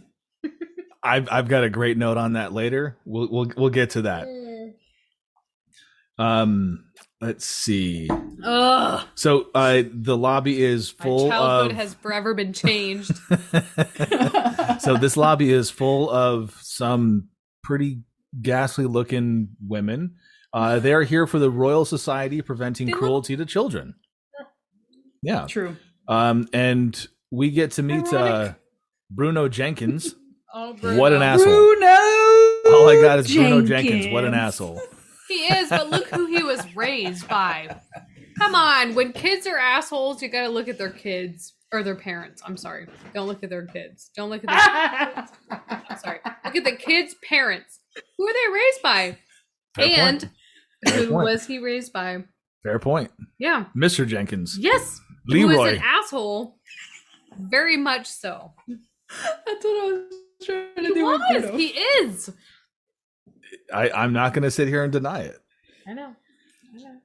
I've 1.04 1.28
I've 1.32 1.48
got 1.48 1.64
a 1.64 1.70
great 1.70 1.98
note 1.98 2.18
on 2.18 2.34
that 2.34 2.54
later. 2.54 2.98
We'll 3.06 3.28
we'll 3.30 3.52
we'll 3.58 3.70
get 3.70 3.92
to 3.92 4.04
that. 4.04 4.28
Um, 6.20 6.86
let's 7.22 7.46
see. 7.46 8.10
Ugh. 8.44 9.08
So 9.16 9.48
uh, 9.56 9.84
the 9.92 10.16
lobby 10.16 10.62
is 10.64 10.94
My 11.00 11.04
full 11.04 11.30
childhood 11.30 11.72
of. 11.72 11.78
has 11.78 11.94
forever 11.96 12.34
been 12.34 12.54
changed. 12.54 13.12
so 14.80 14.98
this 14.98 15.18
lobby 15.18 15.52
is 15.52 15.70
full 15.70 16.10
of 16.10 16.58
some 16.62 17.30
pretty 17.64 18.02
ghastly 18.42 18.86
looking 18.86 19.50
women. 19.66 20.16
Uh, 20.54 20.78
they 20.80 20.94
are 20.94 21.02
here 21.04 21.26
for 21.26 21.40
the 21.40 21.50
Royal 21.50 21.84
Society 21.84 22.42
preventing 22.42 22.88
They 22.88 22.92
look- 22.94 23.02
cruelty 23.02 23.36
to 23.36 23.46
children. 23.46 23.96
Yeah. 25.24 25.48
True. 25.48 25.78
Um, 26.08 26.48
and 26.54 27.08
we 27.32 27.50
get 27.50 27.72
to 27.72 27.84
meet 27.84 28.12
uh, 28.14 28.54
Bruno 29.10 29.48
Jenkins. 29.50 30.16
Oh, 30.54 30.74
What 30.74 31.14
an 31.14 31.20
Bruno. 31.20 31.26
asshole. 31.26 31.46
Bruno! 31.46 31.88
All 32.78 32.90
I 32.90 33.00
got 33.02 33.20
is 33.20 33.34
Bruno 33.34 33.62
Jenkins. 33.62 34.08
What 34.14 34.24
an 34.26 34.34
asshole. 34.34 34.82
He 35.30 35.36
is, 35.46 35.70
but 35.70 35.90
look 35.90 36.06
who 36.10 36.26
he 36.28 36.44
was 36.44 36.62
raised 36.76 37.28
by. 37.30 37.76
Come 38.38 38.54
on, 38.54 38.94
when 38.94 39.14
kids 39.14 39.48
are 39.48 39.58
assholes, 39.58 40.22
you 40.22 40.28
gotta 40.28 40.50
look 40.50 40.68
at 40.68 40.78
their 40.78 40.90
kids 40.92 41.54
or 41.72 41.82
their 41.82 41.96
parents. 41.96 42.44
I'm 42.46 42.58
sorry. 42.58 42.88
Don't 43.14 43.26
look 43.28 43.42
at 43.42 43.50
their 43.50 43.66
kids. 43.66 44.12
Don't 44.16 44.30
look 44.30 44.44
at 44.46 45.26
their 45.50 45.60
I'm 45.90 45.98
sorry. 45.98 46.20
Look 46.46 46.56
at 46.58 46.64
the 46.66 46.76
kids' 46.76 47.16
parents. 47.28 47.80
Who 48.18 48.28
are 48.28 48.34
they 48.34 48.54
raised 48.54 48.82
by? 48.84 49.18
Fair 49.76 50.00
and 50.08 50.30
Fair 50.86 50.98
who 51.06 51.10
point. 51.12 51.24
was 51.24 51.48
he 51.48 51.58
raised 51.58 51.94
by? 51.94 52.26
Fair 52.62 52.78
point. 52.78 53.10
Yeah. 53.40 53.66
Mr. 53.76 54.06
Jenkins. 54.06 54.58
Yes. 54.60 55.00
Who 55.28 55.34
Leroy. 55.48 55.68
is 55.68 55.74
an 55.78 55.84
asshole. 55.84 56.58
Very 57.40 57.78
much 57.78 58.08
so. 58.08 58.52
That's 58.68 59.64
what 59.64 59.84
I 59.84 59.92
was 59.94 60.14
trying 60.46 60.76
to 60.76 60.82
He 60.82 60.94
do 60.94 61.06
was. 61.06 61.22
Bruno. 61.32 61.58
He 61.58 61.68
is. 61.68 62.32
I, 63.74 63.90
I'm 63.90 64.14
not 64.14 64.34
going 64.34 64.44
to 64.44 64.52
sit 64.52 64.68
here 64.68 64.84
and 64.84 64.92
deny 64.92 65.22
it. 65.22 65.38
I 65.88 65.94
know. 65.94 66.16
I 66.76 66.78
know. 66.80 66.98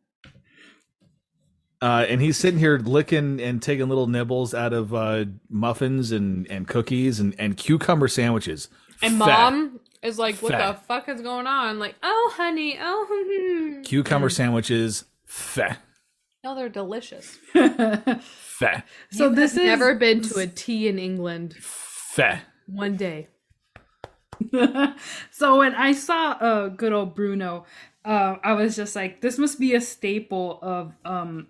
Uh, 1.81 2.07
and 2.09 2.21
he's 2.21 2.37
sitting 2.37 2.59
here 2.59 2.77
licking 2.79 3.41
and 3.41 3.63
taking 3.63 3.89
little 3.89 4.09
nibbles 4.09 4.53
out 4.53 4.73
of 4.73 4.93
uh, 4.93 5.27
muffins 5.49 6.11
and, 6.11 6.51
and 6.51 6.67
cookies 6.67 7.21
and, 7.21 7.35
and 7.39 7.57
cucumber 7.57 8.09
sandwiches. 8.09 8.69
And 9.01 9.19
Fat. 9.19 9.27
mom 9.27 9.81
is 10.03 10.19
like, 10.19 10.37
"What 10.43 10.53
Fat. 10.53 10.73
the 10.73 10.81
fuck 10.87 11.09
is 11.09 11.21
going 11.21 11.47
on?" 11.47 11.79
Like, 11.79 11.95
"Oh, 12.03 12.33
honey, 12.37 12.77
oh." 12.81 13.07
hmm." 13.09 13.83
Cucumber 13.83 14.29
sandwiches. 14.29 15.05
Fat. 15.25 15.79
No, 16.43 16.57
they're 16.57 16.69
delicious. 16.69 17.39
Fat. 17.53 18.87
so 19.13 19.29
this 19.29 19.53
is 19.53 19.59
Never 19.59 19.95
been 19.95 20.23
to 20.23 20.41
a 20.41 20.47
tea 20.49 20.89
in 20.89 20.99
England. 20.99 21.55
Fat. 21.55 22.43
One 22.69 22.97
day. 22.97 23.29
so 25.31 25.59
when 25.59 25.75
I 25.75 25.93
saw 25.93 26.33
uh 26.33 26.69
good 26.69 26.93
old 26.93 27.15
Bruno, 27.15 27.65
uh, 28.05 28.37
I 28.45 28.53
was 28.53 28.77
just 28.77 28.95
like, 28.95 29.21
this 29.21 29.39
must 29.39 29.59
be 29.59 29.75
a 29.75 29.81
staple 29.81 30.59
of 30.63 30.93
um 31.05 31.49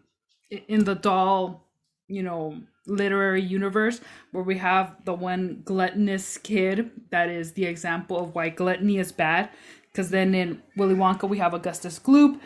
in 0.51 0.85
the 0.85 0.95
Dahl, 0.95 1.67
you 2.07 2.23
know, 2.23 2.61
literary 2.87 3.43
universe 3.43 4.01
where 4.33 4.45
we 4.45 4.59
have 4.59 4.97
the 5.05 5.13
one 5.13 5.63
gluttonous 5.65 6.39
kid 6.39 6.91
that 7.11 7.29
is 7.29 7.53
the 7.53 7.67
example 7.67 8.19
of 8.19 8.35
why 8.35 8.49
gluttony 8.49 8.99
is 8.99 9.13
bad. 9.13 9.51
Because 9.91 10.11
then 10.11 10.35
in 10.35 10.63
Willy 10.77 10.95
Wonka 10.95 11.29
we 11.29 11.39
have 11.39 11.55
Augustus 11.55 11.99
Gloop, 11.99 12.41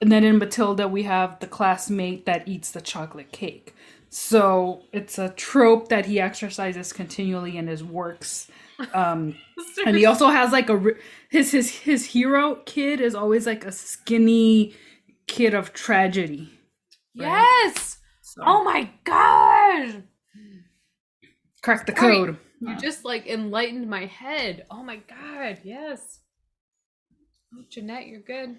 and 0.00 0.12
then 0.12 0.22
in 0.22 0.38
Matilda 0.38 0.86
we 0.86 1.04
have 1.04 1.40
the 1.40 1.46
classmate 1.46 2.26
that 2.26 2.46
eats 2.46 2.70
the 2.70 2.80
chocolate 2.80 3.32
cake. 3.32 3.74
So 4.10 4.82
it's 4.92 5.18
a 5.18 5.28
trope 5.30 5.88
that 5.88 6.06
he 6.06 6.18
exercises 6.20 6.92
continually 6.92 7.56
in 7.56 7.66
his 7.66 7.84
works. 7.84 8.50
Um, 8.94 9.36
and 9.86 9.96
he 9.96 10.06
also 10.06 10.28
has 10.28 10.52
like 10.52 10.70
a 10.70 10.82
his 11.30 11.52
his 11.52 11.70
his 11.70 12.06
hero 12.06 12.56
kid 12.64 13.00
is 13.00 13.14
always 13.14 13.46
like 13.46 13.64
a 13.64 13.72
skinny 13.72 14.74
kid 15.26 15.52
of 15.54 15.72
tragedy. 15.72 16.50
Yes. 17.14 17.98
So, 18.22 18.42
Oh 18.44 18.64
my 18.64 18.90
god. 19.04 20.04
crack 21.62 21.86
the 21.86 21.94
Sorry. 21.96 22.16
code. 22.16 22.38
You 22.60 22.76
just 22.76 23.04
like 23.04 23.26
enlightened 23.26 23.88
my 23.88 24.06
head. 24.06 24.64
Oh 24.70 24.82
my 24.82 24.96
god. 24.96 25.60
Yes. 25.64 26.20
Oh, 27.54 27.62
Jeanette, 27.70 28.06
you're 28.06 28.20
good. 28.20 28.56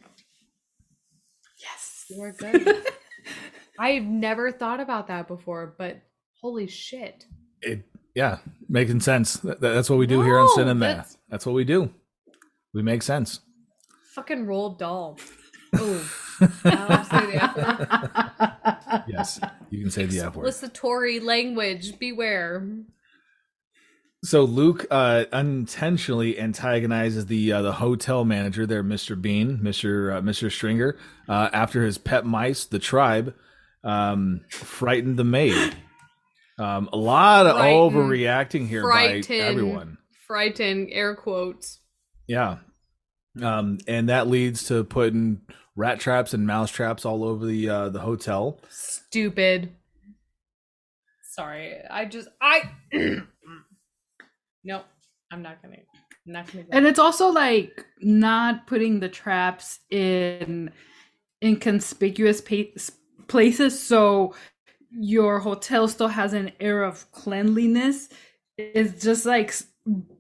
Yes. 1.59 2.05
You're 2.09 2.33
good. 2.33 2.67
I've 3.79 4.03
never 4.03 4.51
thought 4.51 4.79
about 4.81 5.07
that 5.07 5.27
before, 5.27 5.73
but 5.77 6.01
holy 6.41 6.67
shit. 6.67 7.25
It, 7.61 7.83
yeah, 8.13 8.39
making 8.67 8.99
sense. 8.99 9.35
That, 9.37 9.61
that's 9.61 9.89
what 9.89 9.97
we 9.97 10.05
do 10.07 10.21
here 10.21 10.37
on 10.37 10.49
Sin 10.55 10.67
and 10.67 10.81
that's- 10.81 11.17
That's 11.29 11.45
what 11.45 11.53
we 11.55 11.63
do. 11.63 11.91
We 12.73 12.81
make 12.83 13.01
sense. 13.01 13.39
Fucking 14.15 14.45
Roald 14.45 14.77
Dahl. 14.77 15.17
Oh. 15.71 16.11
I'll 16.65 17.03
say 17.03 17.25
the 17.27 17.43
F 17.43 17.55
word. 17.55 19.03
Yes, 19.07 19.39
you 19.69 19.79
can 19.81 19.91
say 19.91 20.05
the 20.05 20.21
F 20.21 20.35
word. 20.35 20.47
Explicitory 20.47 21.19
language. 21.23 21.99
Beware. 21.99 22.67
So 24.23 24.45
Luke 24.45 24.87
uh, 24.89 25.25
unintentionally 25.31 26.39
antagonizes 26.39 27.27
the 27.27 27.51
uh, 27.53 27.61
the 27.61 27.73
hotel 27.73 28.25
manager 28.25 28.65
there, 28.65 28.83
Mr. 28.83 29.19
Bean, 29.21 29.59
Mr. 29.59 30.17
Uh, 30.17 30.21
Mr. 30.21 30.51
Stringer, 30.51 30.97
uh, 31.27 31.49
after 31.53 31.85
his 31.85 31.99
pet 31.99 32.25
mice, 32.25 32.65
the 32.65 32.79
tribe, 32.79 33.35
um, 33.83 34.41
frightened 34.49 35.17
the 35.17 35.23
maid. 35.23 35.75
Um, 36.57 36.89
a 36.91 36.97
lot 36.97 37.45
of 37.47 37.55
Frighten- 37.55 37.77
overreacting 37.79 38.67
here 38.67 38.83
by 38.83 39.21
everyone. 39.29 39.97
Frightened, 40.27 40.89
air 40.91 41.15
quotes. 41.15 41.79
Yeah, 42.27 42.57
um, 43.41 43.77
and 43.87 44.09
that 44.09 44.27
leads 44.27 44.65
to 44.65 44.83
putting 44.83 45.41
rat 45.75 45.99
traps 45.99 46.33
and 46.33 46.45
mouse 46.45 46.69
traps 46.69 47.05
all 47.05 47.23
over 47.23 47.45
the 47.45 47.69
uh, 47.69 47.89
the 47.89 48.01
hotel. 48.01 48.59
Stupid. 48.69 49.71
Sorry, 51.31 51.75
I 51.89 52.05
just 52.05 52.27
I. 52.41 52.69
nope, 54.63 54.85
I'm 55.31 55.41
not 55.41 55.61
gonna. 55.61 55.77
I'm 56.27 56.33
not 56.33 56.51
gonna. 56.51 56.63
Go. 56.65 56.69
And 56.73 56.85
it's 56.85 56.99
also 56.99 57.29
like 57.29 57.85
not 58.01 58.67
putting 58.67 58.99
the 58.99 59.09
traps 59.09 59.79
in 59.89 60.71
inconspicuous 61.41 62.41
pa- 62.41 62.77
places 63.29 63.81
so 63.81 64.33
your 64.91 65.39
hotel 65.39 65.87
still 65.87 66.07
has 66.09 66.33
an 66.33 66.51
air 66.59 66.83
of 66.83 67.09
cleanliness. 67.11 68.09
It's 68.57 69.01
just 69.03 69.25
like 69.25 69.53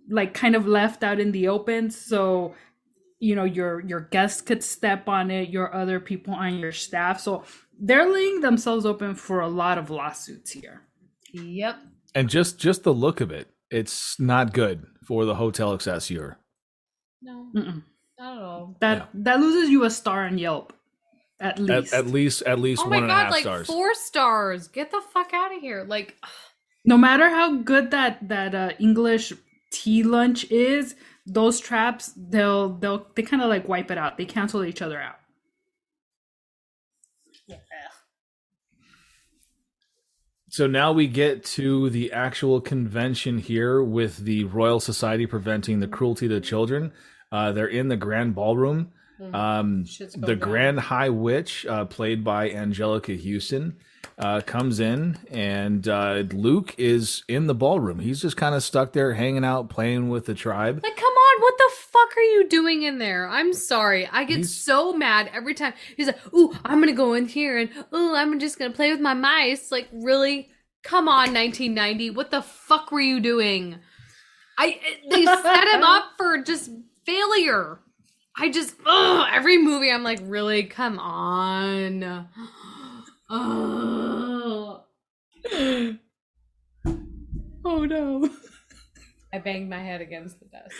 like 0.09 0.33
kind 0.33 0.55
of 0.55 0.65
left 0.67 1.03
out 1.03 1.19
in 1.19 1.31
the 1.31 1.47
open 1.49 1.91
so 1.91 2.55
you 3.19 3.35
know 3.35 3.43
your 3.43 3.81
your 3.81 3.99
guests 3.99 4.41
could 4.41 4.63
step 4.63 5.09
on 5.09 5.29
it, 5.31 5.49
your 5.49 5.73
other 5.75 5.99
people 5.99 6.33
on 6.33 6.57
your 6.59 6.71
staff. 6.71 7.19
So 7.19 7.43
they're 7.79 8.09
laying 8.11 8.41
themselves 8.41 8.85
open 8.85 9.15
for 9.15 9.41
a 9.41 9.47
lot 9.49 9.77
of 9.77 9.89
lawsuits 9.89 10.51
here. 10.51 10.81
Yep. 11.33 11.77
And 12.15 12.29
just 12.29 12.59
just 12.59 12.83
the 12.83 12.93
look 12.93 13.21
of 13.21 13.31
it, 13.31 13.49
it's 13.69 14.19
not 14.19 14.53
good 14.53 14.85
for 15.05 15.25
the 15.25 15.35
Hotel 15.35 15.73
Excelsior. 15.73 16.37
No, 17.21 17.47
Mm-mm. 17.55 17.83
not 18.17 18.37
at 18.37 18.43
all. 18.43 18.77
That 18.79 18.97
Yeah. 18.97 19.05
that 19.15 19.39
loses 19.39 19.69
you 19.69 19.83
a 19.83 19.89
star 19.89 20.25
on 20.25 20.37
Yelp, 20.37 20.73
at 21.39 21.59
At, 21.69 21.81
least. 21.81 21.93
at 21.93 22.07
least 22.07 22.41
at 22.43 22.59
least 22.59 22.81
Oh 22.85 22.89
one 22.89 22.91
my 22.91 22.97
and 22.97 23.05
a 23.05 23.09
god, 23.09 23.23
half 23.23 23.31
like 23.31 23.41
stars. 23.43 23.67
four 23.67 23.93
stars. 23.95 24.67
Get 24.67 24.91
the 24.91 25.01
fuck 25.13 25.33
out 25.33 25.55
of 25.55 25.61
here. 25.61 25.83
Like, 25.87 26.17
no 26.85 26.97
matter 26.97 27.29
how 27.29 27.55
good 27.57 27.91
that 27.91 28.27
that 28.29 28.55
uh, 28.55 28.71
English 28.79 29.33
tea 29.71 30.03
lunch 30.03 30.49
is, 30.51 30.95
those 31.25 31.59
traps 31.59 32.11
they'll 32.17 32.69
they'll 32.77 33.07
they 33.15 33.23
kind 33.23 33.41
of 33.41 33.49
like 33.49 33.67
wipe 33.67 33.91
it 33.91 33.97
out. 33.97 34.17
They 34.17 34.25
cancel 34.25 34.63
each 34.63 34.81
other 34.81 34.99
out. 35.01 35.15
So 40.51 40.65
now 40.65 40.91
we 40.91 41.07
get 41.07 41.43
to 41.45 41.89
the 41.91 42.11
actual 42.11 42.59
convention 42.59 43.37
here 43.37 43.83
with 43.83 44.17
the 44.17 44.45
Royal 44.45 44.79
Society 44.79 45.27
preventing 45.27 45.79
the 45.79 45.87
cruelty 45.87 46.27
to 46.27 46.41
children. 46.41 46.91
Uh, 47.31 47.51
they're 47.51 47.67
in 47.67 47.87
the 47.87 47.97
grand 47.97 48.33
ballroom. 48.33 48.91
Um, 49.33 49.83
the 49.83 50.35
down. 50.35 50.39
Grand 50.39 50.79
High 50.79 51.09
Witch, 51.09 51.65
uh, 51.65 51.85
played 51.85 52.23
by 52.23 52.49
Anjelica 52.49 53.15
Huston, 53.21 53.77
uh, 54.17 54.41
comes 54.41 54.79
in, 54.79 55.17
and 55.29 55.87
uh, 55.87 56.23
Luke 56.31 56.75
is 56.77 57.23
in 57.27 57.47
the 57.47 57.55
ballroom. 57.55 57.99
He's 57.99 58.21
just 58.21 58.37
kind 58.37 58.53
of 58.55 58.63
stuck 58.63 58.93
there, 58.93 59.13
hanging 59.13 59.43
out, 59.45 59.69
playing 59.69 60.09
with 60.09 60.25
the 60.25 60.33
tribe. 60.33 60.81
Like, 60.83 60.95
come 60.95 61.05
on, 61.13 61.41
what 61.41 61.57
the 61.57 61.69
fuck 61.77 62.17
are 62.17 62.21
you 62.21 62.47
doing 62.49 62.83
in 62.83 62.97
there? 62.97 63.27
I'm 63.27 63.53
sorry. 63.53 64.07
I 64.11 64.23
get 64.23 64.37
He's- 64.37 64.51
so 64.51 64.93
mad 64.93 65.29
every 65.33 65.53
time. 65.53 65.73
He's 65.95 66.07
like, 66.07 66.33
ooh, 66.33 66.53
I'm 66.65 66.79
gonna 66.79 66.93
go 66.93 67.13
in 67.13 67.27
here 67.27 67.57
and 67.57 67.69
ooh, 67.93 68.15
I'm 68.15 68.39
just 68.39 68.57
gonna 68.59 68.73
play 68.73 68.91
with 68.91 69.01
my 69.01 69.13
mice. 69.13 69.71
Like, 69.71 69.87
really? 69.91 70.49
Come 70.83 71.07
on, 71.09 71.33
1990. 71.33 72.11
What 72.11 72.31
the 72.31 72.41
fuck 72.41 72.91
were 72.91 73.01
you 73.01 73.19
doing? 73.19 73.79
I 74.57 74.79
they 75.09 75.25
set 75.25 75.67
him 75.67 75.83
up 75.83 76.11
for 76.17 76.41
just 76.41 76.71
failure. 77.05 77.79
I 78.39 78.49
just 78.49 78.75
ugh, 78.85 79.27
every 79.33 79.57
movie 79.57 79.91
I'm 79.91 80.03
like, 80.03 80.19
really? 80.23 80.63
Come 80.63 80.97
on. 80.99 82.27
Oh. 83.31 84.81
Oh 87.65 87.85
no! 87.85 88.29
I 89.33 89.37
banged 89.37 89.69
my 89.69 89.77
head 89.77 90.01
against 90.01 90.39
the 90.39 90.45
desk 90.47 90.75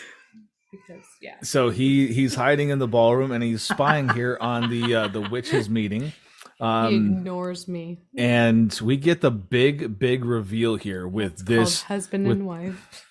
because 0.72 1.04
yeah. 1.22 1.36
So 1.44 1.70
he 1.70 2.08
he's 2.08 2.34
hiding 2.34 2.70
in 2.70 2.80
the 2.80 2.88
ballroom, 2.88 3.32
and 3.32 3.44
he's 3.44 3.62
spying 3.62 4.10
here 4.10 4.36
on 4.42 4.70
the 4.72 4.96
uh, 4.96 5.08
the 5.10 5.22
witches 5.22 5.70
meeting. 5.70 6.02
he 6.02 6.14
Um, 6.60 6.94
ignores 7.20 7.68
me. 7.68 8.00
and 8.18 8.74
we 8.84 8.98
get 8.98 9.22
the 9.22 9.30
big 9.32 10.00
big 10.00 10.26
reveal 10.26 10.76
here 10.76 11.08
with 11.08 11.34
It's 11.34 11.44
this 11.44 11.82
husband 11.84 12.28
with- 12.28 12.38
and 12.38 12.48
wife. 12.48 13.06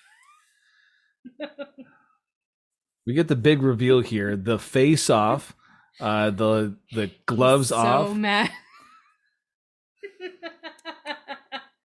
we 3.09 3.15
get 3.15 3.27
the 3.27 3.35
big 3.35 3.63
reveal 3.63 4.01
here 4.01 4.37
the 4.37 4.59
face 4.59 5.09
off 5.09 5.55
uh 5.99 6.29
the 6.29 6.75
the 6.91 7.09
gloves 7.25 7.69
so 7.69 7.75
off 7.75 8.15
mad. 8.15 8.51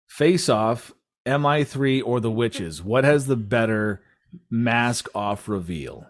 face 0.06 0.50
off 0.50 0.92
mi3 1.26 2.02
or 2.04 2.20
the 2.20 2.30
witches 2.30 2.82
what 2.82 3.04
has 3.04 3.26
the 3.26 3.36
better 3.36 4.02
mask 4.50 5.08
off 5.14 5.48
reveal 5.48 6.06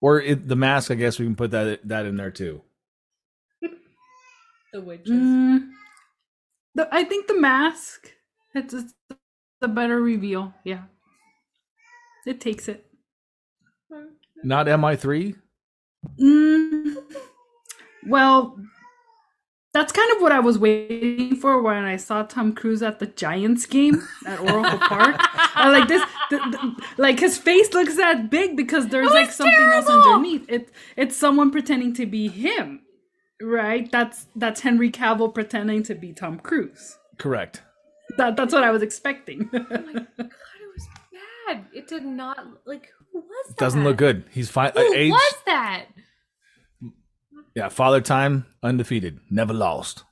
or 0.00 0.18
it, 0.20 0.48
the 0.48 0.56
mask 0.56 0.90
i 0.90 0.94
guess 0.94 1.18
we 1.18 1.26
can 1.26 1.36
put 1.36 1.50
that 1.50 1.86
that 1.86 2.06
in 2.06 2.16
there 2.16 2.30
too 2.30 2.62
the 4.72 4.80
witches. 4.80 5.10
Mm, 5.10 5.70
the, 6.74 6.88
I 6.92 7.04
think 7.04 7.26
the 7.26 7.38
mask. 7.38 8.12
It's, 8.54 8.74
it's 8.74 8.94
the 9.60 9.68
better 9.68 10.00
reveal. 10.00 10.54
Yeah, 10.64 10.84
it 12.26 12.40
takes 12.40 12.68
it. 12.68 12.87
Not 14.44 14.66
mi3 14.66 15.34
Mm, 16.20 16.94
well, 18.06 18.56
that's 19.74 19.92
kind 19.92 20.10
of 20.16 20.22
what 20.22 20.32
I 20.32 20.38
was 20.40 20.58
waiting 20.58 21.36
for 21.36 21.60
when 21.60 21.84
I 21.84 21.96
saw 21.96 22.22
Tom 22.22 22.52
Cruise 22.54 22.82
at 22.82 23.00
the 23.00 23.06
Giants 23.06 23.66
game 23.66 24.02
at 24.26 24.38
Oracle 24.40 24.78
Park. 24.78 25.16
I 25.54 25.68
like 25.70 25.88
this, 25.88 26.02
th- 26.30 26.42
th- 26.42 26.74
like 26.98 27.18
his 27.20 27.36
face 27.36 27.74
looks 27.74 27.96
that 27.96 28.30
big 28.30 28.56
because 28.56 28.88
there's 28.88 29.10
like 29.10 29.26
was 29.26 29.34
something 29.36 29.54
else 29.72 29.88
underneath. 29.88 30.46
It 30.48 30.70
it's 30.96 31.16
someone 31.16 31.50
pretending 31.50 31.92
to 31.94 32.06
be 32.06 32.28
him, 32.28 32.80
right? 33.42 33.90
That's 33.90 34.26
that's 34.36 34.60
Henry 34.60 34.90
Cavill 34.90 35.34
pretending 35.34 35.82
to 35.84 35.94
be 35.94 36.12
Tom 36.12 36.38
Cruise. 36.38 36.96
correct 37.18 37.62
That 38.16 38.36
that's 38.36 38.54
what 38.54 38.64
I 38.64 38.70
was 38.70 38.82
expecting. 38.82 39.48
God, 39.52 39.66
it 39.70 40.28
was 40.74 40.88
bad. 41.46 41.66
It 41.74 41.88
did 41.88 42.04
not 42.04 42.38
like 42.66 42.88
who 43.12 43.20
was 43.20 43.48
that? 43.48 43.56
doesn't 43.58 43.84
look 43.84 43.96
good 43.96 44.24
he's 44.30 44.50
fine 44.50 44.72
Who 44.74 44.94
age 44.94 45.12
was 45.12 45.34
that? 45.46 45.86
yeah 47.54 47.68
father 47.68 48.00
time 48.00 48.46
undefeated 48.62 49.20
never 49.30 49.54
lost 49.54 50.04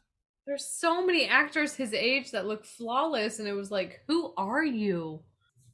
There's 0.46 0.64
so 0.64 1.04
many 1.04 1.26
actors 1.26 1.74
his 1.74 1.92
age 1.92 2.30
that 2.30 2.46
look 2.46 2.64
flawless, 2.64 3.38
and 3.40 3.48
it 3.48 3.52
was 3.54 3.70
like, 3.70 4.00
who 4.06 4.32
are 4.36 4.64
you? 4.64 5.22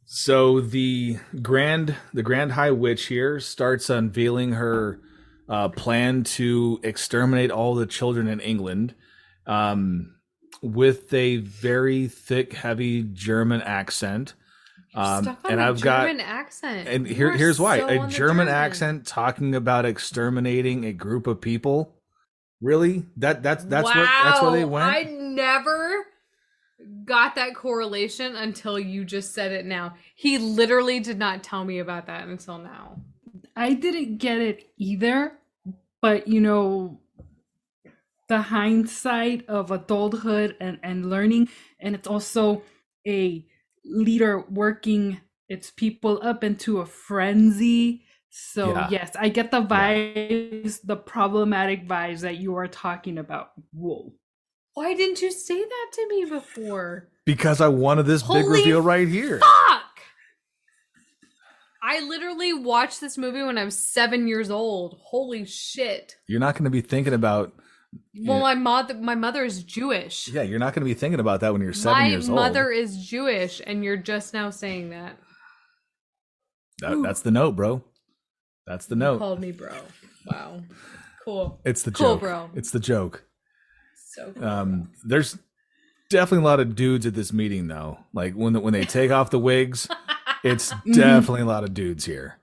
So 0.06 0.60
the 0.62 1.18
grand 1.42 1.94
the 2.14 2.22
Grand 2.22 2.52
High 2.52 2.70
Witch 2.70 3.06
here 3.06 3.38
starts 3.38 3.90
unveiling 3.90 4.52
her 4.52 4.98
uh, 5.48 5.68
plan 5.68 6.24
to 6.38 6.80
exterminate 6.82 7.50
all 7.50 7.74
the 7.74 7.86
children 7.86 8.28
in 8.28 8.40
England, 8.40 8.94
um, 9.46 10.14
with 10.62 11.12
a 11.12 11.36
very 11.36 12.08
thick, 12.08 12.54
heavy 12.54 13.02
German 13.02 13.60
accent. 13.60 14.34
Um, 14.94 15.24
Stuck 15.24 15.44
on 15.44 15.52
and 15.52 15.60
the 15.60 15.64
I've 15.64 15.82
German 15.82 16.18
got 16.18 16.26
accent. 16.26 16.88
and 16.88 17.08
You 17.08 17.14
here 17.14 17.32
here's 17.32 17.58
why 17.58 17.78
so 17.78 17.88
a 17.88 17.98
on 17.98 18.08
the 18.08 18.14
German 18.14 18.48
accent 18.48 19.06
talking 19.06 19.54
about 19.54 19.86
exterminating 19.86 20.84
a 20.84 20.92
group 20.92 21.26
of 21.26 21.40
people. 21.40 21.94
Really? 22.60 23.04
That 23.16 23.42
that's 23.42 23.64
that's 23.64 23.86
wow, 23.86 23.94
where 23.94 24.04
that's 24.04 24.42
where 24.42 24.50
they 24.52 24.64
went. 24.64 24.84
I 24.84 25.02
never 25.04 26.06
got 27.04 27.36
that 27.36 27.54
correlation 27.54 28.36
until 28.36 28.78
you 28.78 29.04
just 29.04 29.32
said 29.34 29.52
it 29.52 29.64
now. 29.64 29.94
He 30.14 30.38
literally 30.38 31.00
did 31.00 31.18
not 31.18 31.42
tell 31.42 31.64
me 31.64 31.78
about 31.78 32.06
that 32.06 32.28
until 32.28 32.58
now. 32.58 33.00
I 33.56 33.74
didn't 33.74 34.18
get 34.18 34.38
it 34.40 34.70
either, 34.76 35.32
but 36.00 36.28
you 36.28 36.40
know, 36.40 37.00
the 38.28 38.42
hindsight 38.42 39.48
of 39.48 39.70
adulthood 39.70 40.56
and, 40.60 40.78
and 40.82 41.10
learning, 41.10 41.48
and 41.80 41.94
it's 41.94 42.08
also 42.08 42.62
a 43.06 43.44
leader 43.84 44.40
working 44.48 45.20
its 45.48 45.70
people 45.70 46.20
up 46.22 46.42
into 46.44 46.80
a 46.80 46.86
frenzy. 46.86 48.04
So 48.30 48.70
Yeah. 48.70 48.88
yes, 48.90 49.12
I 49.18 49.28
get 49.28 49.50
the 49.50 49.60
vibes, 49.62 50.80
the 50.82 50.96
problematic 50.96 51.86
vibes 51.86 52.20
that 52.20 52.36
you 52.36 52.56
are 52.56 52.68
talking 52.68 53.18
about. 53.18 53.50
Whoa. 53.72 54.14
Why 54.74 54.94
didn't 54.94 55.20
you 55.20 55.30
say 55.30 55.62
that 55.62 55.86
to 55.94 56.08
me 56.08 56.24
before? 56.24 57.08
because 57.24 57.60
I 57.60 57.68
wanted 57.68 58.04
this 58.06 58.22
big 58.22 58.46
reveal 58.46 58.80
right 58.80 59.06
here. 59.06 59.38
Fuck! 59.38 59.82
I 61.82 62.00
literally 62.00 62.52
watched 62.52 63.00
this 63.00 63.18
movie 63.18 63.42
when 63.42 63.58
I 63.58 63.64
was 63.64 63.76
seven 63.76 64.28
years 64.28 64.50
old. 64.50 64.98
Holy 65.02 65.44
shit! 65.44 66.16
You're 66.26 66.40
not 66.40 66.54
going 66.54 66.64
to 66.64 66.70
be 66.70 66.80
thinking 66.80 67.12
about 67.12 67.52
Well, 68.24 68.40
my 68.40 68.54
mother, 68.54 68.94
my 68.94 69.14
mother 69.14 69.44
is 69.44 69.62
Jewish. 69.64 70.28
Yeah, 70.28 70.42
you're 70.42 70.58
not 70.58 70.74
going 70.74 70.80
to 70.82 70.90
be 70.90 70.94
thinking 70.94 71.20
about 71.20 71.40
that 71.40 71.52
when 71.52 71.60
you're 71.62 71.72
seven 71.72 71.98
my 71.98 72.06
years 72.08 72.28
old. 72.28 72.36
My 72.36 72.48
mother 72.48 72.70
is 72.70 72.96
Jewish, 73.06 73.60
and 73.66 73.82
you're 73.84 73.96
just 73.96 74.32
now 74.34 74.50
saying 74.50 74.90
that. 74.90 75.16
That, 76.80 77.00
that's 77.02 77.20
the 77.20 77.30
note, 77.30 77.52
bro. 77.56 77.82
That's 78.66 78.86
the 78.86 78.94
You 78.94 79.00
note. 79.00 79.18
called 79.18 79.40
me 79.40 79.52
bro. 79.52 79.72
Wow, 80.26 80.62
cool. 81.24 81.60
It's 81.64 81.82
the 81.82 81.90
Cool, 81.90 82.14
joke. 82.14 82.20
bro. 82.20 82.50
It's 82.54 82.70
the 82.70 82.80
joke. 82.80 83.24
So 84.14 84.32
cool. 84.32 84.44
Um, 84.44 84.90
there's 85.04 85.38
definitely 86.10 86.44
a 86.44 86.48
lot 86.48 86.60
of 86.60 86.74
dudes 86.76 87.06
at 87.06 87.14
this 87.14 87.32
meeting, 87.32 87.66
though. 87.68 87.98
Like 88.12 88.34
when 88.34 88.60
when 88.62 88.72
they 88.72 88.84
take 88.84 89.10
off 89.10 89.30
the 89.30 89.38
wigs, 89.38 89.88
it's 90.44 90.72
definitely 90.92 91.40
a 91.42 91.46
lot 91.46 91.64
of 91.64 91.74
dudes 91.74 92.04
here. 92.04 92.38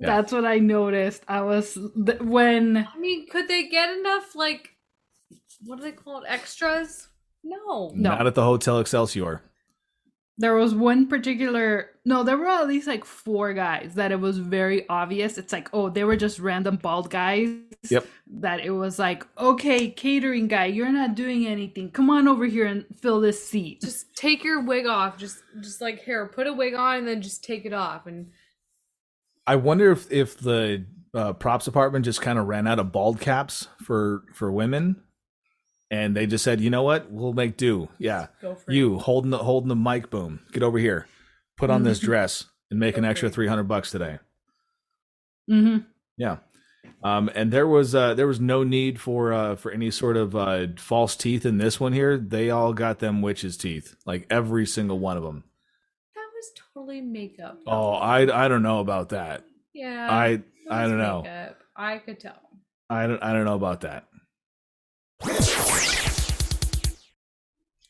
Yeah. 0.00 0.06
That's 0.06 0.32
what 0.32 0.44
I 0.44 0.58
noticed. 0.58 1.22
I 1.28 1.42
was 1.42 1.74
th- 1.74 2.20
when 2.20 2.76
I 2.78 2.98
mean, 2.98 3.28
could 3.28 3.48
they 3.48 3.68
get 3.68 3.90
enough 3.90 4.34
like 4.34 4.70
what 5.64 5.76
do 5.76 5.82
they 5.82 5.92
call 5.92 6.22
it? 6.22 6.26
Extras? 6.28 7.08
No. 7.44 7.92
No. 7.94 8.10
Not 8.10 8.26
at 8.26 8.34
the 8.34 8.42
Hotel 8.42 8.80
Excelsior. 8.80 9.42
There 10.38 10.54
was 10.54 10.74
one 10.74 11.06
particular 11.06 11.90
no, 12.06 12.22
there 12.22 12.38
were 12.38 12.46
at 12.46 12.66
least 12.66 12.86
like 12.86 13.04
four 13.04 13.52
guys 13.52 13.94
that 13.96 14.10
it 14.10 14.18
was 14.18 14.38
very 14.38 14.88
obvious. 14.88 15.36
It's 15.36 15.52
like, 15.52 15.68
oh, 15.74 15.90
they 15.90 16.02
were 16.02 16.16
just 16.16 16.38
random 16.38 16.76
bald 16.76 17.10
guys. 17.10 17.50
Yep. 17.90 18.06
That 18.40 18.60
it 18.60 18.70
was 18.70 18.98
like, 18.98 19.26
okay, 19.38 19.90
catering 19.90 20.48
guy, 20.48 20.66
you're 20.66 20.92
not 20.92 21.14
doing 21.14 21.46
anything. 21.46 21.90
Come 21.90 22.08
on 22.08 22.26
over 22.26 22.46
here 22.46 22.64
and 22.64 22.86
fill 23.00 23.20
this 23.20 23.46
seat. 23.46 23.82
Just 23.82 24.14
take 24.16 24.42
your 24.42 24.62
wig 24.62 24.86
off. 24.86 25.18
Just 25.18 25.42
just 25.60 25.80
like 25.82 26.02
here, 26.02 26.26
put 26.26 26.46
a 26.46 26.52
wig 26.52 26.74
on 26.74 26.98
and 26.98 27.08
then 27.08 27.20
just 27.20 27.44
take 27.44 27.66
it 27.66 27.74
off. 27.74 28.06
And 28.06 28.30
I 29.46 29.56
wonder 29.56 29.90
if 29.90 30.10
if 30.12 30.38
the 30.38 30.84
uh, 31.14 31.32
props 31.32 31.64
department 31.64 32.04
just 32.04 32.20
kind 32.20 32.38
of 32.38 32.46
ran 32.46 32.66
out 32.66 32.78
of 32.78 32.92
bald 32.92 33.20
caps 33.20 33.68
for 33.82 34.22
for 34.34 34.50
women, 34.52 35.02
and 35.90 36.16
they 36.16 36.26
just 36.26 36.44
said, 36.44 36.60
you 36.60 36.70
know 36.70 36.82
what, 36.82 37.10
we'll 37.10 37.32
make 37.32 37.56
do. 37.56 37.88
Yeah, 37.98 38.28
you 38.68 38.98
holding 38.98 39.30
the 39.30 39.38
holding 39.38 39.68
the 39.68 39.76
mic 39.76 40.10
boom, 40.10 40.40
get 40.52 40.62
over 40.62 40.78
here, 40.78 41.06
put 41.56 41.70
on 41.70 41.82
this 41.82 41.98
dress, 42.06 42.46
and 42.70 42.78
make 42.78 42.96
an 42.96 43.04
extra 43.04 43.28
three 43.30 43.48
hundred 43.48 43.64
bucks 43.64 43.90
today. 43.90 44.18
hmm 45.48 45.78
Yeah. 46.16 46.38
Um, 47.02 47.30
and 47.34 47.50
there 47.50 47.66
was 47.66 47.94
uh, 47.94 48.12
there 48.14 48.26
was 48.26 48.40
no 48.40 48.62
need 48.62 49.00
for 49.00 49.32
uh, 49.32 49.56
for 49.56 49.72
any 49.72 49.90
sort 49.90 50.16
of 50.16 50.36
uh, 50.36 50.66
false 50.76 51.16
teeth 51.16 51.46
in 51.46 51.56
this 51.58 51.80
one 51.80 51.92
here. 51.94 52.18
They 52.18 52.50
all 52.50 52.74
got 52.74 52.98
them 52.98 53.22
witches' 53.22 53.56
teeth, 53.56 53.96
like 54.04 54.26
every 54.30 54.66
single 54.66 54.98
one 54.98 55.16
of 55.16 55.22
them. 55.22 55.44
Makeup. 56.86 57.58
Oh, 57.66 57.92
I 57.92 58.44
I 58.44 58.48
don't 58.48 58.62
know 58.62 58.80
about 58.80 59.10
that. 59.10 59.44
yeah. 59.72 60.08
I 60.10 60.42
I 60.70 60.86
don't 60.86 60.98
know. 60.98 61.22
makeup. 61.22 61.56
I 61.76 61.98
could 61.98 62.20
tell. 62.20 62.40
I 62.88 63.06
don't 63.06 63.22
I 63.22 63.32
don't 63.32 63.44
know 63.44 63.54
about 63.54 63.80
that. 63.82 64.06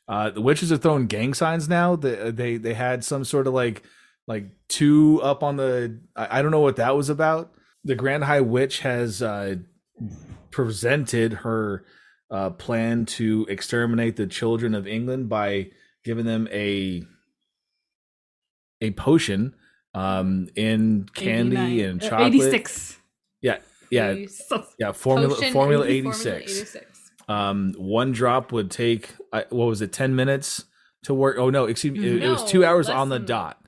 Uh, 0.09 0.30
the 0.30 0.41
witches 0.41 0.72
are 0.72 0.76
throwing 0.76 1.07
gang 1.07 1.34
signs 1.34 1.68
now. 1.68 1.95
They 1.97 2.30
they 2.32 2.57
they 2.57 2.74
had 2.74 3.05
some 3.05 3.24
sort 3.24 3.47
of 3.47 3.55
like 3.55 3.82
like 4.26 4.47
two 4.68 5.20
up 5.22 5.43
on 5.43 5.57
the. 5.57 6.01
I, 6.16 6.38
I 6.38 6.43
don't 6.43 6.51
know 6.51 6.61
what 6.61 6.76
that 6.76 6.97
was 6.97 7.09
about. 7.09 7.53
The 7.84 7.95
Grand 7.95 8.24
High 8.24 8.41
Witch 8.41 8.80
has 8.80 9.22
uh, 9.22 9.57
presented 10.51 11.32
her 11.32 11.84
uh, 12.30 12.51
plan 12.51 13.07
to 13.07 13.47
exterminate 13.49 14.16
the 14.16 14.26
children 14.26 14.74
of 14.74 14.86
England 14.86 15.28
by 15.28 15.70
giving 16.05 16.26
them 16.26 16.49
a 16.51 17.05
a 18.80 18.90
potion 18.92 19.54
um, 19.94 20.48
in 20.54 21.08
candy 21.14 21.82
89 21.82 21.90
and 21.90 22.02
uh, 22.02 22.08
chocolate. 22.08 22.34
86. 22.34 22.96
Yeah, 23.42 23.58
yeah, 23.90 24.16
yeah. 24.78 24.92
Formula 24.92 25.34
Potion 25.34 25.52
Formula 25.52 25.82
and 25.82 25.90
eighty 25.90 26.10
Formula 26.10 26.36
86. 26.36 27.10
Um, 27.28 27.74
one 27.78 28.12
drop 28.12 28.52
would 28.52 28.70
take 28.70 29.10
uh, 29.32 29.42
what 29.50 29.66
was 29.66 29.82
it, 29.82 29.92
ten 29.92 30.14
minutes 30.16 30.64
to 31.04 31.14
work? 31.14 31.36
Oh 31.38 31.50
no, 31.50 31.64
excuse 31.64 31.98
me, 31.98 32.06
it, 32.06 32.22
it 32.22 32.28
was 32.28 32.44
two 32.44 32.64
hours 32.64 32.88
on 32.88 33.08
the 33.08 33.18
dot. 33.18 33.62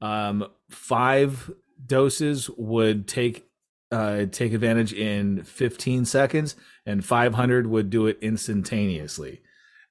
Um, 0.00 0.46
five 0.70 1.50
doses 1.84 2.48
would 2.56 3.08
take 3.08 3.46
uh 3.92 4.26
take 4.30 4.52
advantage 4.52 4.92
in 4.92 5.42
fifteen 5.44 6.04
seconds, 6.04 6.56
and 6.86 7.04
five 7.04 7.34
hundred 7.34 7.66
would 7.66 7.90
do 7.90 8.06
it 8.06 8.18
instantaneously. 8.22 9.40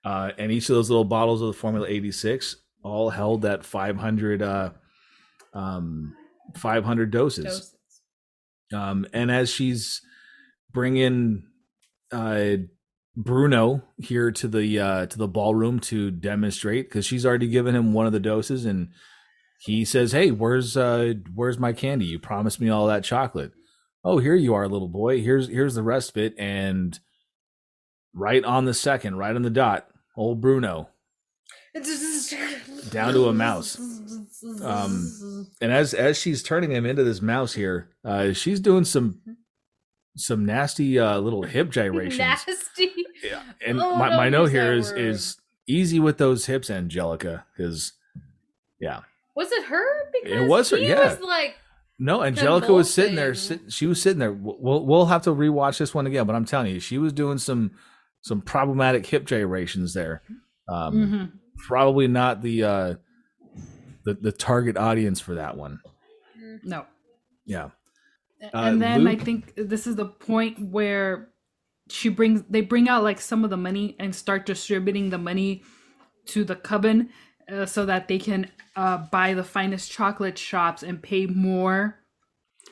Uh, 0.03 0.31
and 0.37 0.51
each 0.51 0.69
of 0.69 0.75
those 0.75 0.89
little 0.89 1.03
bottles 1.05 1.41
of 1.41 1.47
the 1.47 1.53
Formula 1.53 1.87
eighty 1.87 2.11
six 2.11 2.55
all 2.83 3.09
held 3.09 3.41
that 3.43 3.65
five 3.65 3.97
hundred 3.97 4.41
uh 4.41 4.71
um 5.53 6.15
five 6.55 6.83
hundred 6.83 7.11
doses. 7.11 7.45
Doses. 7.45 7.75
Um, 8.73 9.05
and 9.13 9.31
as 9.31 9.49
she's 9.49 10.01
bringing 10.71 11.43
uh, 12.11 12.57
Bruno 13.15 13.83
here 13.97 14.31
to 14.31 14.47
the 14.47 14.79
uh, 14.79 15.05
to 15.07 15.17
the 15.17 15.27
ballroom 15.27 15.79
to 15.81 16.11
demonstrate, 16.11 16.87
because 16.87 17.05
she's 17.05 17.25
already 17.25 17.47
given 17.47 17.75
him 17.75 17.93
one 17.93 18.05
of 18.05 18.13
the 18.13 18.19
doses, 18.19 18.65
and 18.65 18.89
he 19.61 19.83
says, 19.85 20.11
"Hey, 20.11 20.31
where's 20.31 20.77
uh, 20.77 21.13
where's 21.33 21.59
my 21.59 21.73
candy? 21.73 22.05
You 22.05 22.19
promised 22.19 22.61
me 22.61 22.69
all 22.69 22.87
that 22.87 23.03
chocolate. 23.03 23.51
Oh, 24.03 24.19
here 24.19 24.35
you 24.35 24.53
are, 24.53 24.67
little 24.67 24.87
boy. 24.87 25.21
Here's 25.21 25.49
here's 25.49 25.75
the 25.75 25.83
rest 25.83 26.11
of 26.11 26.17
it." 26.17 26.35
And 26.37 26.97
right 28.13 28.43
on 28.43 28.65
the 28.65 28.73
second, 28.73 29.17
right 29.17 29.35
on 29.35 29.41
the 29.41 29.49
dot, 29.49 29.87
old 30.15 30.41
Bruno 30.41 30.89
Down 32.91 33.13
to 33.13 33.27
a 33.27 33.33
mouse. 33.33 33.77
Um, 34.63 35.47
and 35.61 35.71
as 35.71 35.93
as 35.93 36.17
she's 36.17 36.41
turning 36.43 36.71
him 36.71 36.85
into 36.85 37.03
this 37.03 37.21
mouse 37.21 37.53
here, 37.53 37.89
uh, 38.05 38.33
she's 38.33 38.59
doing 38.59 38.85
some 38.85 39.19
some 40.15 40.45
nasty 40.45 40.97
uh, 40.99 41.19
little 41.19 41.43
hip 41.43 41.69
gyrations. 41.71 42.17
Nasty. 42.19 42.91
Yeah, 43.23 43.41
and 43.65 43.79
Oh, 43.81 43.95
my, 43.95 44.15
my 44.15 44.29
note 44.29 44.49
here 44.51 44.73
is 44.73 44.91
word. 44.91 44.99
is 45.01 45.37
easy 45.67 45.99
with 45.99 46.17
those 46.17 46.45
hips, 46.45 46.69
Anjelica. 46.69 47.43
Because 47.55 47.93
yeah, 48.79 49.01
Was 49.35 49.51
it 49.51 49.65
her? 49.65 49.85
Because 50.13 50.47
was 50.49 50.69
her, 50.69 50.77
he 50.77 50.87
yeah. 50.87 51.09
was 51.09 51.19
like, 51.19 51.55
no, 51.99 52.19
Anjelica 52.19 52.69
was 52.69 52.93
sitting 52.93 53.15
there. 53.15 53.33
Convulsing. 53.33 53.59
Sit, 53.59 53.73
she 53.73 53.85
was 53.87 54.01
sitting 54.01 54.19
there. 54.19 54.31
We'll 54.31 54.85
we'll 54.85 55.05
have 55.07 55.23
to 55.23 55.31
rewatch 55.31 55.77
this 55.79 55.93
one 55.93 56.07
again, 56.07 56.25
but 56.25 56.35
I'm 56.35 56.45
telling 56.45 56.71
you, 56.73 56.79
she 56.79 56.97
was 56.97 57.11
doing 57.11 57.37
some 57.37 57.71
some 58.21 58.41
problematic 58.41 59.05
hip 59.05 59.25
gyrations 59.25 59.93
there. 59.93 60.21
Um, 60.69 60.93
mhm. 60.93 61.31
Probably 61.67 62.07
not 62.07 62.41
the 62.41 62.63
uh, 62.63 62.95
the 64.05 64.15
the 64.15 64.31
target 64.31 64.77
audience 64.77 65.19
for 65.19 65.35
that 65.35 65.57
one. 65.57 65.79
No. 66.63 66.85
Yeah. 67.45 67.69
Uh, 68.41 68.47
and 68.53 68.81
then 68.81 69.07
I 69.07 69.15
think 69.15 69.53
this 69.55 69.85
is 69.85 69.95
the 69.95 70.05
point 70.05 70.71
where 70.71 71.29
she 71.89 72.09
brings 72.09 72.43
they 72.49 72.61
bring 72.61 72.87
out 72.87 73.03
like 73.03 73.19
some 73.19 73.43
of 73.43 73.49
the 73.49 73.57
money 73.57 73.95
and 73.99 74.15
start 74.15 74.45
distributing 74.45 75.09
the 75.09 75.17
money 75.17 75.63
to 76.27 76.43
the 76.43 76.55
coven 76.55 77.09
uh, 77.51 77.65
so 77.65 77.85
that 77.85 78.07
they 78.07 78.19
can 78.19 78.49
uh, 78.75 78.97
buy 79.11 79.33
the 79.33 79.43
finest 79.43 79.91
chocolate 79.91 80.37
shops 80.37 80.83
and 80.83 81.01
pay 81.01 81.25
more 81.25 81.99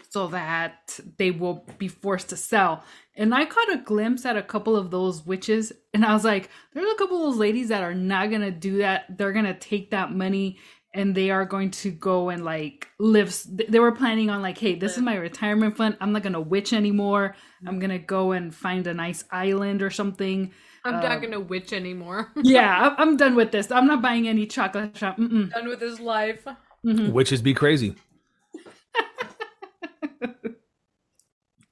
so 0.09 0.27
that 0.27 0.99
they 1.17 1.31
will 1.31 1.65
be 1.77 1.88
forced 1.88 2.29
to 2.29 2.38
sell. 2.38 2.83
And 3.20 3.34
I 3.34 3.45
caught 3.45 3.74
a 3.74 3.78
glimpse 3.78 4.26
at 4.26 4.38
a 4.38 4.43
couple 4.43 4.76
of 4.76 4.91
those 4.91 5.26
witches, 5.26 5.74
and 5.93 6.05
I 6.05 6.13
was 6.13 6.24
like, 6.24 6.49
there's 6.74 6.89
a 6.91 6.95
couple 6.95 7.18
of 7.18 7.24
those 7.32 7.39
ladies 7.39 7.70
that 7.70 7.82
are 7.84 7.95
not 7.95 8.30
gonna 8.30 8.51
do 8.51 8.78
that. 8.78 9.18
They're 9.18 9.34
gonna 9.34 9.57
take 9.57 9.89
that 9.91 10.11
money 10.13 10.59
and 10.93 11.13
they 11.13 11.30
are 11.32 11.45
going 11.45 11.70
to 11.72 11.91
go 11.91 12.30
and 12.30 12.45
like 12.45 12.88
live. 12.99 13.36
They 13.70 13.80
were 13.80 13.91
planning 13.91 14.30
on 14.30 14.41
like, 14.41 14.57
hey, 14.57 14.76
this 14.76 14.97
is 14.97 15.03
my 15.03 15.15
retirement 15.15 15.76
fund. 15.78 15.97
I'm 15.99 16.11
not 16.13 16.22
gonna 16.24 16.39
witch 16.39 16.74
anymore. 16.74 17.36
I'm 17.68 17.80
gonna 17.80 17.99
go 17.99 18.32
and 18.34 18.53
find 18.53 18.86
a 18.88 18.93
nice 18.93 19.24
island 19.32 19.82
or 19.82 19.89
something. 19.89 20.51
I'm 20.86 20.95
Uh, 20.95 21.01
not 21.01 21.22
gonna 21.22 21.39
witch 21.39 21.74
anymore. 21.74 22.32
Yeah, 22.43 22.70
I- 22.97 23.01
I'm 23.01 23.18
done 23.18 23.34
with 23.36 23.51
this. 23.51 23.72
I'm 23.72 23.88
not 23.88 24.01
buying 24.01 24.28
any 24.28 24.45
chocolate 24.45 24.95
shop. 24.95 25.18
Mm-mm. 25.18 25.51
Done 25.51 25.68
with 25.68 25.82
his 25.82 25.99
life. 25.99 26.45
Mhm. 26.86 27.11
Witches 27.11 27.41
be 27.41 27.53
crazy. 27.55 27.95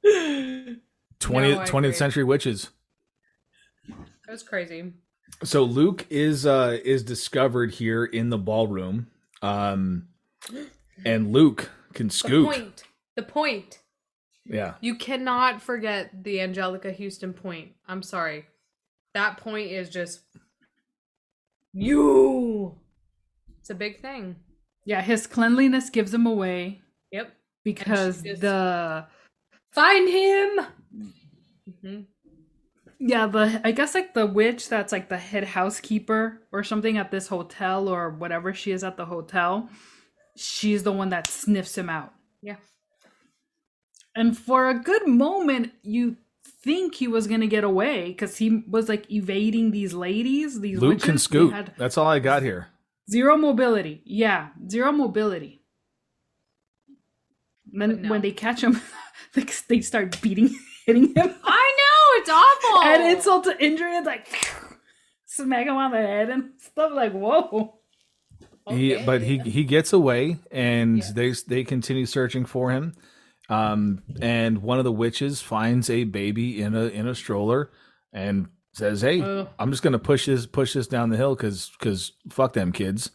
20th, 1.25 1.55
No, 1.55 1.61
20th 1.81 1.95
century 1.95 2.23
witches. 2.23 2.69
That 3.87 4.31
was 4.31 4.43
crazy. 4.43 4.93
So 5.43 5.63
Luke 5.63 6.05
is 6.09 6.45
uh 6.45 6.77
is 6.85 7.03
discovered 7.03 7.71
here 7.71 8.05
in 8.05 8.29
the 8.29 8.37
ballroom. 8.37 9.07
Um 9.41 10.07
and 11.05 11.31
Luke 11.33 11.69
can 11.93 12.07
The 12.07 12.13
scoop. 12.13 12.45
point. 12.47 12.83
The 13.15 13.23
point. 13.23 13.79
Yeah. 14.45 14.75
You 14.81 14.95
cannot 14.95 15.61
forget 15.61 16.23
the 16.23 16.37
Anjelica 16.37 16.95
Huston 16.97 17.33
point. 17.33 17.71
I'm 17.87 18.01
sorry. 18.03 18.45
That 19.13 19.37
point 19.37 19.71
is 19.71 19.89
just 19.89 20.21
you. 21.73 22.75
It's 23.59 23.69
a 23.69 23.75
big 23.75 24.01
thing. 24.01 24.35
Yeah, 24.85 25.01
his 25.01 25.25
cleanliness 25.27 25.89
gives 25.89 26.13
him 26.13 26.25
away 26.27 26.81
Yep. 27.11 27.33
because 27.63 28.21
just- 28.21 28.41
the 28.41 29.07
Find 29.71 30.07
him. 30.07 30.65
Hmm 31.81 32.01
yeah 32.99 33.27
the 33.27 33.59
I 33.63 33.71
guess 33.71 33.93
like 33.93 34.13
the 34.13 34.25
witch 34.25 34.69
that's 34.69 34.91
like 34.91 35.09
the 35.09 35.17
head 35.17 35.43
housekeeper 35.43 36.41
or 36.51 36.63
something 36.63 36.97
at 36.97 37.11
this 37.11 37.27
hotel 37.27 37.87
or 37.89 38.09
whatever 38.11 38.53
she 38.53 38.71
is 38.71 38.83
at 38.83 38.95
the 38.97 39.05
hotel. 39.05 39.69
She's 40.37 40.83
the 40.83 40.91
one 40.91 41.09
that 41.09 41.27
sniffs 41.27 41.77
him 41.77 41.89
out. 41.89 42.13
Yeah. 42.41 42.57
And 44.15 44.37
for 44.37 44.69
a 44.69 44.79
good 44.79 45.07
moment, 45.07 45.71
you 45.81 46.17
think 46.63 46.95
he 46.95 47.07
was 47.07 47.27
gonna 47.27 47.47
get 47.47 47.63
away 47.63 48.07
because 48.07 48.37
he 48.37 48.63
was 48.69 48.87
like 48.89 49.11
evading 49.11 49.71
these 49.71 49.93
ladies. 49.93 50.61
These 50.61 50.79
Luke 50.79 50.89
witches. 51.01 51.03
can 51.05 51.13
They 51.15 51.19
scoop. 51.19 51.51
had 51.53 51.73
That's 51.77 51.97
all 51.97 52.07
I 52.07 52.19
got 52.19 52.43
here. 52.43 52.67
zero 53.09 53.35
mobility. 53.37 54.01
Yeah, 54.05 54.49
zero 54.69 54.91
mobility. 54.91 55.61
And 57.73 57.81
then 57.81 58.01
no. 58.03 58.09
when 58.09 58.21
they 58.21 58.31
catch 58.31 58.61
him, 58.63 58.79
they 59.67 59.81
start 59.81 60.21
beating, 60.21 60.55
hitting 60.85 61.13
him, 61.15 61.35
I 61.43 61.73
know 61.77 62.21
it's 62.21 62.29
awful. 62.29 62.81
and 62.83 63.15
insult 63.17 63.43
to 63.45 63.63
injury. 63.63 63.95
It's 63.95 64.05
like 64.05 64.27
smack 65.25 65.67
him 65.67 65.75
on 65.75 65.91
the 65.91 65.97
head 65.97 66.29
and 66.29 66.51
stuff. 66.59 66.91
Like 66.93 67.11
whoa. 67.13 67.79
He 68.69 68.95
but 69.05 69.21
he 69.21 69.37
he 69.39 69.63
gets 69.63 69.93
away 69.93 70.37
and 70.51 70.97
Yeah. 70.97 71.11
they 71.13 71.31
they 71.47 71.63
continue 71.63 72.05
searching 72.05 72.45
for 72.45 72.71
him. 72.71 72.93
Um 73.49 74.01
and 74.21 74.63
one 74.63 74.79
of 74.79 74.85
the 74.85 74.91
witches 74.91 75.41
finds 75.41 75.89
a 75.89 76.03
baby 76.05 76.61
in 76.61 76.73
a 76.75 76.85
in 76.85 77.07
a 77.07 77.13
stroller 77.13 77.69
and 78.11 78.47
says, 78.73 79.01
"Hey, 79.01 79.21
Ugh. 79.21 79.47
I'm 79.59 79.69
just 79.71 79.83
gonna 79.83 79.99
push 79.99 80.25
this 80.25 80.45
push 80.47 80.73
this 80.73 80.87
down 80.87 81.09
the 81.11 81.17
hill 81.17 81.35
because 81.35 81.71
because 81.79 82.13
fuck 82.31 82.53
them 82.53 82.71
kids." 82.71 83.11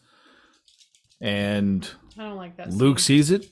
And 1.19 1.87
I 2.17 2.23
don't 2.23 2.37
like 2.37 2.57
that. 2.57 2.71
Luke 2.71 2.99
scene. 2.99 3.17
sees 3.17 3.31
it, 3.31 3.45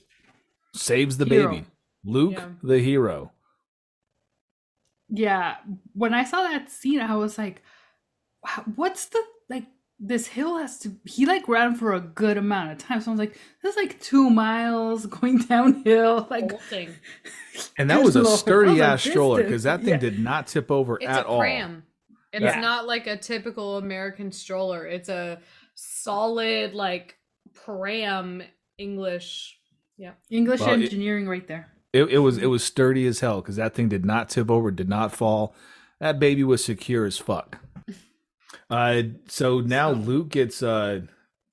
saves 0.74 1.18
the 1.18 1.24
Hero. 1.24 1.50
baby. 1.52 1.66
Luke, 2.04 2.32
Yeah. 2.36 2.48
the 2.62 2.78
hero. 2.80 3.32
Yeah, 5.12 5.56
when 5.94 6.14
I 6.14 6.24
saw 6.24 6.42
that 6.42 6.70
scene, 6.70 7.00
I 7.00 7.16
was 7.16 7.36
like, 7.38 7.62
"What's 8.76 9.06
the 9.06 9.22
like?" 9.48 9.64
This 10.02 10.26
hill 10.28 10.56
has 10.56 10.78
to. 10.78 10.92
He 11.04 11.26
like 11.26 11.46
ran 11.46 11.74
for 11.74 11.92
a 11.92 12.00
good 12.00 12.38
amount 12.38 12.72
of 12.72 12.78
time, 12.78 13.00
so 13.02 13.10
I 13.10 13.12
was 13.12 13.18
like, 13.18 13.38
"This 13.62 13.72
is 13.72 13.76
like 13.76 14.00
two 14.00 14.30
miles 14.30 15.04
going 15.18 15.38
downhill." 15.38 16.26
Like, 16.30 16.50
Whole 16.50 16.60
thing. 16.60 16.94
And 17.76 17.90
that 17.90 18.02
was 18.02 18.16
a 18.16 18.24
sturdy 18.24 18.80
ass 18.80 19.04
was 19.04 19.12
stroller 19.12 19.42
because 19.42 19.64
that 19.64 19.80
thing 19.80 19.90
Yeah. 19.90 19.96
did 19.98 20.18
not 20.18 20.46
tip 20.46 20.70
over 20.70 20.96
It's 20.96 21.06
at 21.06 21.26
a 21.26 21.28
all. 21.28 21.38
pram. 21.40 21.82
It's 22.32 22.42
Yeah. 22.42 22.60
not 22.60 22.86
like 22.86 23.06
a 23.06 23.16
typical 23.18 23.76
American 23.76 24.32
stroller. 24.32 24.86
It's 24.86 25.08
a 25.10 25.40
solid 25.74 26.72
like 26.72 27.16
pram 27.52 28.42
English. 28.78 29.58
Yeah. 29.98 30.12
English 30.30 30.60
Well, 30.60 30.70
it- 30.70 30.84
engineering 30.84 31.28
right 31.28 31.46
there. 31.46 31.68
It, 31.92 32.04
it 32.04 32.18
was 32.18 32.38
it 32.38 32.46
was 32.46 32.62
sturdy 32.62 33.06
as 33.06 33.20
hell 33.20 33.40
because 33.40 33.56
that 33.56 33.74
thing 33.74 33.88
did 33.88 34.04
not 34.04 34.28
tip 34.30 34.50
over, 34.50 34.70
did 34.70 34.88
not 34.88 35.12
fall. 35.12 35.54
That 35.98 36.18
baby 36.18 36.44
was 36.44 36.64
secure 36.64 37.04
as 37.06 37.18
fuck. 37.18 37.58
Uh, 38.68 39.02
so 39.26 39.58
now 39.58 39.90
Luke 39.90 40.28
gets 40.28 40.62
uh 40.62 41.00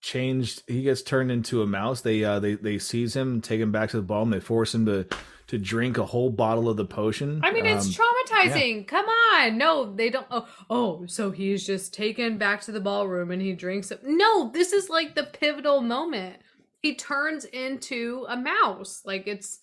changed. 0.02 0.62
He 0.68 0.84
gets 0.84 1.02
turned 1.02 1.32
into 1.32 1.64
a 1.64 1.68
mouse. 1.68 2.02
They 2.02 2.24
uh 2.24 2.40
they 2.40 2.54
they 2.54 2.78
seize 2.78 3.16
him, 3.16 3.42
take 3.42 3.60
him 3.60 3.72
back 3.72 3.90
to 3.90 3.98
the 3.98 4.04
ball, 4.04 4.22
and 4.22 4.32
they 4.32 4.40
force 4.40 4.76
him 4.76 4.86
to 4.86 5.08
to 5.48 5.58
drink 5.58 5.98
a 5.98 6.06
whole 6.06 6.30
bottle 6.30 6.70
of 6.70 6.78
the 6.78 6.86
potion. 6.86 7.42
I 7.44 7.52
mean, 7.52 7.66
it's 7.66 7.88
Um, 7.88 8.06
traumatizing. 8.06 8.88
Come 8.88 9.06
on. 9.08 9.58
No, 9.58 9.96
they 9.96 10.10
don't. 10.12 10.28
Oh, 10.30 10.48
oh, 10.70 11.06
so 11.08 11.32
he's 11.32 11.66
just 11.66 11.92
taken 11.94 12.38
back 12.38 12.62
to 12.62 12.72
the 12.72 12.82
ballroom 12.82 13.32
and 13.32 13.42
he 13.42 13.54
drinks 13.54 13.90
it. 13.90 14.02
No, 14.04 14.52
this 14.52 14.72
is 14.74 14.88
like 14.90 15.16
the 15.16 15.24
pivotal 15.24 15.82
moment. 15.82 16.38
He 16.82 16.94
turns 16.94 17.46
into 17.46 18.26
a 18.30 18.38
mouse. 18.38 19.02
Like, 19.06 19.26
it's 19.26 19.60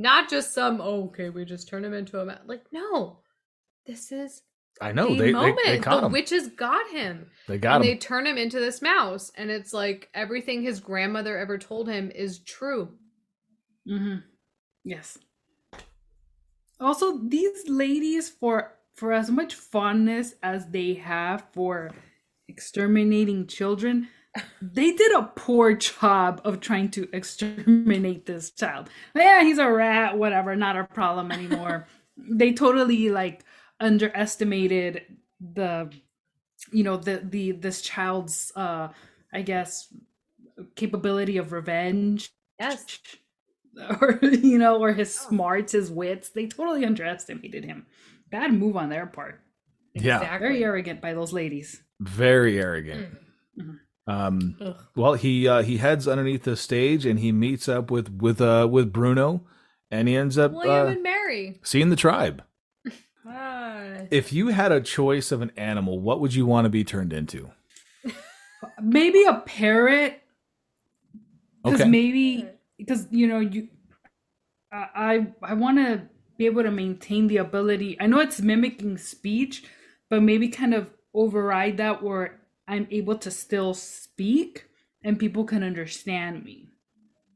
not 0.00 0.30
just 0.30 0.54
some, 0.54 0.80
oh, 0.80 1.04
okay, 1.04 1.28
we 1.28 1.44
just 1.44 1.68
turn 1.68 1.84
him 1.84 1.92
into 1.92 2.18
a 2.20 2.24
mouse. 2.24 2.40
Like, 2.46 2.64
no, 2.72 3.18
this 3.86 4.10
is 4.10 4.42
I 4.80 4.92
know 4.92 5.10
the 5.10 5.16
they, 5.16 5.26
they 5.26 5.32
moment. 5.32 5.58
they 5.66 5.78
caught 5.78 6.00
the 6.00 6.06
him. 6.06 6.12
witches 6.12 6.48
got 6.48 6.88
him. 6.90 7.26
they 7.46 7.58
got 7.58 7.76
and 7.76 7.84
him. 7.84 7.90
they 7.90 7.96
turn 7.98 8.26
him 8.26 8.38
into 8.38 8.58
this 8.58 8.80
mouse. 8.80 9.30
And 9.36 9.50
it's 9.50 9.74
like 9.74 10.08
everything 10.14 10.62
his 10.62 10.80
grandmother 10.80 11.36
ever 11.36 11.58
told 11.58 11.86
him 11.88 12.10
is 12.14 12.38
true. 12.38 12.94
Mm-hmm. 13.86 14.20
Yes. 14.84 15.18
Also, 16.80 17.18
these 17.18 17.68
ladies, 17.68 18.30
for 18.30 18.72
for 18.94 19.12
as 19.12 19.30
much 19.30 19.54
fondness 19.54 20.34
as 20.42 20.66
they 20.68 20.94
have 20.94 21.44
for 21.52 21.90
exterminating 22.48 23.46
children, 23.46 24.08
they 24.62 24.92
did 24.92 25.12
a 25.12 25.24
poor 25.34 25.74
job 25.74 26.40
of 26.44 26.60
trying 26.60 26.90
to 26.90 27.08
exterminate 27.12 28.26
this 28.26 28.50
child. 28.50 28.88
Yeah, 29.14 29.42
he's 29.42 29.58
a 29.58 29.70
rat, 29.70 30.16
whatever, 30.16 30.54
not 30.56 30.76
a 30.76 30.84
problem 30.84 31.32
anymore. 31.32 31.86
they 32.16 32.52
totally 32.52 33.10
like 33.10 33.44
underestimated 33.80 35.02
the 35.40 35.90
you 36.70 36.84
know 36.84 36.96
the 36.98 37.22
the 37.24 37.52
this 37.52 37.80
child's 37.80 38.52
uh 38.54 38.88
I 39.32 39.42
guess 39.42 39.92
capability 40.76 41.38
of 41.38 41.52
revenge 41.52 42.30
Yes. 42.60 42.98
or 44.00 44.18
you 44.22 44.58
know, 44.58 44.78
or 44.78 44.92
his 44.92 45.14
smarts, 45.14 45.72
his 45.72 45.90
wits. 45.90 46.28
They 46.30 46.46
totally 46.46 46.84
underestimated 46.84 47.64
him. 47.64 47.86
Bad 48.30 48.52
move 48.52 48.76
on 48.76 48.90
their 48.90 49.06
part. 49.06 49.40
Yeah. 49.94 50.18
Exactly. 50.18 50.48
Very 50.48 50.64
arrogant 50.64 51.00
by 51.00 51.14
those 51.14 51.32
ladies. 51.32 51.82
Very 52.00 52.60
arrogant. 52.60 53.16
Mhm. 53.58 53.78
Um, 54.10 54.56
Ugh. 54.60 54.76
well, 54.96 55.14
he 55.14 55.46
uh, 55.46 55.62
he 55.62 55.76
heads 55.76 56.08
underneath 56.08 56.44
the 56.44 56.56
stage 56.56 57.06
and 57.06 57.18
he 57.20 57.32
meets 57.32 57.68
up 57.68 57.90
with 57.90 58.08
with 58.20 58.40
uh 58.40 58.66
with 58.70 58.92
Bruno, 58.92 59.42
and 59.90 60.08
he 60.08 60.16
ends 60.16 60.36
up 60.38 60.52
William 60.52 60.86
uh, 60.88 60.90
and 60.90 61.02
Mary. 61.02 61.58
seeing 61.62 61.90
the 61.90 61.96
tribe. 61.96 62.42
Ah. 63.26 64.06
If 64.10 64.32
you 64.32 64.48
had 64.48 64.72
a 64.72 64.80
choice 64.80 65.30
of 65.30 65.42
an 65.42 65.52
animal, 65.56 66.00
what 66.00 66.20
would 66.20 66.34
you 66.34 66.46
want 66.46 66.64
to 66.64 66.70
be 66.70 66.82
turned 66.84 67.12
into? 67.12 67.50
Maybe 68.82 69.22
a 69.24 69.34
parrot, 69.44 70.22
because 71.62 71.80
Okay. 71.82 71.88
maybe 71.90 72.48
because 72.78 73.06
you 73.10 73.26
know 73.26 73.40
you, 73.40 73.68
I 74.72 74.88
I, 75.42 75.50
I 75.50 75.54
want 75.54 75.78
to 75.78 76.08
be 76.38 76.46
able 76.46 76.62
to 76.62 76.70
maintain 76.70 77.26
the 77.26 77.36
ability. 77.36 77.98
I 78.00 78.06
know 78.06 78.20
it's 78.20 78.40
mimicking 78.40 78.96
speech, 78.96 79.64
but 80.08 80.22
maybe 80.22 80.48
kind 80.48 80.72
of 80.74 80.88
override 81.14 81.76
that 81.76 82.02
where 82.02 82.39
I'm 82.70 82.86
able 82.92 83.18
to 83.18 83.30
still 83.32 83.74
speak 83.74 84.66
and 85.02 85.18
people 85.18 85.44
can 85.44 85.64
understand 85.64 86.44
me. 86.44 86.68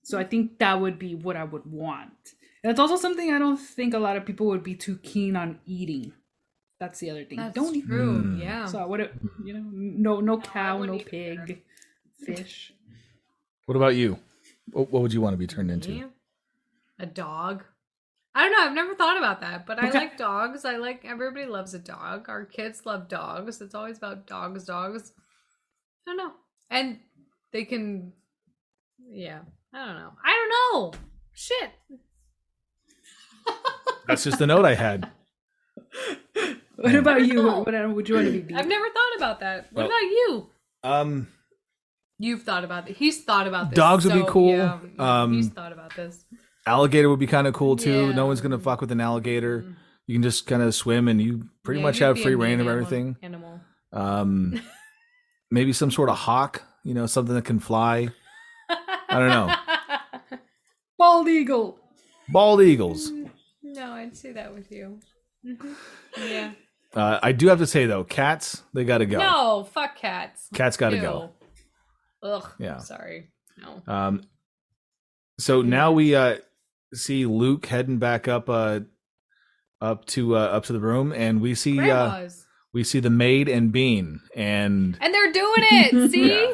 So 0.05 0.16
I 0.16 0.22
think 0.22 0.59
that 0.61 0.80
would 0.80 0.97
be 0.97 1.16
what 1.16 1.37
I 1.37 1.43
would 1.43 1.66
want. 1.66 2.35
And 2.62 2.70
it's 2.70 2.78
also 2.78 2.97
something 2.97 3.32
I 3.32 3.41
don't 3.41 3.57
think 3.57 3.95
a 3.95 3.99
lot 3.99 4.16
of 4.16 4.24
people 4.24 4.47
would 4.47 4.62
be 4.62 4.76
too 4.76 4.97
keen 4.99 5.35
on 5.35 5.59
eating. 5.66 6.12
That's 6.78 7.01
the 7.01 7.11
other 7.11 7.24
thing. 7.24 7.39
That's 7.39 7.55
don't 7.55 7.74
eat. 7.74 7.87
true. 7.87 8.22
Mm. 8.22 8.41
Yeah. 8.41 8.66
So 8.66 8.78
I 8.78 8.85
would, 8.85 9.11
you 9.45 9.55
know, 9.55 9.64
no, 9.72 10.20
no 10.20 10.39
I 10.39 10.41
cow, 10.41 10.74
no 10.74 10.80
wouldn't 10.93 11.07
pig, 11.07 11.62
fish. 12.24 12.72
What 13.66 13.74
about 13.76 13.97
you? 13.97 14.18
What, 14.70 14.91
what 14.93 15.03
would 15.03 15.12
you 15.12 15.20
want 15.20 15.35
to 15.35 15.39
be 15.39 15.49
turned 15.49 15.70
into? 15.70 16.11
A 17.01 17.07
dog. 17.07 17.64
I 18.37 18.45
don't 18.45 18.53
know. 18.53 18.66
I've 18.66 18.74
never 18.74 18.95
thought 18.95 19.16
about 19.16 19.41
that, 19.41 19.66
but 19.66 19.82
I 19.82 19.91
like 19.91 20.16
dogs. 20.16 20.64
I 20.64 20.76
like 20.76 21.05
everybody 21.05 21.47
loves 21.47 21.74
a 21.74 21.78
dog. 21.78 22.28
Our 22.28 22.45
kids 22.45 22.85
love 22.85 23.09
dogs. 23.09 23.61
It's 23.61 23.74
always 23.74 23.99
about 23.99 24.26
dogs, 24.26 24.64
dogs. 24.64 25.12
I 26.07 26.11
don't 26.11 26.16
know. 26.16 26.32
And 26.70 26.98
they 27.52 27.64
can 27.64 28.12
yeah. 29.11 29.40
I 29.72 29.86
don't 29.86 29.96
know. 29.96 30.12
I 30.24 30.32
don't 30.32 30.82
know. 30.82 30.98
Shit. 31.32 31.70
That's 34.07 34.24
just 34.24 34.38
the 34.38 34.46
note 34.46 34.64
I 34.64 34.74
had. 34.74 35.11
What 36.76 36.94
about 36.96 37.24
you? 37.24 37.40
What, 37.42 37.66
what 37.66 37.94
would 37.94 38.09
you 38.09 38.16
want 38.16 38.26
to 38.32 38.42
be? 38.42 38.52
I've 38.55 38.66
never 38.66 38.84
thought 38.86 39.16
about 39.16 39.40
that. 39.40 39.72
What 39.72 39.82
Well- 39.82 39.86
about 39.86 40.02
you? 40.02 40.46
Um, 40.82 41.28
You've 42.18 42.42
thought 42.42 42.64
about 42.64 42.90
it. 42.90 42.96
He's 42.96 43.22
thought 43.24 43.46
about 43.46 43.70
this. 43.70 43.76
Dogs 43.76 44.05
would 44.05 44.12
be 44.14 44.24
cool. 44.26 44.50
Yeah, 44.57 44.78
Um, 44.98 45.34
he's 45.34 45.48
thought 45.50 45.72
about 45.72 45.94
this. 45.96 46.24
alligator 46.66 47.09
would 47.09 47.20
be 47.20 47.26
kind 47.28 47.46
of 47.46 47.55
cool 47.55 47.76
too. 47.76 48.09
Yeah. 48.09 48.12
No 48.12 48.26
one's 48.26 48.40
gonna 48.40 48.59
fuck 48.59 48.80
with 48.80 48.90
an 48.92 49.00
alligator. 49.00 49.64
You 50.07 50.14
can 50.16 50.22
just 50.22 50.46
kind 50.48 50.62
of 50.62 50.74
swim, 50.74 51.07
and 51.09 51.22
you 51.22 51.48
pretty 51.62 51.78
Yeah, 51.80 51.86
much 51.86 51.98
have 52.00 52.20
free 52.20 52.32
mean 52.36 52.38
reign 52.40 52.61
of 52.61 52.66
everything. 52.66 53.16
Animal. 53.22 53.61
Um, 53.92 54.61
maybe 55.55 55.72
some 55.72 55.90
sort 55.90 56.09
of 56.11 56.16
hawk. 56.16 56.62
You 56.82 56.92
know, 56.92 57.07
something 57.07 57.34
that 57.34 57.44
can 57.46 57.61
fly. 57.61 58.09
I 58.68 59.18
don't 59.18 59.28
know. 59.30 59.55
Bald 60.98 61.28
eagle. 61.28 61.78
Bald 62.28 62.61
eagles. 62.61 63.11
No, 63.62 63.92
I'd 63.92 64.16
say 64.16 64.32
that 64.32 64.52
with 64.55 64.70
you. 64.70 65.00
Mhm. 65.46 65.74
Yeah. 66.18 66.52
Uh, 66.94 67.18
I 67.22 67.32
do 67.32 67.48
have 67.48 67.59
to 67.59 67.66
say 67.66 67.86
though, 67.86 68.05
cats 68.05 68.62
they 68.74 68.84
gotta 68.84 69.07
go. 69.07 69.18
No, 69.18 69.64
fuck 69.64 69.96
cats. 69.96 70.48
Cats 70.55 70.76
gotta 70.76 70.96
Ew. 70.96 71.02
go. 71.02 71.30
Ugh. 72.22 72.50
Yeah. 72.59 72.78
Sorry. 72.78 73.30
No. 73.61 73.82
Um, 73.92 74.22
so 75.38 75.62
now 75.62 75.90
we 75.92 76.14
uh 76.14 76.36
see 76.92 77.26
Luke 77.26 77.66
heading 77.66 77.98
back 77.98 78.28
up 78.28 78.48
uh 78.48 78.80
up 79.80 80.05
to 80.07 80.36
uh, 80.36 80.40
up 80.40 80.64
to 80.64 80.72
the 80.72 80.80
room, 80.80 81.12
and 81.12 81.40
we 81.40 81.55
see 81.55 81.78
uh 81.80 81.84
Grandmas. 81.84 82.43
We 82.75 82.85
see 82.85 83.01
the 83.01 83.09
maid 83.11 83.49
and 83.49 83.72
Bean, 83.72 84.20
and 84.37 84.99
and 85.01 85.14
they're 85.14 85.33
doing 85.33 85.64
it. 85.70 86.11
See? 86.12 86.29
Yeah. 86.29 86.53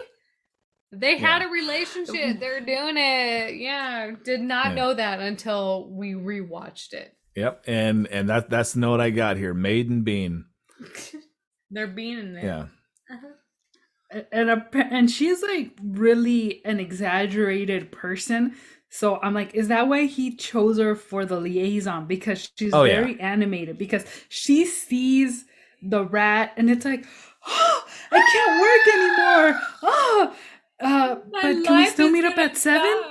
They 0.93 1.19
had 1.19 1.41
Yeah. 1.43 1.49
a 1.49 1.51
relationship. 1.51 2.41
They're 2.41 2.61
doing 2.61 2.97
it. 2.97 3.55
Yeah. 3.57 4.13
Did 4.25 4.41
not 4.41 4.67
Yeah. 4.69 4.75
know 4.75 4.95
that 4.95 5.21
until 5.21 5.89
we 5.91 6.13
rewatched 6.15 6.93
it. 6.93 7.17
yep, 7.35 7.63
and 7.67 8.07
and 8.09 8.29
that 8.29 8.51
that's 8.51 8.75
the 8.75 8.81
note 8.81 9.01
I 9.01 9.11
got 9.11 9.37
here, 9.37 9.55
maid 9.55 9.89
and 9.91 10.05
Bean. 10.05 10.45
They're 11.71 11.87
being 11.87 12.19
in 12.19 12.35
there. 12.35 12.45
Yeah, 12.45 12.67
uh-huh. 13.15 14.23
and 14.33 14.51
a, 14.51 14.67
and 14.75 15.11
she's 15.11 15.41
like 15.43 15.71
really 15.83 16.61
an 16.65 16.81
exaggerated 16.81 17.93
person 17.93 18.55
so 18.93 19.21
i'm 19.23 19.35
like 19.35 19.55
is 19.55 19.69
that 19.69 19.87
why 19.87 20.07
he 20.07 20.35
chose 20.35 20.79
her 20.79 20.97
for 20.97 21.25
the 21.25 21.39
liaison 21.39 22.07
because 22.07 22.51
she's 22.59 22.75
Oh, 22.75 22.83
yeah. 22.83 22.97
very 23.01 23.21
animated 23.21 23.79
because 23.79 24.05
she 24.29 24.65
sees 24.67 25.45
the 25.83 26.05
rat 26.05 26.53
and 26.57 26.71
it's 26.71 26.85
like 26.85 27.05
oh, 27.47 27.85
i 28.13 28.21
can't 28.33 28.61
work 28.61 28.95
anymore 28.95 29.61
oh 29.83 30.37
uh, 30.81 31.17
but 31.31 31.43
can 31.43 31.77
we 31.77 31.87
still 31.87 32.11
meet 32.11 32.25
up 32.25 32.39
at 32.39 32.57
seven. 32.57 33.03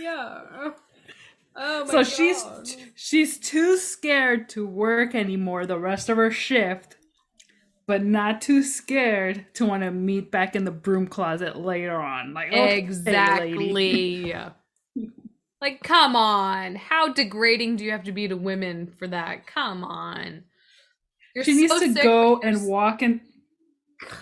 Yeah. 0.00 0.70
Oh 1.56 1.84
my 1.84 1.90
so 1.90 2.04
she's 2.04 2.42
God. 2.42 2.68
she's 2.94 3.38
too 3.38 3.76
scared 3.76 4.48
to 4.50 4.66
work 4.66 5.14
anymore 5.14 5.66
the 5.66 5.78
rest 5.78 6.08
of 6.08 6.16
her 6.16 6.30
shift 6.30 6.96
but 7.86 8.04
not 8.04 8.40
too 8.40 8.62
scared 8.62 9.46
to 9.54 9.66
want 9.66 9.82
to 9.82 9.90
meet 9.90 10.30
back 10.30 10.54
in 10.54 10.64
the 10.64 10.70
broom 10.70 11.08
closet 11.08 11.56
later 11.56 11.96
on 11.96 12.32
like 12.32 12.52
okay. 12.52 12.78
Exactly. 12.78 14.32
like, 15.60 15.82
come 15.82 16.16
on. 16.16 16.76
How 16.76 17.12
degrading 17.12 17.76
do 17.76 17.84
you 17.84 17.90
have 17.90 18.04
to 18.04 18.12
be 18.12 18.28
to 18.28 18.36
women 18.36 18.92
for 18.98 19.08
that? 19.08 19.46
Come 19.46 19.84
on. 19.84 20.44
You're 21.34 21.44
she 21.44 21.54
needs 21.54 21.72
to 21.72 21.92
sick, 21.92 22.02
go 22.02 22.40
and 22.40 22.66
walk 22.66 23.02
and 23.02 23.20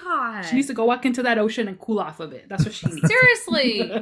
God. 0.03 0.43
She 0.43 0.57
needs 0.57 0.69
to 0.69 0.75
go 0.75 0.85
walk 0.85 1.07
into 1.07 1.23
that 1.23 1.39
ocean 1.39 1.69
and 1.69 1.79
cool 1.79 2.01
off 2.01 2.21
of 2.21 2.33
it. 2.33 2.49
That's 2.49 2.65
what 2.65 2.75
she 2.75 2.87
needs. 2.89 3.09
Seriously. 3.09 3.93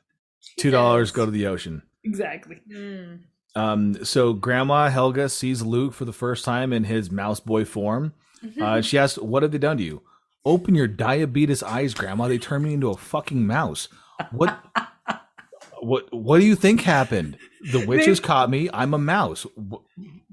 Two 0.58 0.70
dollars 0.70 1.10
go 1.10 1.24
to 1.24 1.30
the 1.30 1.46
ocean. 1.46 1.82
exactly. 2.04 2.60
Mm. 2.70 3.20
Um, 3.54 4.04
so 4.04 4.34
Grandma 4.34 4.88
Helga 4.88 5.28
sees 5.28 5.62
Luke 5.62 5.94
for 5.94 6.04
the 6.04 6.12
first 6.12 6.44
time 6.44 6.72
in 6.72 6.84
his 6.84 7.10
mouse 7.10 7.40
boy 7.40 7.64
form. 7.64 8.12
Mm-hmm. 8.44 8.62
Uh, 8.62 8.80
she 8.82 8.98
asks, 8.98 9.18
"What 9.18 9.42
have 9.42 9.52
they 9.52 9.58
done 9.58 9.78
to 9.78 9.82
you?" 9.82 10.02
Open 10.44 10.74
your 10.74 10.86
diabetes 10.86 11.62
eyes, 11.62 11.94
Grandma. 11.94 12.28
They 12.28 12.38
turned 12.38 12.64
me 12.64 12.74
into 12.74 12.90
a 12.90 12.96
fucking 12.96 13.46
mouse. 13.46 13.88
What? 14.30 14.58
what? 15.80 16.12
What 16.14 16.38
do 16.38 16.46
you 16.46 16.54
think 16.54 16.82
happened? 16.82 17.36
The 17.72 17.84
witches 17.86 18.20
caught 18.20 18.48
me. 18.50 18.68
I'm 18.72 18.94
a 18.94 18.98
mouse. 18.98 19.46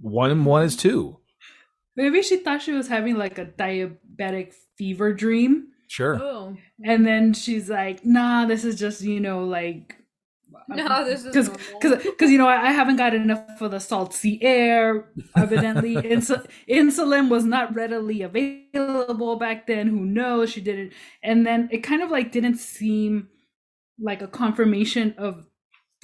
One 0.02 0.32
and 0.32 0.46
one 0.46 0.64
is 0.64 0.76
two. 0.76 1.18
Maybe 1.96 2.22
she 2.22 2.38
thought 2.38 2.62
she 2.62 2.72
was 2.74 2.88
having 2.88 3.16
like 3.18 3.38
a 3.38 3.46
diabetic 3.46 4.54
fever 4.78 5.14
dream. 5.14 5.68
Sure. 5.88 6.20
Oh. 6.22 6.58
And 6.84 7.06
then 7.06 7.34
she's 7.34 7.70
like, 7.70 8.06
nah, 8.06 8.46
this 8.46 8.66
is 8.66 8.78
just, 8.78 9.02
you 9.02 9.20
know, 9.20 9.46
like. 9.46 9.96
No, 10.68 11.06
this 11.06 11.20
is 11.20 11.26
Because, 11.28 11.48
normal. 11.50 12.12
because, 12.12 12.32
you 12.32 12.40
know, 12.40 12.48
I, 12.48 12.70
I 12.70 12.72
haven't 12.72 12.96
got 12.96 13.14
enough 13.14 13.62
of 13.62 13.70
the 13.70 13.80
salty 13.80 14.42
air. 14.42 15.12
Evidently, 15.36 15.94
Insu- 15.96 16.48
insulin 16.68 17.30
was 17.30 17.44
not 17.44 17.76
readily 17.76 18.24
available 18.24 19.36
back 19.36 19.68
then. 19.68 19.88
Who 19.90 20.00
knows? 20.06 20.50
She 20.52 20.62
didn't. 20.62 20.94
And 21.22 21.46
then 21.46 21.70
it 21.72 21.80
kind 21.84 22.02
of 22.02 22.10
like 22.10 22.32
didn't 22.32 22.56
seem 22.58 23.28
like 24.00 24.24
a 24.24 24.28
confirmation 24.28 25.14
of 25.20 25.46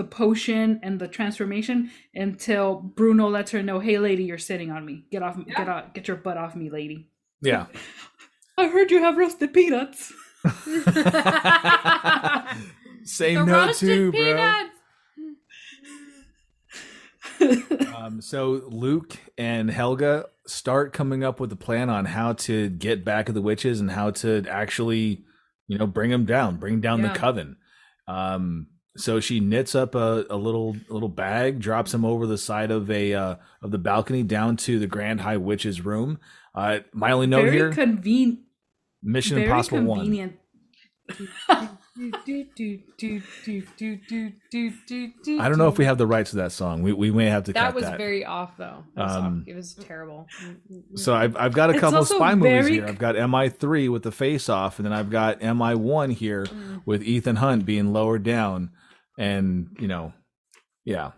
the 0.01 0.07
potion 0.07 0.79
and 0.81 0.99
the 0.99 1.07
transformation 1.07 1.91
until 2.15 2.75
Bruno 2.79 3.29
lets 3.29 3.51
her 3.51 3.61
know, 3.61 3.79
"Hey, 3.79 3.99
lady, 3.99 4.23
you're 4.23 4.37
sitting 4.37 4.71
on 4.71 4.85
me. 4.85 5.05
Get 5.11 5.21
off. 5.21 5.37
Get 5.45 5.69
off. 5.69 5.93
Get 5.93 6.07
your 6.07 6.17
butt 6.17 6.37
off 6.37 6.55
me, 6.55 6.69
lady." 6.69 7.07
Yeah. 7.41 7.67
I 8.57 8.67
heard 8.67 8.91
you 8.91 8.99
have 9.01 9.17
roasted 9.17 9.53
peanuts. 9.53 10.11
Say 13.03 13.35
the 13.35 13.45
note 13.45 13.67
roasted 13.67 13.89
too, 13.89 14.11
bro. 14.11 14.21
peanuts. 14.21 14.69
Um, 17.95 18.21
so 18.21 18.61
Luke 18.67 19.17
and 19.37 19.69
Helga 19.71 20.25
start 20.47 20.93
coming 20.93 21.23
up 21.23 21.39
with 21.39 21.51
a 21.51 21.55
plan 21.55 21.89
on 21.89 22.05
how 22.05 22.33
to 22.33 22.69
get 22.69 23.03
back 23.05 23.29
at 23.29 23.35
the 23.35 23.41
witches 23.41 23.79
and 23.79 23.89
how 23.91 24.11
to 24.11 24.43
actually, 24.49 25.23
you 25.67 25.77
know, 25.77 25.87
bring 25.87 26.09
them 26.11 26.25
down, 26.25 26.57
bring 26.57 26.81
down 26.81 27.01
Yeah. 27.01 27.13
the 27.13 27.19
coven. 27.19 27.57
Um, 28.07 28.67
so 28.97 29.19
she 29.19 29.39
knits 29.39 29.73
up 29.75 29.95
a, 29.95 30.25
a 30.29 30.35
little 30.35 30.75
little 30.89 31.09
bag, 31.09 31.59
drops 31.59 31.93
him 31.93 32.03
over 32.05 32.25
the 32.27 32.37
side 32.37 32.71
of 32.71 32.89
a 32.91 33.13
uh, 33.13 33.35
of 33.61 33.71
the 33.71 33.77
balcony 33.77 34.23
down 34.23 34.57
to 34.57 34.79
the 34.79 34.87
Grand 34.87 35.21
High 35.21 35.37
Witch's 35.37 35.83
room. 35.85 36.19
Uh, 36.53 36.79
my 36.93 37.11
only 37.11 37.27
note 37.27 37.43
very 37.45 37.55
here: 37.57 37.71
convenient. 37.71 38.39
Mission 39.03 39.35
very 39.37 39.47
Impossible 39.49 39.81
One. 39.83 40.33
I 45.39 45.49
don't 45.49 45.57
know 45.57 45.67
if 45.67 45.77
we 45.77 45.85
have 45.85 45.97
the 45.97 46.07
rights 46.07 46.31
to 46.31 46.37
that 46.37 46.51
song. 46.51 46.81
We 46.83 46.93
we 46.93 47.11
may 47.11 47.25
have 47.27 47.43
to 47.45 47.53
That 47.53 47.65
cut 47.67 47.75
was 47.75 47.83
that. 47.85 47.97
very 47.97 48.23
off, 48.25 48.57
though. 48.57 48.83
It 48.95 48.99
was, 48.99 49.15
Um, 49.15 49.41
off. 49.41 49.47
It 49.47 49.55
was 49.55 49.73
terrible. 49.75 50.27
So 50.95 51.13
I've 51.13 51.35
I've 51.35 51.53
got 51.53 51.69
a 51.69 51.73
couple 51.73 51.89
of 51.89 51.95
also 51.95 52.15
spy 52.15 52.35
movies 52.35 52.67
here. 52.67 52.85
I've 52.87 52.97
got 52.97 53.15
MI 53.29 53.49
three 53.49 53.89
with 53.89 54.03
the 54.03 54.11
face 54.11 54.49
off, 54.49 54.79
and 54.79 54.85
then 54.85 54.93
I've 54.93 55.09
got 55.09 55.41
MI 55.41 55.75
one 55.75 56.11
here 56.11 56.45
Mm. 56.45 56.81
with 56.85 57.03
Ethan 57.03 57.37
Hunt 57.37 57.65
being 57.65 57.93
lowered 57.93 58.23
down, 58.23 58.71
and 59.21 59.67
you 59.79 59.87
know, 59.87 60.13
yeah, 60.83 61.11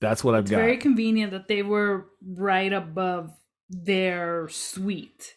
that's 0.00 0.22
what 0.22 0.34
I've 0.34 0.42
It's 0.44 0.50
got. 0.52 0.58
very 0.58 0.76
convenient 0.76 1.32
that 1.32 1.48
they 1.48 1.62
were 1.62 2.06
right 2.24 2.72
above 2.72 3.30
their 3.68 4.48
suite. 4.48 5.34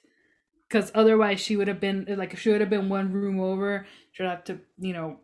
Because 0.69 0.91
otherwise, 0.95 1.39
she 1.39 1.55
would 1.55 1.67
have 1.67 1.79
been 1.79 2.05
like, 2.17 2.33
if 2.33 2.39
she 2.39 2.49
would 2.49 2.61
have 2.61 2.69
been 2.69 2.89
one 2.89 3.11
room 3.11 3.39
over, 3.39 3.85
she'd 4.11 4.25
have 4.25 4.43
to, 4.45 4.59
you 4.79 4.93
know, 4.93 5.19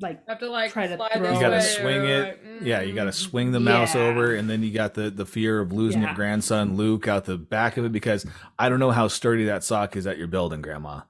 like, 0.00 0.26
have 0.28 0.38
to 0.40 0.48
like 0.50 0.72
Try 0.72 0.86
to 0.88 0.96
throw- 0.96 1.32
you 1.34 1.40
got 1.40 1.50
to 1.50 1.62
swing 1.62 1.98
or, 1.98 2.04
it. 2.24 2.44
like, 2.44 2.62
Yeah, 2.62 2.80
you 2.82 2.94
got 2.94 3.04
to 3.04 3.10
mm. 3.10 3.14
swing 3.14 3.52
the 3.52 3.60
mouse 3.60 3.94
Yeah. 3.94 4.02
over, 4.06 4.34
and 4.34 4.48
then 4.50 4.62
you 4.64 4.72
got 4.72 4.94
the 4.94 5.10
the 5.10 5.26
fear 5.26 5.60
of 5.60 5.72
losing 5.72 6.02
your 6.02 6.14
grandson 6.14 6.76
Luke 6.76 7.06
out 7.08 7.24
the 7.26 7.36
back 7.36 7.76
of 7.76 7.84
it 7.84 7.92
because 7.92 8.26
I 8.58 8.68
don't 8.68 8.80
know 8.80 8.90
how 8.92 9.06
sturdy 9.08 9.44
that 9.46 9.62
sock 9.64 9.96
is 9.96 10.04
that 10.04 10.18
you're 10.18 10.26
building, 10.28 10.62
Grandma, 10.62 11.02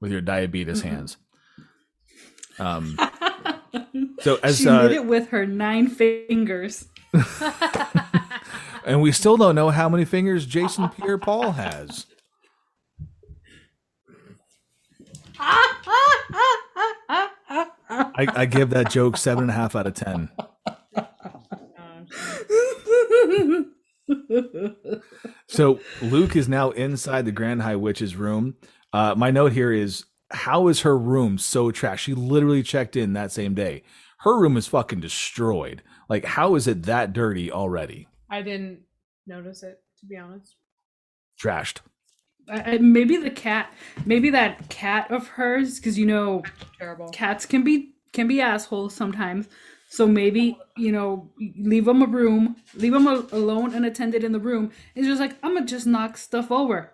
with 0.00 0.10
your 0.12 0.20
diabetes 0.20 0.82
hands. 0.82 1.16
Um. 2.58 2.98
So 4.20 4.38
as 4.42 4.58
she 4.58 4.68
uh, 4.68 4.82
did 4.82 4.92
it 4.92 5.06
with 5.06 5.28
her 5.28 5.46
nine 5.46 5.88
fingers. 5.88 6.88
and 8.84 9.00
we 9.00 9.12
still 9.12 9.36
don't 9.36 9.54
know 9.54 9.70
how 9.70 9.88
many 9.88 10.04
fingers 10.04 10.46
Jason 10.46 10.88
Pierre 10.90 11.18
Paul 11.18 11.52
has. 11.52 12.06
I, 18.18 18.26
I 18.34 18.46
give 18.46 18.70
that 18.70 18.90
joke 18.90 19.16
seven 19.16 19.44
and 19.44 19.50
a 19.50 19.54
half 19.54 19.76
out 19.76 19.86
of 19.86 19.94
ten. 19.94 20.30
So 25.48 25.80
Luke 26.02 26.36
is 26.36 26.48
now 26.48 26.70
inside 26.70 27.24
the 27.24 27.32
Grand 27.32 27.62
High 27.62 27.76
Witch's 27.76 28.16
room. 28.16 28.56
Uh, 28.92 29.14
my 29.16 29.30
note 29.30 29.52
here 29.52 29.72
is 29.72 30.04
how 30.30 30.68
is 30.68 30.80
her 30.80 30.96
room 30.98 31.38
so 31.38 31.70
trash? 31.70 32.02
She 32.04 32.14
literally 32.14 32.62
checked 32.62 32.96
in 32.96 33.12
that 33.14 33.32
same 33.32 33.54
day. 33.54 33.82
Her 34.20 34.38
room 34.40 34.56
is 34.56 34.66
fucking 34.66 35.00
destroyed. 35.00 35.82
Like, 36.08 36.24
how 36.24 36.54
is 36.54 36.66
it 36.66 36.84
that 36.84 37.12
dirty 37.12 37.50
already? 37.52 38.08
I 38.30 38.42
didn't 38.42 38.80
notice 39.26 39.62
it, 39.62 39.78
to 40.00 40.06
be 40.06 40.16
honest. 40.16 40.56
Trashed. 41.40 41.78
I- 42.48 42.74
I- 42.74 42.78
maybe 42.78 43.16
the 43.16 43.30
cat, 43.30 43.72
maybe 44.04 44.30
that 44.30 44.68
cat 44.68 45.10
of 45.10 45.28
hers, 45.28 45.78
because 45.78 45.98
you 45.98 46.06
know, 46.06 46.42
Terrible. 46.78 47.08
cats 47.10 47.44
can 47.46 47.62
be 47.64 47.94
can 48.12 48.26
be 48.28 48.40
assholes 48.40 48.94
sometimes. 48.94 49.48
So 49.88 50.06
maybe 50.06 50.56
you 50.76 50.92
know, 50.92 51.30
leave 51.58 51.84
them 51.86 52.02
a 52.02 52.06
room, 52.06 52.56
leave 52.74 52.92
them 52.92 53.06
alone 53.06 53.74
unattended 53.74 54.22
in 54.24 54.32
the 54.32 54.38
room. 54.38 54.70
It's 54.94 55.06
just 55.06 55.20
like 55.20 55.36
I'm 55.42 55.54
gonna 55.54 55.66
just 55.66 55.86
knock 55.86 56.16
stuff 56.16 56.50
over. 56.52 56.92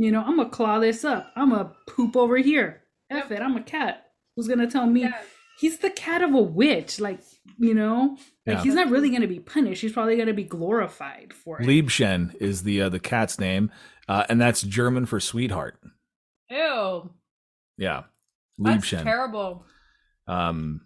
You 0.00 0.10
know, 0.10 0.22
I'm 0.22 0.38
gonna 0.38 0.48
claw 0.48 0.78
this 0.78 1.04
up. 1.04 1.30
I'm 1.36 1.50
gonna 1.50 1.72
poop 1.86 2.16
over 2.16 2.38
here. 2.38 2.84
F 3.10 3.30
it. 3.32 3.40
I'm 3.42 3.54
a 3.56 3.62
cat. 3.62 4.06
Who's 4.34 4.48
gonna 4.48 4.70
tell 4.70 4.86
me? 4.86 5.02
Yeah. 5.02 5.12
He's 5.58 5.76
the 5.76 5.90
cat 5.90 6.22
of 6.22 6.32
a 6.32 6.40
witch. 6.40 6.98
Like 7.00 7.20
you 7.58 7.74
know, 7.74 8.16
like 8.46 8.56
Yeah. 8.56 8.62
he's 8.62 8.72
not 8.74 8.88
really 8.88 9.10
gonna 9.10 9.26
be 9.28 9.40
punished. 9.40 9.82
He's 9.82 9.92
probably 9.92 10.16
gonna 10.16 10.32
be 10.32 10.44
glorified 10.44 11.34
for 11.34 11.60
it. 11.60 11.66
Liebchen 11.66 12.34
is 12.40 12.62
the 12.62 12.80
uh, 12.80 12.88
the 12.88 12.98
cat's 12.98 13.38
name, 13.38 13.70
uh, 14.08 14.24
and 14.30 14.40
that's 14.40 14.62
German 14.62 15.04
for 15.04 15.20
sweetheart. 15.20 15.78
Ew. 16.48 17.10
Yeah, 17.76 18.04
That's 18.58 18.88
terrible. 18.88 19.66
Um, 20.26 20.80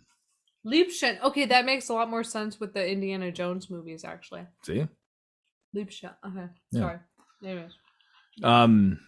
Liebchen. 0.66 1.22
Okay, 1.22 1.44
that 1.46 1.64
makes 1.66 1.88
a 1.88 1.92
lot 1.92 2.10
more 2.10 2.24
sense 2.24 2.58
with 2.58 2.74
the 2.74 2.84
Indiana 2.84 3.30
Jones 3.30 3.70
movies, 3.70 4.04
actually. 4.04 4.46
see, 4.64 4.88
Liebchen. 5.76 6.14
Okay. 6.26 6.48
Yeah. 6.72 6.80
Sorry. 6.80 6.98
Anyways. 7.44 7.72
Um, 8.42 8.98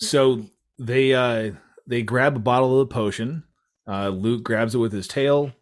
so 0.00 0.44
they 0.78 1.14
uh 1.14 1.52
they 1.86 2.02
grab 2.02 2.36
a 2.36 2.40
bottle 2.40 2.80
of 2.80 2.88
the 2.88 2.94
potion. 2.94 3.44
Uh, 3.88 4.08
Luke 4.08 4.42
grabs 4.42 4.74
it 4.74 4.78
with 4.78 4.92
his 4.92 5.06
tail, 5.06 5.52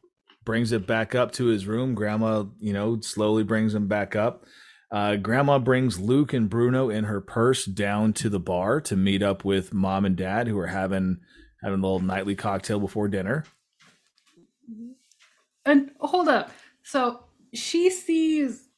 brings 0.44 0.72
it 0.72 0.86
back 0.86 1.14
up 1.14 1.32
to 1.32 1.46
his 1.46 1.66
room. 1.66 1.94
Grandma, 1.94 2.44
you 2.58 2.72
know, 2.72 3.00
slowly 3.00 3.44
brings 3.44 3.74
him 3.74 3.86
back 3.86 4.16
up. 4.16 4.44
Uh, 4.90 5.16
Grandma 5.16 5.58
brings 5.58 5.98
Luke 5.98 6.32
and 6.32 6.48
Bruno 6.48 6.88
in 6.88 7.04
her 7.04 7.20
purse 7.20 7.64
down 7.64 8.12
to 8.14 8.28
the 8.28 8.40
bar 8.40 8.80
to 8.82 8.96
meet 8.96 9.22
up 9.22 9.44
with 9.44 9.74
mom 9.74 10.04
and 10.04 10.16
dad, 10.16 10.48
who 10.48 10.58
are 10.58 10.68
having 10.68 11.18
having 11.62 11.80
a 11.80 11.82
little 11.82 12.00
nightly 12.00 12.34
cocktail 12.34 12.78
before 12.78 13.08
dinner. 13.08 13.44
And 15.66 15.90
hold 15.98 16.28
up. 16.28 16.50
So 16.82 17.24
she 17.54 17.90
sees, 17.90 18.68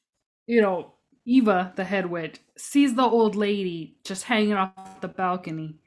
you 0.46 0.60
know, 0.62 0.94
Eva, 1.26 1.72
the 1.76 1.84
head 1.84 2.06
witch, 2.06 2.40
sees 2.56 2.94
the 2.94 3.02
old 3.02 3.36
lady 3.36 3.98
just 4.04 4.24
hanging 4.24 4.54
off 4.54 5.00
the 5.00 5.08
balcony. 5.08 5.80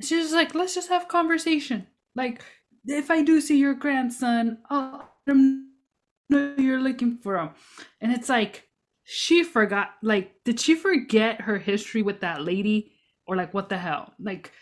She's 0.00 0.24
just 0.24 0.34
like, 0.34 0.54
let's 0.54 0.74
just 0.74 0.88
have 0.88 1.08
conversation. 1.08 1.86
Like, 2.14 2.42
if 2.86 3.10
I 3.10 3.22
do 3.22 3.40
see 3.40 3.58
your 3.58 3.74
grandson, 3.74 4.58
I'll 4.70 5.10
let 5.26 5.36
him 5.36 5.72
know 6.30 6.54
you're 6.58 6.80
looking 6.80 7.18
for 7.18 7.38
him. 7.38 7.50
And 8.00 8.12
it's 8.12 8.28
like, 8.28 8.64
she 9.04 9.44
forgot, 9.44 9.90
like, 10.02 10.32
did 10.44 10.60
she 10.60 10.74
forget 10.74 11.42
her 11.42 11.58
history 11.58 12.02
with 12.02 12.20
that 12.20 12.42
lady? 12.42 12.92
Or 13.26 13.36
like, 13.36 13.54
what 13.54 13.68
the 13.68 13.78
hell? 13.78 14.14
Like, 14.18 14.52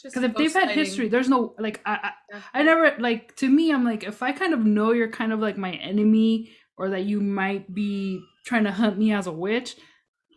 Just 0.00 0.14
because 0.14 0.30
if 0.30 0.36
they've 0.36 0.52
had 0.52 0.70
history, 0.70 1.08
there's 1.08 1.28
no, 1.28 1.54
like, 1.58 1.80
I, 1.86 2.12
I 2.32 2.60
I 2.60 2.62
never 2.62 2.96
like 2.98 3.36
to 3.36 3.48
me 3.48 3.72
I'm 3.72 3.84
like 3.84 4.04
if 4.04 4.22
I 4.22 4.32
kind 4.32 4.54
of 4.54 4.64
know 4.64 4.92
you're 4.92 5.10
kind 5.10 5.32
of 5.32 5.40
like 5.40 5.58
my 5.58 5.72
enemy 5.72 6.52
or 6.80 6.88
that 6.88 7.04
you 7.04 7.20
might 7.20 7.72
be 7.74 8.24
trying 8.46 8.64
to 8.64 8.72
hunt 8.72 8.96
me 8.96 9.12
as 9.12 9.26
a 9.26 9.32
witch, 9.32 9.76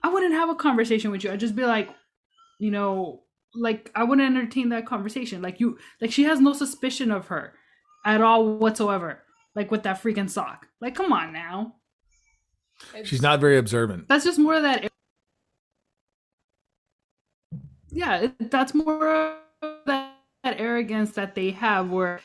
I 0.03 0.09
wouldn't 0.09 0.33
have 0.33 0.49
a 0.49 0.55
conversation 0.55 1.09
with 1.09 1.23
you. 1.23 1.31
I'd 1.31 1.39
just 1.39 1.55
be 1.55 1.63
like, 1.63 1.89
you 2.59 2.69
know, 2.69 3.21
like 3.55 3.89
I 3.95 4.03
wouldn't 4.03 4.27
entertain 4.35 4.69
that 4.69 4.85
conversation. 4.85 5.41
Like 5.41 5.61
you 5.61 5.77
like 6.01 6.11
she 6.11 6.23
has 6.23 6.41
no 6.41 6.51
suspicion 6.51 7.11
of 7.11 7.27
her 7.27 7.53
at 8.05 8.21
all 8.21 8.57
whatsoever. 8.57 9.23
Like 9.55 9.71
with 9.71 9.83
that 9.83 10.03
freaking 10.03 10.29
sock. 10.29 10.67
Like 10.81 10.95
come 10.95 11.13
on 11.13 11.31
now. 11.31 11.75
She's 13.05 13.21
not 13.21 13.39
very 13.39 13.57
observant. 13.57 14.09
That's 14.09 14.25
just 14.25 14.37
more 14.37 14.55
of 14.55 14.63
that 14.63 14.91
yeah, 17.89 18.27
that's 18.39 18.73
more 18.73 19.07
of 19.61 19.69
that, 19.85 20.17
that 20.43 20.59
arrogance 20.59 21.11
that 21.11 21.35
they 21.35 21.51
have 21.51 21.89
where 21.89 22.19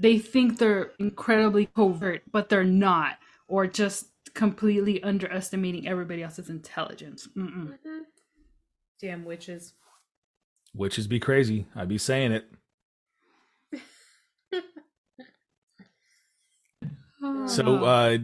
they 0.00 0.18
think 0.18 0.58
they're 0.58 0.92
incredibly 0.98 1.66
covert, 1.66 2.22
but 2.30 2.48
they're 2.48 2.64
not, 2.64 3.18
or 3.48 3.66
just 3.66 4.06
completely 4.34 5.02
underestimating 5.02 5.88
everybody 5.88 6.22
else's 6.22 6.48
intelligence. 6.48 7.28
Mm-mm. 7.36 7.76
Damn 9.00 9.24
witches. 9.24 9.74
Witches 10.74 11.06
be 11.06 11.18
crazy. 11.18 11.66
I 11.74 11.84
be 11.84 11.98
saying 11.98 12.32
it. 12.32 12.46
So 17.46 17.84
uh 17.84 18.18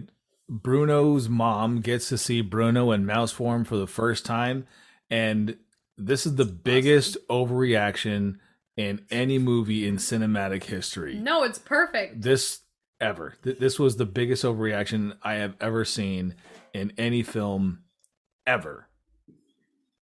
Bruno's 0.49 1.29
mom 1.29 1.81
gets 1.81 2.09
to 2.11 2.19
see 2.19 2.43
Bruno 2.43 2.93
in 2.93 3.05
mouse 3.05 3.33
form 3.33 3.65
for 3.65 3.77
the 3.77 3.89
first 3.89 4.25
time 4.25 4.67
and 5.11 5.57
this 5.99 6.27
is 6.27 6.37
the 6.37 6.45
biggest 6.45 7.17
overreaction 7.29 8.37
in 8.77 9.05
any 9.11 9.39
movie 9.39 9.87
in 9.87 9.97
cinematic 9.97 10.65
history. 10.65 11.15
no, 11.15 11.43
it's 11.45 11.59
perfect. 11.59 12.21
This 12.23 12.61
ever. 13.01 13.35
Th- 13.43 13.59
This 13.59 13.79
was 13.79 13.97
the 13.97 14.07
biggest 14.07 14.45
overreaction 14.45 15.17
I 15.23 15.35
have 15.35 15.55
ever 15.61 15.85
seen 15.85 16.35
in 16.73 16.93
any 16.99 17.23
film 17.23 17.85
ever. 18.47 18.89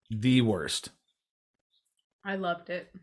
The 0.09 0.41
worst. 0.41 0.89
I 2.23 2.35
loved 2.35 2.69
it. 2.69 2.93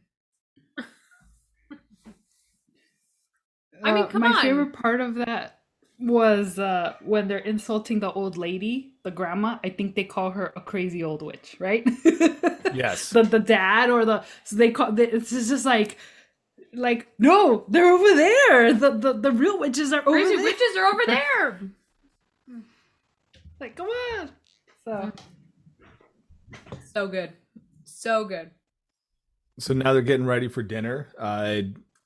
I 3.85 3.93
mean, 3.93 4.05
Uh, 4.05 4.07
come 4.09 4.23
my 4.23 4.29
on. 4.29 4.43
favorite 4.43 4.73
part 4.73 5.01
of 5.01 5.15
that 5.17 5.61
was 6.01 6.59
uh, 6.59 6.95
when 7.03 7.29
they're 7.29 7.39
insulting 7.39 8.01
the 8.01 8.11
old 8.13 8.37
lady, 8.37 8.95
the 9.09 9.15
grandma. 9.17 9.59
I 9.65 9.71
think 9.71 9.95
they 9.95 10.05
call 10.05 10.31
her 10.33 10.53
a 10.55 10.61
crazy 10.61 11.03
old 11.03 11.23
witch, 11.23 11.57
right? 11.59 11.87
Yes. 12.75 13.09
the 13.11 13.23
the 13.23 13.39
dad 13.39 13.89
or 13.89 14.05
the 14.05 14.23
so 14.45 14.57
they 14.57 14.71
call 14.71 14.93
they, 14.93 15.09
it's 15.09 15.31
just 15.31 15.65
like 15.65 15.97
like 16.75 17.09
no, 17.19 17.65
they're 17.69 17.91
over 17.91 18.15
there. 18.15 18.75
The 18.75 18.91
the, 18.91 19.13
the 19.15 19.33
real 19.33 19.59
witches 19.59 19.91
are 19.93 20.03
over 20.03 20.11
Crazy 20.11 20.37
there. 20.37 20.45
witches 20.45 20.77
are 20.77 20.87
over 20.87 21.03
there. 21.07 21.61
Like 23.61 23.75
come 23.75 23.89
on. 23.89 24.31
So 24.85 25.13
So 26.93 27.09
good. 27.09 27.33
So 27.85 28.25
good. 28.25 28.51
So 29.59 29.75
now 29.75 29.93
they're 29.95 30.03
getting 30.03 30.27
ready 30.27 30.47
for 30.49 30.63
dinner. 30.63 31.09
Uh, 31.19 31.63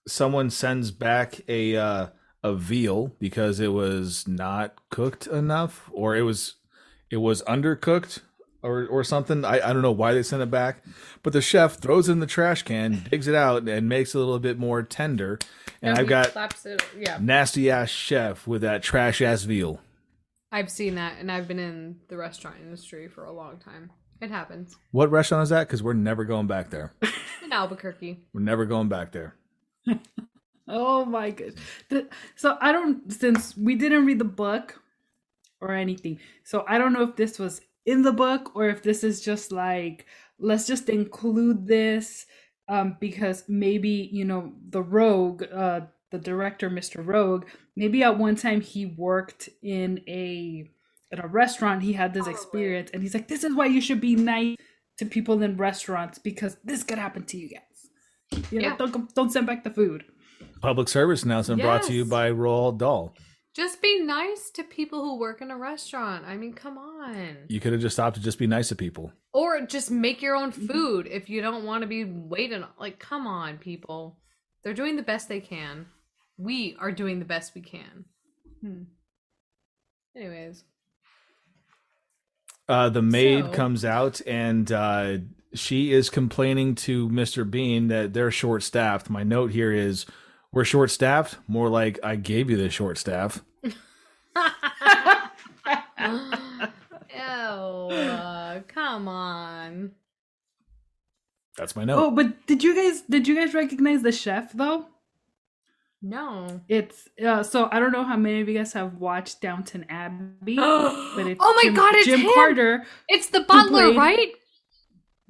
someone 0.09 0.49
sends 0.49 0.91
back 0.93 1.41
a 1.49 1.77
uh, 1.77 2.07
a 2.43 2.55
veal 2.55 3.09
because 3.19 3.61
it 3.61 3.73
was 3.73 4.27
not 4.27 4.81
cooked 4.91 5.27
enough, 5.27 5.91
or 5.93 6.17
it 6.17 6.23
was 6.23 6.55
it 7.13 7.19
was 7.19 7.43
undercooked, 7.43 8.21
or 8.63 8.87
or 8.87 9.05
something. 9.05 9.45
I, 9.45 9.69
I 9.69 9.73
don't 9.73 9.83
know 9.83 9.93
why 9.93 10.15
they 10.15 10.23
sent 10.23 10.43
it 10.43 10.51
back, 10.51 10.83
but 11.23 11.33
the 11.33 11.43
chef 11.43 11.77
throws 11.77 12.09
it 12.09 12.13
in 12.13 12.21
the 12.21 12.27
trash 12.27 12.63
can, 12.63 13.05
digs 13.11 13.29
it 13.29 13.35
out, 13.35 13.69
and 13.69 13.89
makes 13.89 14.15
it 14.15 14.19
a 14.19 14.21
little 14.21 14.39
bit 14.39 14.59
more 14.59 14.83
tender. 14.83 15.39
And 15.83 15.97
Yeah, 15.97 16.01
I've 16.01 16.09
got 16.09 16.35
it. 16.65 16.83
Yeah, 16.99 17.19
nasty 17.21 17.71
ass 17.71 17.91
chef 17.91 18.47
with 18.47 18.63
that 18.63 18.83
trash 18.83 19.21
ass 19.21 19.43
veal. 19.45 19.81
I've 20.51 20.71
seen 20.71 20.95
that, 20.95 21.19
and 21.19 21.31
I've 21.31 21.47
been 21.47 21.59
in 21.59 21.97
the 22.09 22.17
restaurant 22.17 22.57
industry 22.63 23.09
for 23.09 23.25
a 23.25 23.33
long 23.33 23.59
time. 23.59 23.91
It 24.21 24.31
happens 24.31 24.77
What 24.93 25.11
restaurant 25.11 25.43
is 25.43 25.49
that? 25.49 25.67
Because 25.67 25.83
we're 25.83 25.95
never 25.95 26.25
going 26.25 26.47
back 26.47 26.71
there. 26.71 26.95
in 27.45 27.53
Albuquerque. 27.53 28.25
We're 28.33 28.41
never 28.41 28.65
going 28.65 28.89
back 28.89 29.13
there. 29.13 29.37
Oh 30.69 31.05
my 31.05 31.31
goodness. 31.31 31.61
So 32.37 32.57
I 32.61 32.73
don't 32.73 33.13
since 33.13 33.57
we 33.57 33.75
didn't 33.75 34.07
read 34.07 34.21
the 34.21 34.25
book 34.25 34.81
or 35.63 35.73
anything. 35.73 36.19
So 36.45 36.65
I 36.69 36.77
don't 36.79 36.93
know 36.93 37.03
if 37.05 37.17
this 37.17 37.39
was 37.39 37.61
in 37.87 38.03
the 38.03 38.13
book 38.13 38.55
or 38.55 38.69
if 38.69 38.83
this 38.83 39.03
is 39.05 39.23
just 39.23 39.51
like 39.53 40.07
let's 40.39 40.67
just 40.67 40.89
include 40.89 41.67
this 41.67 42.27
um 42.69 42.97
because 43.01 43.45
maybe, 43.49 44.09
you 44.13 44.25
know, 44.25 44.53
the 44.69 44.83
Roeg 44.83 45.49
uh 45.55 45.87
the 46.11 46.19
director 46.19 46.69
Mr. 46.69 47.03
Roeg, 47.05 47.45
maybe 47.77 48.03
at 48.03 48.19
one 48.19 48.37
time 48.37 48.61
he 48.61 48.85
worked 48.87 49.49
in 49.63 50.01
a 50.09 50.69
at 51.13 51.25
a 51.25 51.29
restaurant, 51.29 51.83
he 51.83 51.93
had 51.93 52.13
this 52.15 52.27
experience 52.27 52.91
and 52.93 53.03
he's 53.03 53.15
like 53.15 53.29
this 53.29 53.45
is 53.45 53.55
why 53.55 53.67
you 53.67 53.81
should 53.81 54.01
be 54.01 54.17
nice 54.17 54.57
to 54.99 55.07
people 55.07 55.43
in 55.43 55.57
restaurants 55.57 56.19
because 56.19 56.57
this 56.65 56.83
could 56.83 56.99
happen 56.99 57.25
to 57.25 57.37
you 57.39 57.49
guys. 57.49 58.43
You 58.51 58.61
know, 58.61 58.69
Yeah. 58.69 58.77
don't 58.77 59.15
don't 59.15 59.31
send 59.33 59.47
back 59.47 59.65
the 59.65 59.71
food. 59.71 60.05
Public 60.61 60.89
service 60.89 61.23
announcement 61.25 61.61
brought 61.61 61.83
to 61.85 61.93
you 61.93 62.05
by 62.05 62.31
Roald 62.31 62.79
Dahl. 62.79 63.15
Just 63.55 63.83
be 63.83 64.01
nice 64.01 64.51
to 64.55 64.63
people 64.65 65.03
who 65.03 65.19
work 65.19 65.43
in 65.43 65.51
a 65.51 65.57
restaurant. 65.59 66.25
I 66.27 66.37
mean, 66.39 66.55
come 66.55 66.79
on. 66.79 67.37
You 67.49 67.61
could 67.61 67.73
have 67.73 67.83
just 67.83 67.97
stopped 67.97 68.17
to 68.17 68.23
just 68.23 68.39
be 68.39 68.47
nice 68.47 68.69
to 68.69 68.77
people. 68.77 69.13
Or 69.35 69.61
just 69.61 69.91
make 69.91 70.23
your 70.23 70.35
own 70.37 70.53
food 70.53 71.07
if 71.07 71.29
you 71.29 71.43
don't 71.43 71.65
want 71.65 71.83
to 71.83 71.87
be 71.87 72.05
waiting. 72.05 72.65
Like, 72.81 72.99
come 72.99 73.27
on, 73.27 73.59
people. 73.59 74.19
They're 74.65 74.73
doing 74.73 74.97
the 74.97 75.03
best 75.03 75.29
they 75.29 75.41
can. 75.41 75.87
We 76.39 76.77
are 76.81 76.93
doing 76.93 77.19
the 77.19 77.25
best 77.27 77.55
we 77.55 77.61
can. 77.61 78.05
Hmm. 78.63 78.83
Anyways, 80.17 80.65
Uh, 82.69 82.89
the 82.89 83.03
maid 83.03 83.45
So- 83.45 83.51
comes 83.53 83.85
out 83.85 84.21
and 84.27 84.71
uh, 84.73 85.19
she 85.53 85.93
is 85.93 86.09
complaining 86.09 86.75
to 86.77 87.09
Mr. 87.11 87.49
Bean 87.51 87.89
that 87.89 88.15
they're 88.15 88.31
short 88.31 88.63
staffed. 88.63 89.11
My 89.11 89.25
note 89.25 89.51
here 89.51 89.73
is 89.73 90.07
we're 90.53 90.65
short 90.65 90.91
staffed. 90.91 91.39
More 91.49 91.69
like 91.69 91.99
I 92.03 92.17
gave 92.17 92.51
you 92.51 92.57
the 92.57 92.71
short 92.71 92.99
staff. 92.99 93.43
Ew, 97.15 97.19
uh, 97.21 98.61
come 98.69 99.09
on. 99.09 99.93
That's 101.57 101.77
my 101.77 101.85
note. 101.85 101.99
Oh, 102.03 102.11
but 102.11 102.47
did 102.47 102.65
you 102.65 102.75
guys 102.75 103.03
did 103.03 103.29
you 103.29 103.35
guys 103.35 103.53
recognize 103.55 104.03
the 104.03 104.13
chef 104.13 104.53
though? 104.53 104.87
No. 106.01 106.61
It's 106.69 107.09
uh, 107.25 107.43
so 107.43 107.69
I 107.71 107.79
don't 107.79 107.93
know 107.93 108.05
how 108.05 108.17
many 108.17 108.41
of 108.41 108.49
you 108.49 108.57
guys 108.59 108.73
have 108.73 108.95
watched 108.95 109.41
Downton 109.41 109.85
Abbey, 109.89 110.57
but 110.57 110.65
oh 110.67 111.53
my 111.57 111.63
Jim, 111.65 111.75
god, 111.75 111.95
it's 111.95 112.07
Jim 112.07 112.21
him! 112.21 112.31
Carter. 112.35 112.85
It's 113.09 113.29
the 113.29 113.41
butler, 113.41 113.93
played- 113.93 113.97
right? 113.97 114.29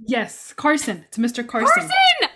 Yes, 0.05 0.53
Carson. 0.57 1.05
It's 1.09 1.19
Mr. 1.19 1.47
Carson. 1.47 1.69
Carson! 1.75 2.29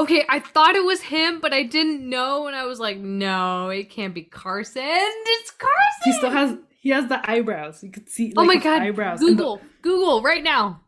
Oh! 0.00 0.04
okay, 0.04 0.24
I 0.28 0.40
thought 0.40 0.76
it 0.76 0.84
was 0.84 1.02
him, 1.02 1.40
but 1.40 1.52
I 1.52 1.62
didn't 1.62 2.08
know, 2.08 2.46
and 2.46 2.56
I 2.56 2.64
was 2.64 2.78
like, 2.80 2.98
no, 2.98 3.68
it 3.68 3.90
can't 3.90 4.14
be 4.14 4.22
Carson. 4.22 4.82
It's 4.84 5.50
Carson! 5.50 6.02
He 6.04 6.12
still 6.12 6.30
has 6.30 6.56
he 6.80 6.90
has 6.90 7.08
the 7.08 7.30
eyebrows. 7.30 7.82
You 7.82 7.90
could 7.90 8.08
see. 8.08 8.32
oh 8.36 8.44
my 8.44 8.54
his 8.54 8.64
god, 8.64 8.82
eyebrows. 8.82 9.20
And 9.20 9.30
the- 9.30 9.34
Google, 9.34 9.60
Google 9.82 10.22
right 10.22 10.42
now. 10.42 10.80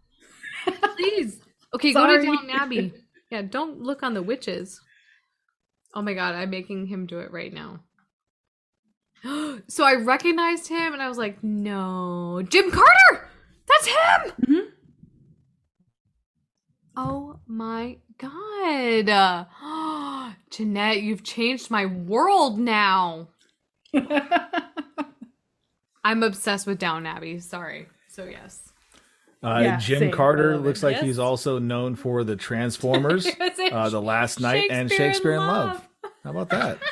Please. 0.97 1.39
Okay, 1.75 1.93
go 1.93 2.07
to. 2.07 2.23
Downton 2.25 2.51
Abbey. 2.51 2.93
Yeah, 3.31 3.43
don't 3.43 3.81
look 3.81 4.03
on 4.03 4.15
the 4.15 4.23
witches. 4.23 4.81
Oh 5.95 6.03
my 6.03 6.15
god, 6.15 6.35
I'm 6.35 6.51
making 6.51 6.87
him 6.87 7.07
do 7.07 7.19
it 7.21 7.31
right 7.31 7.53
now. 7.53 7.81
so 9.69 9.85
I 9.85 9.95
recognized 9.95 10.69
him 10.69 10.93
and 10.93 11.03
I 11.03 11.09
was 11.09 11.19
like, 11.19 11.43
no. 11.43 12.43
Jim 12.49 12.71
Carter! 12.71 13.29
That's 13.69 13.87
him! 13.87 14.33
Mhm. 14.47 14.63
Oh 16.97 17.41
my 17.47 17.99
god. 18.19 19.09
Uh, 19.09 20.33
Jeanette, 20.51 21.03
you've 21.03 21.23
changed 21.23 21.71
my 21.71 21.87
world 21.87 22.59
now. 22.59 23.29
I'm 26.05 26.23
obsessed 26.23 26.67
with 26.67 26.79
Downton 26.79 27.07
Abbey. 27.07 27.39
Sorry. 27.41 27.87
So 28.09 28.25
yes. 28.25 28.73
Uh, 29.43 29.61
Yeah, 29.63 29.77
Jim 29.79 30.11
Carter 30.13 30.57
looks 30.57 30.83
like 30.83 30.99
he's 30.99 31.19
also 31.19 31.59
known 31.59 31.97
for 31.97 32.23
the 32.25 32.37
Transformers, 32.37 33.27
uh, 33.73 33.89
the 33.89 34.01
Last 34.01 34.41
Knight, 34.41 34.71
and 34.71 34.91
Shakespeare 34.91 35.33
in 35.33 35.41
Love. 35.41 35.87
How 36.25 36.31
about 36.31 36.51
that? 36.51 36.79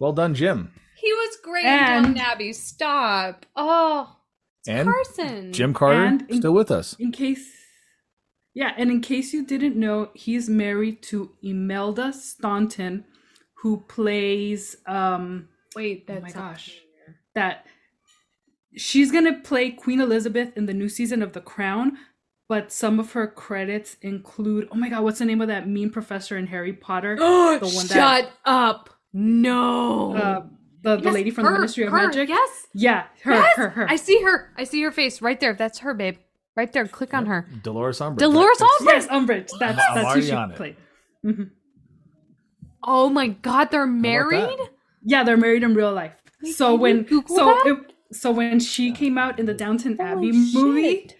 Well 0.00 0.12
done, 0.12 0.34
Jim. 0.36 0.70
He 0.94 1.12
was 1.12 1.36
great 1.42 1.64
And- 1.64 2.06
in 2.06 2.14
Downton 2.14 2.18
Abbey. 2.32 2.52
Stop. 2.52 3.46
Oh, 3.56 4.16
it's 4.60 4.68
And 4.68 4.88
Carson. 4.88 5.52
Jim 5.52 5.74
Carter 5.74 6.04
And 6.04 6.22
in- 6.30 6.36
still 6.38 6.52
with 6.54 6.70
us. 6.70 6.94
in 7.00 7.10
case, 7.10 7.57
yeah, 8.60 8.72
and 8.76 8.90
in 8.90 9.00
case 9.00 9.32
you 9.32 9.42
didn't 9.46 9.76
know, 9.76 10.10
he's 10.24 10.48
married 10.48 10.98
to 11.10 11.30
Imelda 11.42 12.12
Staunton, 12.12 13.04
who 13.62 13.72
plays 13.96 14.76
um 14.86 15.48
Wait, 15.76 16.04
Oh 16.08 16.14
that's 16.14 16.34
my 16.34 16.40
gosh. 16.40 16.66
that 17.34 17.66
she's 18.76 19.10
gonna 19.12 19.38
play 19.50 19.70
Queen 19.70 20.00
Elizabeth 20.00 20.50
in 20.56 20.66
the 20.66 20.74
new 20.74 20.88
season 20.88 21.22
of 21.22 21.32
The 21.32 21.40
Crown, 21.40 21.98
but 22.48 22.72
some 22.72 22.98
of 22.98 23.12
her 23.12 23.26
credits 23.28 23.96
include 24.02 24.68
oh 24.72 24.76
my 24.76 24.88
god, 24.88 25.02
what's 25.04 25.18
the 25.20 25.24
name 25.24 25.40
of 25.40 25.48
that 25.48 25.68
mean 25.68 25.90
professor 25.90 26.36
in 26.36 26.46
Harry 26.48 26.72
Potter? 26.72 27.16
Oh, 27.20 27.58
The 27.62 27.66
one 27.66 27.86
shut 27.86 28.24
that- 28.24 28.30
up. 28.44 28.90
No. 29.12 30.14
Uh, 30.16 30.40
the 30.82 30.96
the 30.96 31.02
Yes, 31.04 31.14
lady 31.14 31.30
from 31.30 31.44
her, 31.44 31.52
the 31.52 31.58
Ministry 31.58 31.84
of 31.84 31.90
her, 31.92 32.06
Magic. 32.06 32.28
Yes. 32.28 32.66
Yeah, 32.74 33.04
her, 33.24 33.32
yes. 33.32 33.56
her, 33.56 33.68
her. 33.70 33.86
I 33.90 33.96
see 33.96 34.22
her. 34.22 34.52
I 34.56 34.64
see 34.64 34.80
her 34.82 34.92
face 34.92 35.20
right 35.22 35.40
there. 35.40 35.54
That's 35.54 35.78
her, 35.80 35.92
babe. 35.94 36.18
Right 36.58 36.72
there. 36.72 36.88
Click 36.88 37.14
on 37.14 37.26
her. 37.26 37.46
Dolores 37.62 38.00
Umbridge. 38.00 38.18
Dolores 38.18 38.58
Umbridge. 38.58 38.84
yes, 38.84 39.06
Umbridge. 39.06 39.50
That's 39.60 39.80
I'm 39.90 39.94
that's 39.94 40.14
who 40.16 40.22
she 40.22 40.32
on 40.32 40.50
it. 40.50 40.56
played. 40.56 40.76
Mhm. 41.24 41.50
Oh 42.82 43.08
my 43.08 43.28
god, 43.28 43.70
they're 43.70 43.86
married? 43.86 44.58
Yeah, 45.04 45.22
they're 45.22 45.36
married 45.36 45.62
in 45.62 45.74
real 45.74 45.92
life. 45.92 46.14
Wait, 46.42 46.54
so 46.56 46.74
when 46.74 47.06
so 47.28 47.66
it, 47.68 47.92
so 48.10 48.32
when 48.32 48.58
she 48.58 48.90
came 48.90 49.16
out 49.18 49.38
in 49.38 49.46
the 49.46 49.54
Downton 49.54 50.00
Abbey 50.00 50.32
movie, 50.32 51.10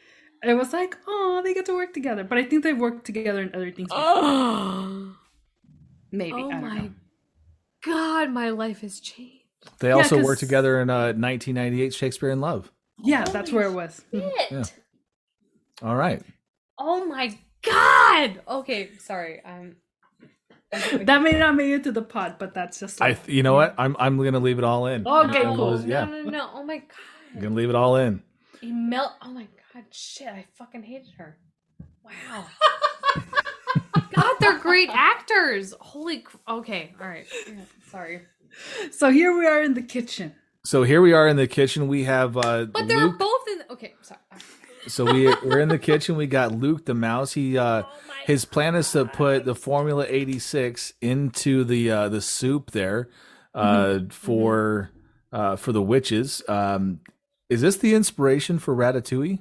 it 0.43 0.55
was 0.55 0.72
like, 0.72 0.97
oh, 1.07 1.41
they 1.45 1.55
get 1.55 1.66
to 1.66 1.72
work 1.74 1.95
together. 1.95 2.24
But 2.24 2.39
I 2.39 2.43
think 2.45 2.64
they've 2.64 2.76
worked 2.76 3.05
together 3.07 3.41
in 3.43 3.55
other 3.55 3.70
things. 3.70 3.89
before. 3.91 4.05
Oh, 4.05 5.14
Maybe. 6.11 6.32
oh 6.32 6.49
I 6.49 6.51
don't 6.53 6.61
my 6.62 6.78
know. 6.78 6.91
god, 7.84 8.30
my 8.30 8.51
life 8.51 8.80
has 8.80 8.99
changed. 8.99 9.45
They 9.78 9.93
also 9.93 10.16
'cause- 10.16 10.24
worked 10.24 10.41
together 10.41 10.80
in 10.80 10.91
uh, 10.91 11.12
1998 11.14 11.95
Shakespeare 11.95 12.30
in 12.30 12.41
Love. 12.41 12.72
Yeah, 13.05 13.22
that's 13.24 13.53
where 13.53 13.66
it 13.68 13.72
was. 13.72 14.05
Mhm. 14.12 14.30
Shit. 14.36 14.51
Yeah. 14.51 14.64
All 15.83 15.97
right. 15.97 16.22
Oh 16.79 17.05
my 17.07 17.37
god. 17.64 18.41
Okay, 18.49 18.91
sorry. 18.99 19.41
Um 19.45 19.76
That 20.70 21.22
may 21.22 21.33
not 21.33 21.55
make 21.55 21.70
it 21.70 21.85
to 21.85 21.93
the 21.93 22.03
pod, 22.03 22.37
but 22.39 22.53
that's 22.55 22.81
just. 22.81 23.01
I 23.01 23.16
you 23.26 23.43
know 23.43 23.55
what? 23.55 23.74
I'm 23.79 23.97
I'm 23.99 24.16
gonna 24.22 24.39
leave 24.41 24.59
it 24.59 24.64
all 24.64 24.87
in. 24.87 25.07
Okay, 25.07 25.43
cool. 25.45 25.76
gonna- 25.76 25.87
Yeah, 25.87 26.05
No, 26.05 26.22
no, 26.22 26.31
no. 26.31 26.51
Oh 26.55 26.64
my 26.64 26.79
god. 26.79 26.89
I'm 27.35 27.41
gonna 27.41 27.55
leave 27.55 27.68
it 27.70 27.74
all 27.74 27.97
in. 27.97 28.22
He 28.61 28.72
melt. 28.72 29.12
Oh 29.22 29.31
my 29.31 29.47
god. 29.74 29.85
Shit. 29.91 30.29
I 30.29 30.47
fucking 30.55 30.83
hated 30.83 31.12
her. 31.18 31.39
Wow. 32.05 32.45
god, 34.14 34.33
they're 34.41 34.59
great 34.59 34.91
actors. 34.93 35.74
Holy. 35.81 36.24
Okay. 36.49 36.95
All 37.01 37.09
right. 37.09 37.26
Yeah, 37.47 37.55
sorry. 37.91 38.22
so 38.91 39.11
here 39.11 39.37
we 39.37 39.47
are 39.47 39.62
in 39.62 39.74
the 39.74 39.83
kitchen. 39.83 40.35
So 40.64 40.83
here 40.83 41.01
we 41.01 41.12
are 41.12 41.29
in 41.29 41.37
the 41.37 41.47
kitchen. 41.47 41.89
We 41.89 42.05
have 42.05 42.37
uh, 42.37 42.64
But 42.66 42.89
they're 42.89 42.99
Luke. 43.07 43.18
both 43.18 43.49
in. 43.49 43.62
Okay. 43.70 43.95
Sorry. 44.03 44.20
So 44.87 45.05
we 45.12 45.26
we're 45.45 45.61
in 45.61 45.68
the 45.68 45.79
kitchen. 45.79 46.16
We 46.16 46.26
got 46.26 46.53
Luke 46.53 46.87
the 46.87 46.95
mouse. 46.95 47.33
He 47.33 47.59
uh, 47.59 47.83
his 48.26 48.45
plan 48.45 48.74
is 48.74 48.91
to 48.93 49.05
put 49.05 49.45
the 49.45 49.55
Formula 49.55 50.07
86 50.09 50.95
into 51.01 51.64
the 51.64 51.91
uh, 51.91 52.09
the 52.09 52.20
soup 52.20 52.70
there 52.70 53.09
uh, 53.55 54.01
for 54.11 54.91
uh, 55.33 55.57
for 55.57 55.72
the 55.72 55.83
witches. 55.83 56.43
Um, 56.49 57.01
is 57.49 57.61
this 57.61 57.76
the 57.76 57.95
inspiration 57.95 58.59
for 58.59 58.74
Ratatouille? 58.74 59.41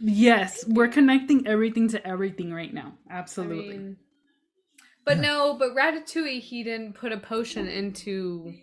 Yes, 0.00 0.64
we're 0.66 0.88
connecting 0.88 1.46
everything 1.46 1.88
to 1.88 2.06
everything 2.06 2.52
right 2.52 2.72
now. 2.72 2.94
I 3.08 3.18
Absolutely. 3.18 3.76
mean, 3.76 3.96
but 5.04 5.18
no, 5.18 5.56
but 5.58 5.74
Ratatouille, 5.76 6.40
he 6.40 6.64
didn't 6.64 6.94
put 6.94 7.12
a 7.12 7.18
potion 7.18 7.68
into. 7.68 8.54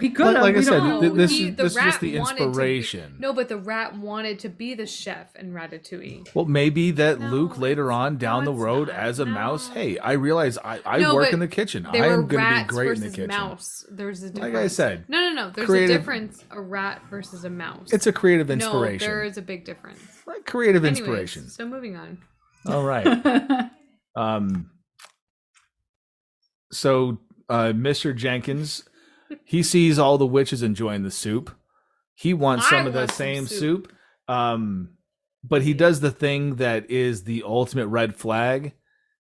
He 0.00 0.10
could 0.10 0.34
like 0.34 0.56
I 0.56 0.60
said, 0.60 0.82
know. 0.82 1.00
this 1.14 1.30
he- 1.30 1.50
this 1.50 1.76
is 1.76 1.80
just 1.80 2.00
the 2.00 2.08
to 2.08 2.12
be- 2.12 2.18
inspiration. 2.18 3.14
no, 3.20 3.32
but 3.32 3.48
the 3.48 3.56
rat 3.56 3.96
wanted 3.96 4.40
to 4.40 4.48
be 4.48 4.74
the 4.74 4.86
chef 4.86 5.36
in 5.36 5.52
Ratatouille. 5.52 6.34
Well, 6.34 6.46
maybe 6.46 6.90
that 6.90 7.20
No, 7.20 7.28
Luke 7.28 7.58
later 7.58 7.92
on 7.92 8.14
no, 8.14 8.18
down 8.18 8.44
the 8.44 8.52
road 8.52 8.88
not. 8.88 8.96
as 8.96 9.20
a 9.20 9.24
No. 9.24 9.30
mouse. 9.30 9.68
Hey, 9.68 9.96
I 9.98 10.12
realize 10.12 10.58
I, 10.58 10.80
I 10.84 10.98
No, 10.98 11.14
work 11.14 11.32
in 11.32 11.38
the 11.38 11.46
kitchen. 11.46 11.86
I 11.86 11.96
am 11.98 12.26
going 12.26 12.44
to 12.44 12.62
be 12.62 12.64
great 12.66 12.96
in 12.96 13.00
the 13.02 13.08
kitchen. 13.10 13.28
mouse. 13.28 13.86
There's 13.88 14.22
a 14.24 14.30
difference. 14.30 14.54
Like 14.54 14.64
I 14.64 14.66
said, 14.66 15.04
no, 15.08 15.20
no, 15.20 15.32
no. 15.32 15.50
There's 15.50 15.68
creative- 15.68 15.94
a 15.94 15.98
difference. 16.00 16.44
A 16.50 16.60
rat 16.60 17.00
versus 17.08 17.44
a 17.44 17.50
mouse. 17.50 17.92
it's 17.92 18.08
a 18.08 18.12
creative 18.12 18.48
no. 18.48 18.54
inspiration. 18.54 19.08
There 19.08 19.22
is 19.22 19.38
a 19.38 19.42
big 19.42 19.64
difference. 19.64 20.00
Right, 20.26 20.44
creative 20.44 20.84
Anyways, 20.84 20.98
inspiration. 20.98 21.48
so 21.50 21.64
moving 21.68 21.94
on. 21.96 22.18
All 22.66 22.82
right. 22.82 23.06
Um, 24.16 24.70
so 26.72 27.18
uh, 27.48 27.72
Mr. 27.74 28.14
Jenkins, 28.16 28.82
he 29.44 29.62
sees 29.62 29.98
all 29.98 30.18
the 30.18 30.26
witches 30.26 30.62
enjoying 30.62 31.02
the 31.02 31.10
soup. 31.10 31.54
He 32.14 32.34
wants 32.34 32.66
I 32.66 32.70
some 32.70 32.86
of 32.86 32.94
some 32.94 33.08
same 33.08 33.46
soup. 33.46 33.86
soup. 33.88 33.92
Um, 34.28 34.90
but 35.44 35.62
he 35.62 35.72
does 35.74 36.00
the 36.00 36.10
thing 36.10 36.56
that 36.56 36.90
is 36.90 37.24
the 37.24 37.42
ultimate 37.44 37.86
red 37.86 38.16
flag 38.16 38.72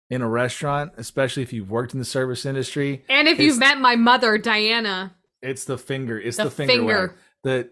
in 0.10 0.22
a 0.22 0.28
restaurant, 0.28 0.93
especially 0.97 1.43
if 1.43 1.53
you've 1.53 1.70
worked 1.70 1.93
in 1.93 1.99
the 1.99 2.05
service 2.05 2.45
industry. 2.45 3.03
And 3.10 3.28
if 3.28 3.39
you've 3.39 3.60
met 3.60 3.80
my 3.80 3.95
mother, 3.95 4.38
Diana, 4.38 5.16
It's 5.41 5.66
the 5.66 5.78
finger. 5.78 6.20
It's 6.20 6.38
the, 6.38 6.45
the, 6.45 6.51
finger. 6.51 6.74
finger. 6.74 7.16
The 7.43 7.70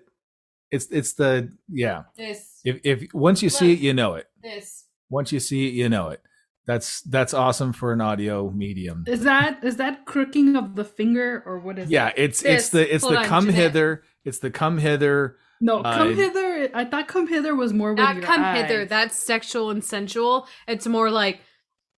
it's 0.71 0.87
it's 0.91 1.13
the 1.13 1.51
yeah. 1.69 2.03
This, 2.17 2.61
If 2.63 2.81
if 2.83 3.13
once 3.13 3.41
you 3.41 3.49
see 3.49 3.73
it, 3.73 3.79
you 3.79 3.93
know 3.93 4.15
it. 4.15 4.27
this. 4.41 4.85
Once 5.09 5.31
you 5.31 5.39
see 5.39 5.67
it, 5.67 5.73
you 5.73 5.87
know 5.89 6.09
it. 6.09 6.21
That's 6.67 7.01
that's 7.01 7.33
awesome 7.33 7.73
for 7.73 7.93
an 7.93 8.01
audio 8.01 8.49
medium. 8.49 9.03
is 9.07 9.21
that 9.23 9.63
is 9.63 9.75
that 9.77 10.05
crooking 10.05 10.55
of 10.55 10.75
the 10.75 10.83
finger 10.83 11.43
or 11.45 11.59
what 11.59 11.77
is? 11.77 11.89
Yeah, 11.91 12.07
it? 12.07 12.13
it's 12.17 12.41
This. 12.41 12.63
it's 12.63 12.69
the 12.69 12.95
it's 12.95 13.03
Hold 13.03 13.13
the 13.15 13.19
on, 13.19 13.25
come 13.25 13.45
Jeanette. 13.45 13.61
hither. 13.61 14.03
It's 14.23 14.39
the 14.39 14.49
come 14.49 14.77
hither. 14.79 15.37
No, 15.61 15.83
come 15.83 16.11
Uh, 16.13 16.15
hither. 16.15 16.69
I 16.73 16.85
thought 16.85 17.07
come 17.07 17.27
hither 17.27 17.55
was 17.55 17.71
more 17.71 17.91
with 17.91 17.99
Not 17.99 18.15
your 18.15 18.23
come 18.25 18.43
eyes. 18.43 18.63
hither. 18.63 18.85
That's 18.85 19.15
sexual 19.15 19.69
and 19.69 19.83
sensual. 19.83 20.47
It's 20.67 20.85
more 20.87 21.09
like, 21.11 21.39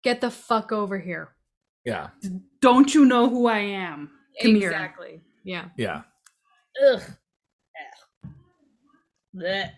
get 0.04 0.20
the 0.22 0.30
fuck 0.30 0.72
over 0.72 1.00
here. 1.00 1.30
Yeah, 1.86 2.10
Don't 2.62 2.94
you 2.94 3.06
know 3.06 3.30
who 3.30 3.48
I 3.48 3.60
am? 3.60 4.12
Come 4.42 4.56
here. 4.56 4.70
exactly. 4.70 5.22
Yeah. 5.46 5.70
yeah. 5.78 6.02
Ugh. 6.86 7.02
Blech. 9.36 9.70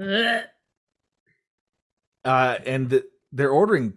Blech. 0.00 0.44
Uh, 2.24 2.58
and 2.64 2.90
the, 2.90 3.04
they're 3.36 3.50
ordering 3.50 3.94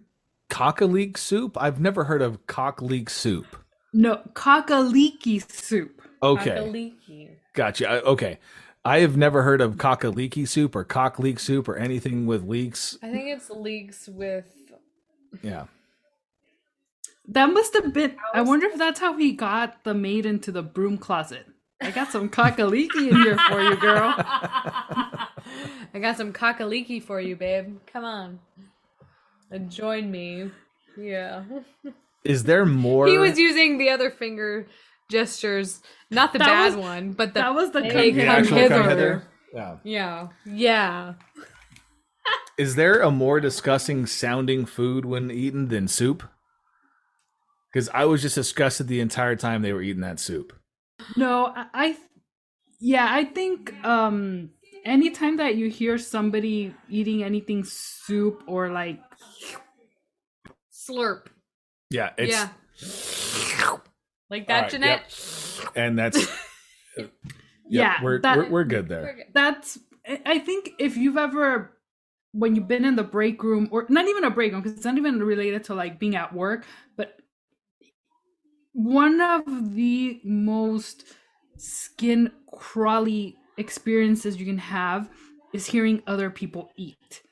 cock-a-leek 0.48 1.16
soup. 1.18 1.56
I've 1.60 1.80
never 1.80 2.04
heard 2.04 2.22
of 2.22 2.46
cock-leek 2.46 3.08
soup. 3.10 3.46
No, 3.92 4.20
cock-a-leekie 4.34 5.50
soup. 5.50 6.02
Okay, 6.22 6.50
cock-a-leekie. 6.50 7.30
gotcha. 7.54 7.88
I- 7.88 8.00
Okay, 8.02 8.38
I 8.84 9.00
have 9.00 9.16
never 9.16 9.42
heard 9.42 9.60
of 9.60 9.78
cock-a-leekie 9.78 10.46
soup 10.46 10.76
or 10.76 10.84
cock-leek 10.84 11.38
soup 11.40 11.68
or 11.68 11.76
anything 11.76 12.26
with 12.26 12.44
leeks. 12.44 12.98
I 13.02 13.10
think 13.10 13.28
it's 13.28 13.50
leaks 13.50 14.08
with. 14.08 14.44
Yeah. 15.42 15.66
That 17.28 17.46
must 17.52 17.74
have 17.74 17.92
been. 17.92 18.16
I 18.34 18.42
wonder 18.42 18.66
if 18.66 18.76
that's 18.76 18.98
how 19.00 19.16
he 19.16 19.32
got 19.32 19.84
the 19.84 19.94
maid 19.94 20.26
into 20.26 20.50
the 20.50 20.62
broom 20.62 20.98
closet. 20.98 21.46
I 21.80 21.90
got 21.92 22.08
some 22.10 22.28
cock-a-leekie 22.28 23.08
in 23.10 23.14
here 23.22 23.38
for 23.48 23.62
you, 23.62 23.76
girl. 23.76 24.12
I 24.18 25.98
got 26.00 26.16
some 26.16 26.32
cock-a-leekie 26.32 27.02
for 27.02 27.20
you, 27.20 27.36
babe. 27.36 27.78
Come 27.86 28.04
on. 28.04 28.40
Uh, 29.52 29.58
join 29.58 30.10
me. 30.10 30.50
Yeah. 30.96 31.44
Is 32.24 32.44
there 32.44 32.64
more? 32.86 33.06
He 33.06 33.18
was 33.18 33.38
using 33.38 33.78
the 33.78 33.90
other 33.90 34.10
finger 34.10 34.66
gestures, 35.10 35.80
not 36.10 36.32
the 36.32 36.38
That 36.38 36.46
bad 36.46 36.76
was- 36.76 36.84
one, 36.84 37.12
but 37.12 37.34
the 37.34 37.40
That 37.40 37.54
was 37.54 37.70
the 37.72 37.82
Hey, 37.82 38.10
the 38.12 38.24
come 38.24 38.26
come 38.26 38.36
actual 38.36 38.56
hither. 38.58 38.74
come 38.74 38.88
hither. 38.88 39.12
hither. 39.12 39.26
Yeah. 39.52 39.76
yeah, 39.82 40.28
yeah. 40.46 41.14
Is 42.58 42.76
there 42.76 43.00
a 43.00 43.10
more 43.10 43.40
disgusting 43.40 44.06
sounding 44.06 44.66
food 44.66 45.04
when 45.04 45.30
eaten 45.30 45.68
than 45.68 45.88
soup? 45.88 46.22
Because 47.72 47.88
I 47.94 48.04
was 48.04 48.22
just 48.22 48.34
disgusted 48.34 48.86
the 48.88 49.00
entire 49.00 49.34
time 49.36 49.62
they 49.62 49.72
were 49.72 49.82
eating 49.82 50.02
that 50.02 50.20
soup. 50.20 50.52
No, 51.16 51.46
I, 51.46 51.66
I 51.72 51.96
yeah, 52.80 53.06
I 53.08 53.24
think 53.24 53.72
um 53.84 54.50
anytime 54.84 55.36
that 55.38 55.56
you 55.56 55.68
hear 55.70 55.98
somebody 55.98 56.74
eating 56.88 57.22
anything 57.22 57.64
soup 57.64 58.42
or 58.46 58.70
like 58.70 59.00
Slurp. 60.72 61.26
Yeah, 61.90 62.10
it's 62.18 62.32
yeah. 62.32 62.48
Like 64.30 64.46
that, 64.48 64.54
All 64.56 64.62
right, 64.62 64.70
Jeanette. 64.70 65.70
and 65.76 65.98
that's 65.98 66.16
uh, 66.98 67.02
yeah, 67.02 67.06
Yeah, 67.68 67.94
we're, 68.02 68.20
that- 68.20 68.36
we're 68.38 68.48
we're 68.50 68.64
good 68.64 68.88
We're 68.88 69.02
there. 69.02 69.14
good. 69.16 69.24
that's 69.34 69.78
I 70.06 70.20
I 70.24 70.38
think 70.38 70.70
if 70.78 70.96
you've 70.96 71.16
ever 71.16 71.76
when 72.32 72.54
you've 72.54 72.68
been 72.68 72.84
in 72.84 72.94
the 72.96 73.02
break 73.02 73.42
room 73.42 73.68
or 73.72 73.86
not 73.88 74.06
even 74.06 74.22
a 74.24 74.30
break 74.30 74.52
room 74.52 74.62
because 74.62 74.76
it's 74.76 74.84
not 74.86 74.96
even 74.96 75.20
related 75.20 75.64
to 75.64 75.74
like 75.74 75.98
being 75.98 76.14
at 76.14 76.32
work 76.32 76.64
but 76.96 77.16
one 78.72 79.20
of 79.20 79.74
the 79.74 80.20
most 80.24 81.04
skin 81.56 82.30
crawly 82.52 83.36
experiences 83.60 84.36
you 84.38 84.46
can 84.46 84.58
have 84.58 85.08
is 85.52 85.66
hearing 85.66 86.02
other 86.06 86.30
people 86.30 86.70
eat 86.76 87.22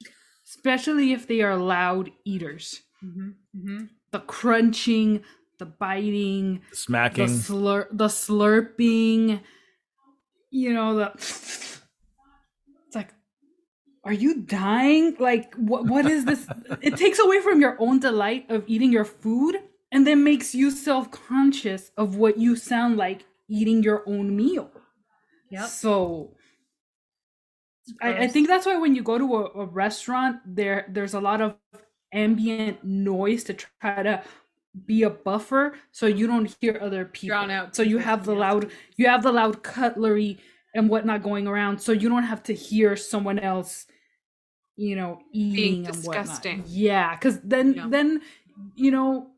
especially 0.47 1.13
if 1.13 1.27
they 1.27 1.41
are 1.41 1.57
loud 1.57 2.11
eaters 2.25 2.83
Mm-hmm. 3.05 3.29
Mm-hmm. 3.57 3.85
the 4.11 4.19
crunching 4.21 5.23
the 5.61 5.67
biting 5.67 6.63
the 6.71 6.77
Smacking. 6.77 7.29
slur 7.29 7.87
the 7.93 8.09
slurping 8.09 9.41
you 10.51 10.73
know 10.75 10.97
the 10.97 11.13
it's 12.87 12.97
like 12.97 13.11
are 14.05 14.13
you 14.13 14.43
dying 14.43 15.15
like 15.21 15.55
what 15.55 15.87
what 15.87 16.07
is 16.07 16.25
this 16.25 16.47
it 16.83 16.97
takes 16.97 17.19
away 17.21 17.41
from 17.41 17.61
your 17.61 17.77
own 17.79 18.01
delight 18.01 18.47
of 18.51 18.65
eating 18.67 18.91
your 18.93 19.05
food 19.05 19.57
and 19.93 20.07
then 20.07 20.25
makes 20.25 20.55
you 20.55 20.71
self-conscious 20.71 21.91
of 21.97 22.17
what 22.17 22.37
you 22.39 22.57
sound 22.57 22.97
like 22.97 23.25
eating 23.49 23.83
your 23.83 24.03
own 24.07 24.35
meal 24.37 24.71
Yep. 25.51 25.67
so 25.69 26.35
I, 28.03 28.25
I 28.25 28.29
think 28.29 28.49
that's 28.49 28.67
why 28.67 28.77
when 28.77 28.95
you 28.95 29.03
go 29.03 29.17
to 29.19 29.37
a, 29.37 29.45
a 29.63 29.67
restaurant 29.67 30.41
there 30.45 30.87
there's 30.91 31.15
a 31.15 31.21
lot 31.21 31.41
of 31.41 31.57
ambient 32.13 32.85
noise 32.85 33.45
to 33.45 33.55
try 33.55 34.03
to 34.03 34.23
be 34.87 35.03
a 35.03 35.11
buffer 35.11 35.75
so 35.91 36.07
you 36.07 36.27
don't 36.27 36.55
hear 36.61 36.79
other 36.81 37.05
people 37.07 37.29
Drown 37.37 37.51
out 37.51 37.75
so 37.75 37.83
you 37.83 37.99
have 37.99 38.25
the 38.25 38.35
yeah. 38.35 38.41
loud 38.41 38.71
you 38.97 39.07
have 39.07 39.23
the 39.23 39.33
loud 39.33 39.63
cutlery 39.63 40.39
and 40.75 40.89
whatnot 40.89 41.23
going 41.23 41.47
around 41.47 41.81
so 41.81 41.93
you 41.93 42.09
don't 42.09 42.25
have 42.25 42.43
to 42.45 42.53
hear 42.55 42.95
someone 42.97 43.39
else 43.39 43.87
you 44.77 44.95
know 44.95 45.21
eating 45.33 45.83
whatnot. 45.85 45.95
disgusting. 45.95 46.65
yeah 46.67 47.15
because 47.17 47.41
then 47.41 47.75
Yeah. 47.75 47.87
then 47.89 48.21
you 48.77 48.91
know 48.91 49.29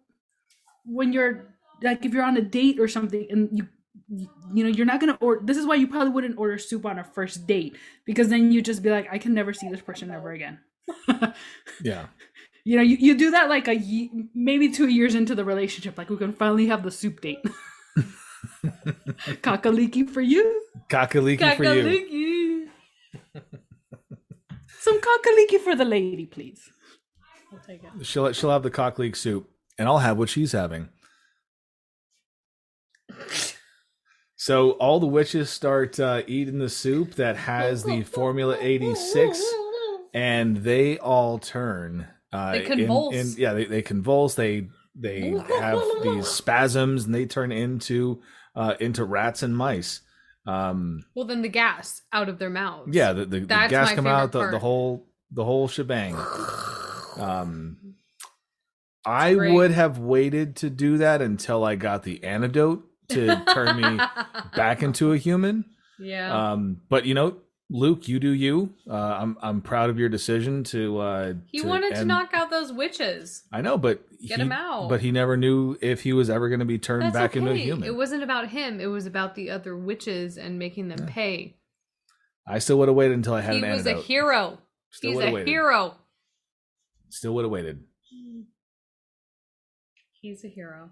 when 0.85 1.13
you're 1.13 1.55
like 1.83 2.05
if 2.05 2.13
you're 2.13 2.25
on 2.25 2.37
a 2.37 2.43
date 2.43 2.79
or 2.81 2.89
something 2.89 3.27
and 3.31 3.49
you 3.53 3.69
you 4.11 4.65
know 4.65 4.69
you're 4.69 4.87
not 4.87 4.99
gonna 5.01 5.17
order 5.21 5.41
this 5.45 5.57
is 5.57 5.65
why 5.65 5.77
you 5.77 5.87
probably 5.87 6.11
wouldn't 6.11 6.37
order 6.37 6.59
soup 6.59 6.85
on 6.85 6.99
a 6.99 7.05
first 7.05 7.47
date 7.47 7.77
because 8.05 8.29
then 8.29 8.51
you 8.51 8.61
just 8.61 8.83
be 8.83 8.91
like 8.91 9.07
i 9.13 9.19
can 9.19 9.33
never 9.33 9.53
see 9.53 9.69
this 9.69 9.81
person 9.81 10.11
ever 10.11 10.33
again 10.33 10.59
Yeah. 11.83 12.07
you 12.65 12.77
know 12.77 12.83
you, 12.83 12.97
you 12.97 13.17
do 13.17 13.31
that 13.31 13.49
like 13.49 13.69
a 13.69 13.77
ye- 13.77 14.11
maybe 14.35 14.69
two 14.71 14.89
years 14.89 15.15
into 15.15 15.35
the 15.37 15.45
relationship 15.45 15.97
like 15.97 16.11
we 16.11 16.17
can 16.17 16.33
finally 16.33 16.67
have 16.67 16.83
the 16.83 16.91
soup 16.91 17.21
date 17.21 17.39
cock-a-leekie 19.43 20.11
for 20.11 20.21
you 20.21 20.63
Cock-a-leekie 20.89 21.57
for 21.57 21.65
you. 21.65 22.69
Some 24.81 25.01
cock-a-leekie 25.01 25.61
for 25.61 25.77
the 25.77 25.85
lady 25.85 26.27
please 26.27 26.69
I'll 27.53 27.59
take 27.61 27.83
it. 27.85 28.07
She'll 28.07 28.33
she'll 28.33 28.51
have 28.51 28.63
the 28.63 28.71
cock 28.71 28.99
leek 28.99 29.15
soup, 29.17 29.49
and 29.79 29.89
I'll 29.89 29.99
have 29.99 30.17
what 30.17 30.29
she's 30.29 30.53
having. 30.53 30.89
So 34.41 34.71
all 34.71 35.01
the 35.01 35.07
witches 35.07 35.51
start 35.51 36.01
uh, 36.01 36.23
eating 36.27 36.61
the 36.61 36.71
soup 36.71 37.17
that 37.17 37.37
has 37.37 37.85
the 37.85 38.05
Formula 38.05 38.57
86, 38.59 39.39
and 40.15 40.57
they 40.57 40.97
all 40.97 41.39
turn. 41.39 42.09
Uh, 42.33 42.53
They 42.53 42.61
in- 42.65 42.67
convulse. 42.67 43.15
in- 43.15 43.35
yeah, 43.37 43.53
they, 43.53 43.67
they 43.67 43.83
convulse. 43.83 44.37
They 44.37 44.69
they 44.95 45.33
have 45.59 45.83
these 46.03 46.27
spasms, 46.27 47.05
and 47.05 47.15
they 47.15 47.27
turn 47.27 47.53
into 47.53 48.23
uh, 48.57 48.77
into 48.81 49.05
rats 49.05 49.43
and 49.43 49.55
mice. 49.55 50.01
Um, 50.47 51.05
Well, 51.15 51.27
then 51.27 51.43
the 51.43 51.49
gas 51.51 52.01
out 52.11 52.31
of 52.31 52.39
their 52.39 52.49
mouths. 52.49 52.95
yeah, 52.95 53.13
the, 53.13 53.27
the, 53.27 53.41
the 53.41 53.47
gas 53.47 53.93
come 53.93 54.07
out, 54.07 54.33
the, 54.33 54.53
the 54.53 54.59
whole 54.59 55.07
the 55.31 55.45
whole 55.45 55.69
shebang. 55.69 56.17
Um, 57.19 57.77
I 59.05 59.35
would 59.35 59.73
have 59.73 59.99
waited 59.99 60.57
to 60.57 60.71
do 60.71 60.97
that 60.99 61.21
until 61.21 61.63
I 61.65 61.75
got 61.75 62.05
the 62.05 62.23
antidote 62.25 62.90
to 63.11 63.43
turn 63.53 63.77
me 63.81 63.99
back 64.57 64.83
into 64.85 65.13
a 65.13 65.17
human. 65.17 65.65
Yeah. 65.99 66.53
Um, 66.53 66.81
but 66.89 67.05
you 67.07 67.15
know, 67.15 67.37
Luke, 67.73 68.09
you 68.09 68.19
do 68.19 68.31
you. 68.31 68.75
Uh, 68.89 68.95
I'm 68.95 69.37
I'm 69.41 69.61
proud 69.61 69.91
of 69.91 69.99
your 69.99 70.09
decision 70.09 70.65
to. 70.65 70.99
Uh, 70.99 71.35
he 71.47 71.63
wanted 71.63 71.95
to 71.97 72.05
knock 72.05 72.31
out 72.33 72.51
those 72.51 72.73
witches. 72.73 73.45
I 73.53 73.61
know, 73.61 73.79
but 73.79 74.03
Get 74.21 74.39
he, 74.39 74.43
him 74.43 74.53
out. 74.53 74.89
But 74.89 75.01
he 75.01 75.13
never 75.13 75.37
knew 75.37 75.77
if 75.81 76.03
he 76.03 76.13
was 76.13 76.29
ever 76.31 76.49
going 76.49 76.59
to 76.61 76.65
be 76.67 76.79
turned 76.79 77.03
That's 77.05 77.15
back 77.15 77.31
okay. 77.31 77.39
into 77.41 77.53
a 77.53 77.57
human. 77.57 77.87
It 77.87 77.95
wasn't 77.95 78.23
about 78.23 78.49
him. 78.49 78.81
It 78.81 78.87
was 78.87 79.07
about 79.07 79.35
the 79.35 79.51
other 79.51 79.77
witches 79.77 80.37
and 80.37 80.59
making 80.59 80.89
them 80.89 81.07
pay. 81.07 81.57
I 82.47 82.59
still 82.59 82.79
would 82.81 82.89
have 82.89 82.97
waited 82.97 83.15
until 83.15 83.35
I 83.35 83.43
had 83.43 83.55
He 83.55 83.63
an 83.63 83.71
was 83.71 83.87
a 83.87 83.95
hero. 83.95 84.59
Still 84.91 85.13
He's 85.13 85.21
a 85.21 85.31
waited. 85.31 85.49
hero. 85.49 85.95
Still 87.11 87.35
would 87.35 87.45
have 87.45 87.53
waited. 87.53 87.85
He's 90.21 90.45
a 90.45 90.49
hero. 90.49 90.91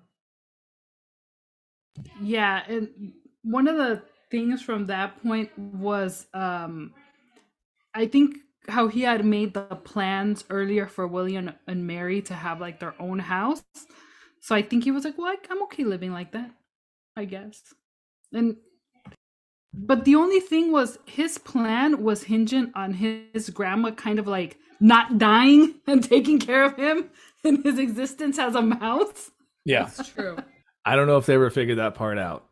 Yeah, 2.21 2.63
and 2.69 3.13
one 3.43 3.69
of 3.69 3.77
the 3.77 4.03
things 4.31 4.63
from 4.63 4.87
that 4.87 5.23
point 5.23 5.51
was 5.59 6.27
um 6.35 6.93
I 7.95 8.07
think 8.07 8.37
how 8.69 8.89
he 8.89 9.03
had 9.03 9.25
made 9.25 9.55
the 9.55 9.63
plans 9.63 10.45
earlier 10.51 10.87
for 10.87 11.07
William 11.07 11.53
and 11.67 11.87
Mary 11.87 12.21
to 12.23 12.35
have 12.35 12.61
like 12.61 12.81
their 12.81 12.95
own 13.01 13.19
house. 13.19 13.63
So 14.41 14.55
I 14.55 14.63
think 14.63 14.85
he 14.85 14.91
was 14.91 15.05
like, 15.05 15.17
"Well, 15.19 15.29
I- 15.29 15.47
I'm 15.51 15.63
okay 15.65 15.85
living 15.85 16.13
like 16.13 16.33
that, 16.33 16.51
I 17.17 17.25
guess." 17.25 17.63
And 18.33 18.57
but 19.73 20.05
the 20.05 20.17
only 20.17 20.41
thing 20.41 20.73
was 20.73 20.99
his 21.07 21.39
plan 21.39 22.03
was 22.03 22.25
hinging 22.25 22.73
on 22.75 22.95
his 22.95 23.51
grandma 23.51 23.91
kind 23.93 24.19
of 24.19 24.27
like 24.27 24.59
not 24.81 25.19
dying 25.19 25.75
and 25.87 26.03
taking 26.03 26.39
care 26.39 26.65
of 26.65 26.77
him 26.77 27.11
in 27.45 27.63
his 27.63 27.79
existence 27.79 28.39
as 28.39 28.55
a 28.55 28.63
mouse. 28.63 29.31
Yeah, 29.65 29.87
It's 29.87 30.09
true. 30.09 30.37
I 30.89 30.97
don't 30.97 31.07
know 31.07 31.19
if 31.19 31.27
they 31.27 31.35
ever 31.35 31.51
figured 31.51 31.79
that 31.79 31.95
part 31.95 32.19
out. 32.19 32.47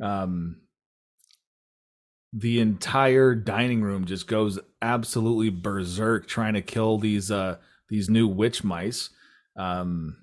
Um, 0.00 0.56
the 2.32 2.60
entire 2.60 3.34
dining 3.34 3.82
room 3.82 4.04
just 4.04 4.26
goes 4.26 4.58
absolutely 4.80 5.48
berserk 5.50 6.26
trying 6.26 6.54
to 6.54 6.62
kill 6.62 6.98
these 6.98 7.30
uh 7.30 7.56
these 7.88 8.08
new 8.10 8.26
witch 8.28 8.62
mice. 8.64 9.10
Um, 9.56 10.16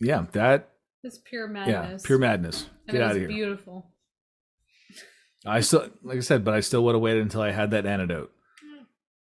yeah, 0.00 0.26
that 0.32 0.70
It's 1.04 1.18
pure 1.18 1.46
yeah, 1.46 1.52
madness. 1.52 2.02
pure 2.02 2.18
madness. 2.18 2.66
And 2.86 2.96
Get 2.96 3.02
out 3.02 3.10
of 3.12 3.16
here. 3.18 3.28
Beautiful. 3.28 3.90
I 5.46 5.60
still, 5.60 5.88
like 6.02 6.16
I 6.16 6.20
said, 6.20 6.44
but 6.44 6.54
I 6.54 6.60
still 6.60 6.84
would 6.84 6.94
have 6.94 7.02
waited 7.02 7.22
until 7.22 7.42
I 7.42 7.50
had 7.52 7.70
that 7.70 7.86
antidote. 7.86 8.32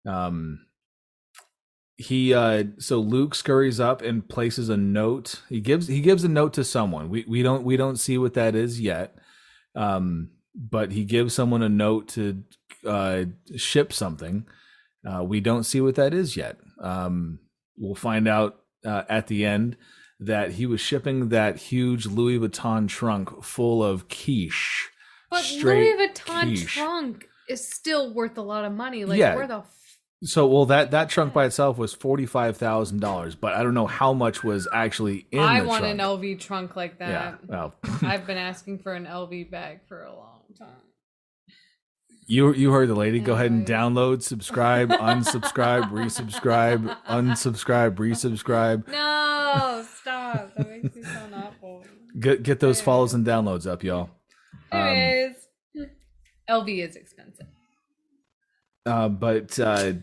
Um, 0.07 0.66
he, 2.03 2.34
uh, 2.34 2.64
so 2.78 2.98
Luke 3.00 3.34
scurries 3.34 3.80
up 3.80 4.03
and 4.03 4.28
places 4.28 4.68
a 4.68 4.76
note. 4.76 5.42
He 5.48 5.61
gives, 5.61 5.86
he 5.88 6.00
gives 6.00 6.24
a 6.24 6.28
note 6.28 6.53
to 6.55 6.64
someone. 6.64 7.09
We, 7.09 7.24
we 7.28 7.42
don't, 7.42 7.64
we 7.64 7.76
don't 7.76 7.96
see 7.96 8.18
what 8.18 8.34
that 8.34 8.55
is 8.55 8.80
yet. 8.80 9.14
Um, 9.74 10.30
but 10.55 10.92
he 10.92 11.05
gives 11.05 11.34
someone 11.34 11.62
a 11.62 11.68
note 11.68 12.09
to, 12.09 12.42
uh, 12.86 13.24
ship 13.57 13.92
something. 13.92 14.46
Uh, 15.09 15.22
we 15.24 15.40
don't 15.40 15.64
see 15.64 15.80
what 15.80 15.94
that 15.94 16.12
is 16.14 16.36
yet. 16.36 16.59
Um, 16.80 17.38
we'll 17.76 17.94
find 17.94 18.28
out, 18.28 18.61
uh, 18.84 19.05
at 19.09 19.28
the 19.28 19.44
end 19.44 19.76
that 20.20 20.53
he 20.53 20.66
was 20.66 20.80
shipping 20.80 21.30
that 21.30 21.57
huge 21.57 22.07
Louis 22.07 22.38
Vuitton 22.38 22.88
trunk 22.88 23.42
full 23.42 23.82
of 23.82 24.09
quiche. 24.09 24.88
But 25.30 25.50
Louis 25.62 25.94
Vuitton 25.96 26.48
quiche. 26.48 26.74
trunk 26.74 27.28
is 27.48 27.66
still 27.66 28.12
worth 28.14 28.36
a 28.38 28.42
lot 28.42 28.64
of 28.64 28.72
money. 28.72 29.05
Like, 29.05 29.18
Yeah. 29.18 29.34
where 29.34 29.46
the 29.48 29.62
So, 30.24 30.46
well, 30.46 30.66
that 30.66 30.92
that 30.92 31.08
trunk 31.08 31.32
by 31.32 31.46
itself 31.46 31.76
was 31.78 31.92
forty 31.92 32.26
five 32.26 32.56
thousand 32.56 33.00
dollars, 33.00 33.34
but 33.34 33.54
I 33.54 33.62
don't 33.64 33.74
know 33.74 33.88
how 33.88 34.12
much 34.12 34.44
was 34.44 34.68
actually 34.72 35.26
in 35.32 35.40
I 35.40 35.62
want 35.62 35.80
trunk. 35.82 35.98
an 36.00 36.06
LV 36.06 36.38
trunk 36.40 36.76
like 36.76 36.98
that. 37.00 37.08
Yeah, 37.08 37.34
well, 37.46 37.74
I've 38.02 38.24
been 38.26 38.38
asking 38.50 38.78
for 38.80 38.92
an 38.94 39.04
LV 39.06 39.50
bag 39.50 39.80
for 39.88 40.04
a 40.04 40.14
long 40.14 40.42
time. 40.56 40.68
you 42.28 42.52
you 42.54 42.70
heard 42.70 42.88
the 42.88 42.94
lady. 42.94 43.18
Go 43.18 43.34
ahead 43.34 43.50
and 43.50 43.66
download, 43.66 44.22
subscribe, 44.22 44.90
unsubscribe, 44.90 45.90
resubscribe, 45.90 46.96
unsubscribe, 47.08 47.96
resubscribe. 47.96 48.86
No, 48.88 49.84
stop. 50.00 50.54
That 50.56 50.70
makes 50.70 50.94
me 50.94 51.02
sound 51.02 51.34
awful. 51.34 51.84
Get 52.20 52.44
get 52.44 52.60
those 52.60 52.80
follows 52.80 53.12
and 53.12 53.26
downloads 53.26 53.66
up, 53.66 53.82
y'all. 53.82 54.10
Um, 54.70 54.80
Anyways, 54.86 55.34
LV 56.48 56.88
is 56.88 56.94
expensive. 56.94 57.46
uh, 58.86 59.08
but 59.08 59.58
uh, 59.58 59.94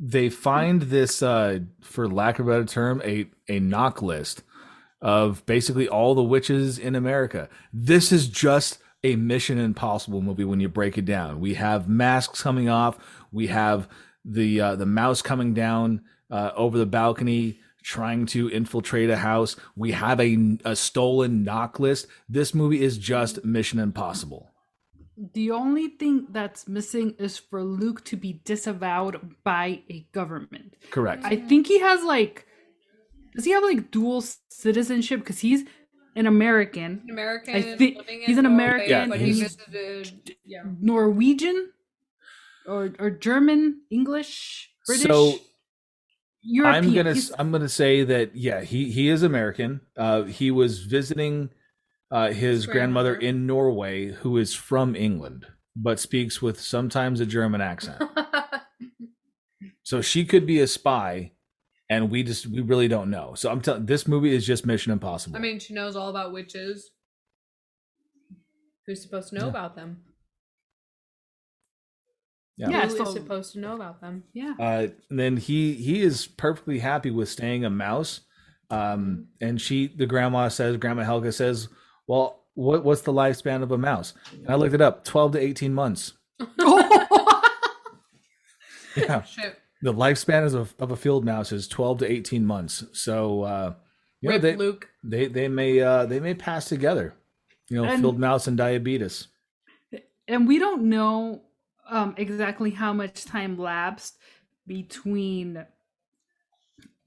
they 0.00 0.28
find 0.28 0.82
this, 0.82 1.22
uh, 1.22 1.60
for 1.80 2.08
lack 2.08 2.38
of 2.38 2.46
a 2.46 2.50
better 2.50 2.64
term, 2.64 3.02
a 3.04 3.28
a 3.48 3.58
knock 3.58 4.02
list 4.02 4.42
of 5.00 5.44
basically 5.46 5.88
all 5.88 6.14
the 6.14 6.22
witches 6.22 6.78
in 6.78 6.94
America. 6.94 7.48
This 7.72 8.12
is 8.12 8.28
just 8.28 8.78
a 9.04 9.16
Mission 9.16 9.58
Impossible 9.58 10.20
movie 10.20 10.44
when 10.44 10.60
you 10.60 10.68
break 10.68 10.98
it 10.98 11.04
down. 11.04 11.40
We 11.40 11.54
have 11.54 11.88
masks 11.88 12.42
coming 12.42 12.68
off. 12.68 12.98
We 13.32 13.48
have 13.48 13.88
the 14.24 14.60
uh, 14.60 14.76
the 14.76 14.86
mouse 14.86 15.22
coming 15.22 15.54
down 15.54 16.02
uh, 16.30 16.50
over 16.56 16.78
the 16.78 16.86
balcony 16.86 17.60
trying 17.82 18.26
to 18.26 18.50
infiltrate 18.50 19.08
a 19.08 19.16
house. 19.16 19.56
We 19.74 19.92
have 19.92 20.20
a, 20.20 20.58
a 20.64 20.76
stolen 20.76 21.42
knock 21.42 21.80
list. 21.80 22.06
This 22.28 22.54
movie 22.54 22.82
is 22.82 22.98
just 22.98 23.44
Mission 23.44 23.78
Impossible. 23.78 24.50
The 25.34 25.50
only 25.50 25.88
thing 25.88 26.26
that's 26.30 26.68
missing 26.68 27.14
is 27.18 27.38
for 27.38 27.64
Luke 27.64 28.04
to 28.04 28.16
be 28.16 28.40
disavowed 28.44 29.34
by 29.42 29.82
a 29.90 30.06
government. 30.12 30.76
Correct. 30.90 31.24
I 31.24 31.36
think 31.36 31.66
he 31.66 31.80
has 31.80 32.04
like 32.04 32.46
does 33.34 33.44
he 33.44 33.50
have 33.52 33.62
like 33.64 33.90
dual 33.90 34.22
citizenship 34.48 35.20
because 35.20 35.40
he's 35.40 35.64
an 36.16 36.26
American, 36.26 37.02
American. 37.10 37.54
I 37.54 37.62
think 37.76 37.98
he's 38.26 38.38
an 38.38 38.44
Norway, 38.44 38.54
American, 38.54 38.90
Yeah, 38.90 39.06
but 39.08 39.18
he 39.20 39.32
he's- 39.32 39.56
visited. 39.56 40.36
Yeah. 40.44 40.62
Norwegian, 40.80 41.70
or 42.66 42.92
or 42.98 43.10
German, 43.10 43.82
English, 43.90 44.70
British. 44.86 45.06
So, 45.06 45.34
European. 46.42 46.84
I'm 46.84 46.94
gonna 46.94 47.12
He's- 47.14 47.32
I'm 47.38 47.50
gonna 47.52 47.68
say 47.68 48.04
that 48.04 48.34
yeah 48.36 48.60
he 48.62 48.90
he 48.90 49.08
is 49.08 49.22
American. 49.22 49.80
Uh, 49.96 50.22
he 50.24 50.50
was 50.50 50.84
visiting 50.84 51.50
uh, 52.10 52.28
his 52.28 52.36
His 52.38 52.66
grandmother 52.66 53.14
grandmother. 53.16 53.38
in 53.40 53.46
Norway, 53.46 54.12
who 54.12 54.36
is 54.38 54.54
from 54.54 54.94
England, 54.96 55.46
but 55.76 56.00
speaks 56.00 56.40
with 56.42 56.60
sometimes 56.60 57.20
a 57.20 57.26
German 57.26 57.60
accent. 57.60 58.02
so 59.82 60.00
she 60.00 60.24
could 60.24 60.46
be 60.46 60.60
a 60.60 60.66
spy, 60.66 61.32
and 61.90 62.10
we 62.10 62.22
just 62.22 62.46
we 62.46 62.60
really 62.60 62.88
don't 62.88 63.10
know. 63.10 63.34
So 63.34 63.50
I'm 63.50 63.60
telling 63.60 63.86
this 63.86 64.08
movie 64.08 64.34
is 64.34 64.46
just 64.46 64.64
Mission 64.66 64.92
Impossible. 64.92 65.36
I 65.36 65.40
mean, 65.40 65.58
she 65.58 65.74
knows 65.74 65.96
all 65.96 66.08
about 66.08 66.32
witches. 66.32 66.90
Who's 68.86 69.02
supposed 69.02 69.28
to 69.30 69.34
know 69.34 69.42
Yeah. 69.44 69.50
about 69.50 69.76
them? 69.76 70.02
yeah. 72.56 72.70
Yeah, 72.70 72.80
Who 72.82 72.92
is 72.92 72.96
so- 72.96 73.04
supposed 73.04 73.52
to 73.52 73.60
know 73.60 73.74
about 73.74 74.00
them? 74.00 74.24
yeah. 74.32 74.54
Uh, 74.58 74.88
and 75.10 75.18
then 75.18 75.36
he 75.36 75.74
he 75.74 76.00
is 76.02 76.26
perfectly 76.26 76.78
happy 76.78 77.10
with 77.10 77.28
staying 77.28 77.64
a 77.64 77.70
mouse. 77.70 78.20
Um, 78.70 79.28
and 79.40 79.58
she, 79.58 79.86
the 79.86 80.04
grandma 80.04 80.48
says, 80.48 80.76
Grandma 80.76 81.02
Helga 81.02 81.32
says, 81.32 81.68
"Well, 82.08 82.42
what 82.54 82.84
what's 82.84 83.02
the 83.02 83.12
lifespan 83.12 83.62
of 83.62 83.70
a 83.70 83.78
mouse?" 83.78 84.14
And 84.32 84.50
I 84.50 84.56
looked 84.56 84.74
it 84.74 84.80
up: 84.80 85.04
twelve 85.04 85.30
to 85.32 85.38
eighteen 85.40 85.72
months. 85.74 86.14
Yeah, 88.96 89.22
Shit. 89.22 89.56
the 89.80 89.92
lifespan 89.94 90.44
is 90.44 90.54
of, 90.54 90.74
of 90.80 90.90
a 90.90 90.96
field 90.96 91.24
mouse 91.24 91.52
is 91.52 91.68
twelve 91.68 91.98
to 91.98 92.10
eighteen 92.10 92.44
months. 92.44 92.84
So 92.92 93.42
uh, 93.42 93.74
Yeah, 94.20 94.30
Rip 94.32 94.42
they, 94.42 94.56
Luke. 94.56 94.88
they 95.04 95.26
they 95.28 95.46
may 95.46 95.80
uh 95.80 96.04
they 96.06 96.18
may 96.20 96.34
pass 96.34 96.68
together. 96.68 97.14
You 97.68 97.76
know, 97.76 97.84
And- 97.84 98.00
field 98.02 98.18
mouse 98.18 98.48
and 98.48 98.56
diabetes. 98.56 99.28
and 100.26 100.48
we 100.48 100.58
don't 100.58 100.84
know 100.84 101.42
um, 101.88 102.14
exactly 102.16 102.70
how 102.70 102.92
much 102.92 103.24
time 103.24 103.56
lapsed 103.56 104.18
between 104.66 105.64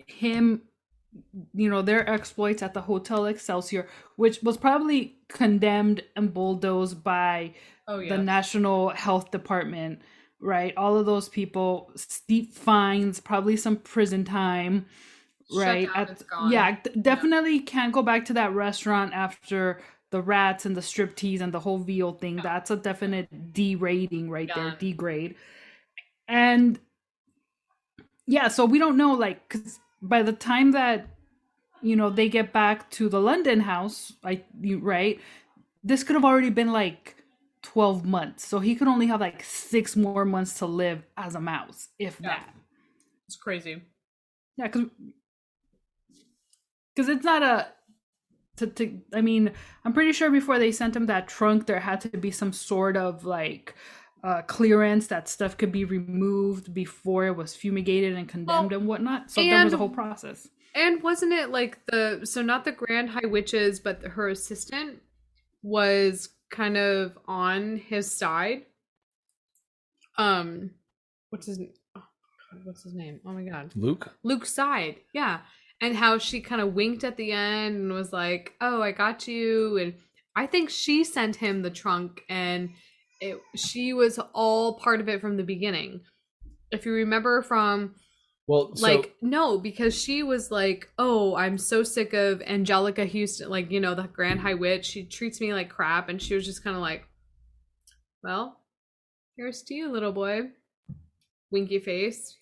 him 0.08 0.62
you 1.54 1.70
know 1.70 1.82
their 1.82 2.10
exploits 2.10 2.62
at 2.64 2.74
the 2.74 2.82
hotel 2.82 3.26
excelsior 3.26 3.88
which 4.16 4.42
was 4.44 4.56
probably 4.56 5.18
condemned 5.28 6.02
and 6.16 6.34
bulldozed 6.34 7.04
by 7.04 7.54
Oh 7.88 8.00
the 8.08 8.18
national 8.18 8.90
health 8.90 9.32
department 9.32 10.02
right? 10.42 10.74
All 10.76 10.98
of 10.98 11.06
those 11.06 11.30
people 11.30 11.92
steep 11.96 12.54
fines 12.54 13.20
probably 13.20 13.56
some 13.56 13.78
prison 13.78 14.26
time 14.26 14.86
Shut 15.52 15.62
right? 15.62 15.88
down, 15.94 16.08
At- 16.10 16.52
yeah 16.52 16.78
definitely 17.02 17.60
can't 17.60 17.94
go 17.94 18.02
back 18.02 18.26
to 18.26 18.34
that 18.34 18.54
restaurant 18.54 19.14
after 19.14 19.82
the 20.10 20.22
rats 20.22 20.66
and 20.66 20.76
the 20.76 20.82
striptease 20.82 21.40
and 21.42 21.54
the 21.54 21.60
whole 21.60 21.78
veal 21.78 22.12
thing. 22.14 22.38
Yeah. 22.38 22.44
that's 22.44 22.72
a 22.72 22.76
definite 22.76 23.54
d 23.54 23.76
rating 23.76 24.30
right 24.30 24.50
there 24.54 24.76
degrade. 24.80 25.36
And 26.28 26.80
yeah 28.28 28.48
so 28.48 28.66
we 28.66 28.80
don't 28.80 28.98
know 28.98 29.14
like 29.14 29.48
because 29.48 29.80
by 30.02 30.24
the 30.24 30.34
time 30.34 30.72
that 30.72 31.08
you 31.82 31.96
know 31.96 32.10
they 32.10 32.30
get 32.30 32.54
back 32.54 32.90
to 32.92 33.10
the 33.10 33.20
london 33.20 33.62
house 33.62 34.14
like 34.24 34.46
you 34.60 34.80
right 34.80 35.20
this 35.84 36.04
could 36.04 36.16
have 36.16 36.26
already 36.26 36.50
been 36.50 36.72
like 36.72 37.16
12 37.64 38.06
months 38.06 38.46
so 38.46 38.60
he 38.60 38.76
could 38.76 38.88
only 38.88 39.08
have 39.08 39.22
like 39.22 39.44
six 39.44 39.96
more 39.96 40.26
months 40.26 40.58
to 40.60 40.66
live 40.66 41.04
as 41.18 41.36
a 41.36 41.40
mouse 41.42 41.90
if 42.00 42.18
Yeah. 42.20 42.30
that 42.30 42.54
It's 43.28 43.36
crazy. 43.36 43.82
yeah, 44.58 44.68
because 44.68 44.90
because 46.96 47.10
it's 47.10 47.24
not 47.24 47.44
a 47.44 47.68
to, 48.58 48.68
to 48.68 49.00
I 49.14 49.22
mean 49.22 49.52
I'm 49.86 49.94
pretty 49.94 50.12
sure 50.12 50.30
before 50.30 50.60
they 50.60 50.72
sent 50.72 50.96
him 50.96 51.06
that 51.08 51.28
trunk 51.28 51.66
there 51.68 51.80
had 51.80 52.02
to 52.02 52.10
be 52.10 52.32
some 52.32 52.54
sort 52.54 52.98
of 52.98 53.26
like 53.26 53.76
uh, 54.24 54.42
clearance 54.44 55.08
that 55.08 55.28
stuff 55.28 55.58
could 55.58 55.72
be 55.72 55.86
removed 55.86 56.74
before 56.74 57.26
it 57.26 57.36
was 57.36 57.56
fumigated 57.56 58.16
and 58.16 58.28
condemned 58.28 58.72
Well, 58.72 58.80
and 58.80 58.88
whatnot. 58.88 59.32
So 59.32 59.42
there 59.44 59.64
was 59.64 59.74
a 59.74 59.78
whole 59.78 59.90
process. 59.90 60.48
And 60.74 61.02
wasn't 61.04 61.34
it 61.34 61.50
like 61.50 61.86
the 61.88 62.22
so 62.24 62.42
not 62.42 62.64
the 62.64 62.72
Grand 62.72 63.10
High 63.10 63.28
Witches, 63.28 63.80
but 63.80 64.02
her 64.04 64.30
assistant 64.30 65.02
was 65.64 66.30
kind 66.50 66.78
of 66.78 67.18
on 67.28 67.78
his 67.78 68.12
side? 68.12 68.64
Um, 70.18 70.72
what's 71.30 71.48
his 71.48 71.60
oh, 71.60 71.66
God, 71.96 72.62
what's 72.64 72.84
his 72.84 72.94
name? 72.94 73.20
Oh 73.26 73.32
my 73.32 73.44
god, 73.44 73.72
Luke. 73.76 74.16
Luke's 74.24 74.54
side, 74.54 74.98
yeah. 75.14 75.40
And 75.82 75.96
how 75.96 76.20
she 76.20 76.42
kind 76.42 76.62
of 76.62 76.76
winked 76.76 77.04
at 77.04 77.18
the 77.18 77.32
end 77.32 77.76
and 77.76 77.92
was 77.92 78.14
like, 78.14 78.54
"Oh, 78.62 78.82
I 78.82 78.92
got 78.92 79.28
you." 79.28 79.78
And 79.78 79.96
I 80.36 80.46
think 80.46 80.70
she 80.70 81.04
sent 81.04 81.38
him 81.38 81.64
the 81.64 81.72
trunk, 81.72 82.22
and 82.30 82.70
it 83.22 83.40
she 83.56 83.94
was 83.94 84.20
all 84.34 84.74
part 84.80 85.00
of 85.00 85.08
it 85.08 85.22
from 85.22 85.38
the 85.38 85.44
beginning. 85.44 86.02
If 86.72 86.86
you 86.86 86.94
remember 86.94 87.42
from 87.42 87.96
Well, 88.48 88.76
so, 88.76 88.86
like 88.86 89.16
no 89.22 89.58
because 89.58 90.00
she 90.00 90.24
was 90.24 90.52
like 90.52 90.90
oh 90.98 91.36
i'm 91.36 91.58
so 91.58 91.84
sick 91.84 92.14
of 92.14 92.40
Anjelica 92.40 93.10
Huston 93.10 93.50
like 93.50 93.72
you 93.72 93.80
know 93.80 93.94
the 93.94 94.04
grand 94.04 94.40
high 94.40 94.54
witch 94.54 94.86
she 94.86 95.06
treats 95.06 95.40
me 95.42 95.54
like 95.54 95.70
crap 95.70 96.10
and 96.10 96.22
she 96.22 96.34
was 96.34 96.46
just 96.46 96.64
kind 96.64 96.76
of 96.76 96.82
like 96.82 97.04
well 98.24 98.62
here's 99.38 99.62
to 99.64 99.74
you 99.74 99.92
little 99.92 100.14
boy 100.14 100.50
winky 101.52 101.80
face 101.80 102.38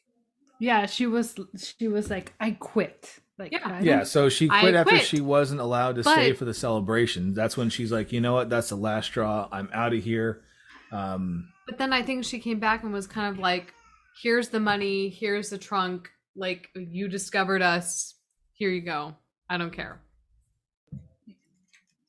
Yeah, 0.60 0.86
she 0.86 1.08
was 1.08 1.36
she 1.58 1.88
was 1.88 2.10
like 2.10 2.34
I 2.40 2.52
quit. 2.52 3.20
Like 3.38 3.52
Yeah. 3.54 3.80
Yeah, 3.82 4.04
so 4.04 4.28
she 4.30 4.50
I 4.50 4.60
quit 4.60 4.76
after 4.76 4.92
quit. 4.92 5.06
she 5.06 5.22
wasn't 5.22 5.62
allowed 5.62 5.96
to 5.96 6.04
stay 6.04 6.34
for 6.34 6.46
the 6.46 6.54
celebration. 6.54 7.34
That's 7.34 7.56
when 7.56 7.70
she's 7.70 7.92
like, 7.92 8.12
you 8.12 8.20
know 8.20 8.34
what? 8.34 8.50
That's 8.50 8.70
the 8.70 8.76
last 8.76 9.06
straw. 9.06 9.48
I'm 9.52 9.70
out 9.74 9.94
of 9.94 10.04
here. 10.04 10.44
Um, 10.92 11.50
but 11.66 11.78
then 11.78 11.94
i 11.94 12.02
think 12.02 12.26
she 12.26 12.40
came 12.40 12.60
back 12.60 12.84
and 12.84 12.92
was 12.92 13.08
kind 13.08 13.32
of 13.32 13.40
like 13.40 13.74
here's 14.22 14.50
the 14.50 14.60
money 14.60 15.10
here's 15.10 15.50
the 15.50 15.58
trunk 15.58 16.10
like 16.36 16.70
you 16.76 17.08
discovered 17.08 17.62
us 17.62 18.16
here 18.54 18.70
you 18.70 18.82
go 18.82 19.16
i 19.50 19.58
don't 19.58 19.72
care 19.72 20.02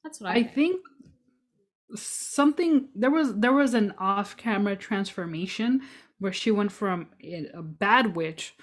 that's 0.02 0.20
what 0.20 0.30
i, 0.30 0.34
I 0.34 0.42
think. 0.42 0.54
think 0.54 0.80
something 1.94 2.88
there 2.94 3.10
was 3.10 3.34
there 3.34 3.52
was 3.52 3.74
an 3.74 3.92
off-camera 3.98 4.76
transformation 4.76 5.82
where 6.18 6.32
she 6.32 6.50
went 6.50 6.72
from 6.72 7.08
a 7.22 7.46
a 7.54 7.62
bad 7.62 8.14
witch 8.14 8.54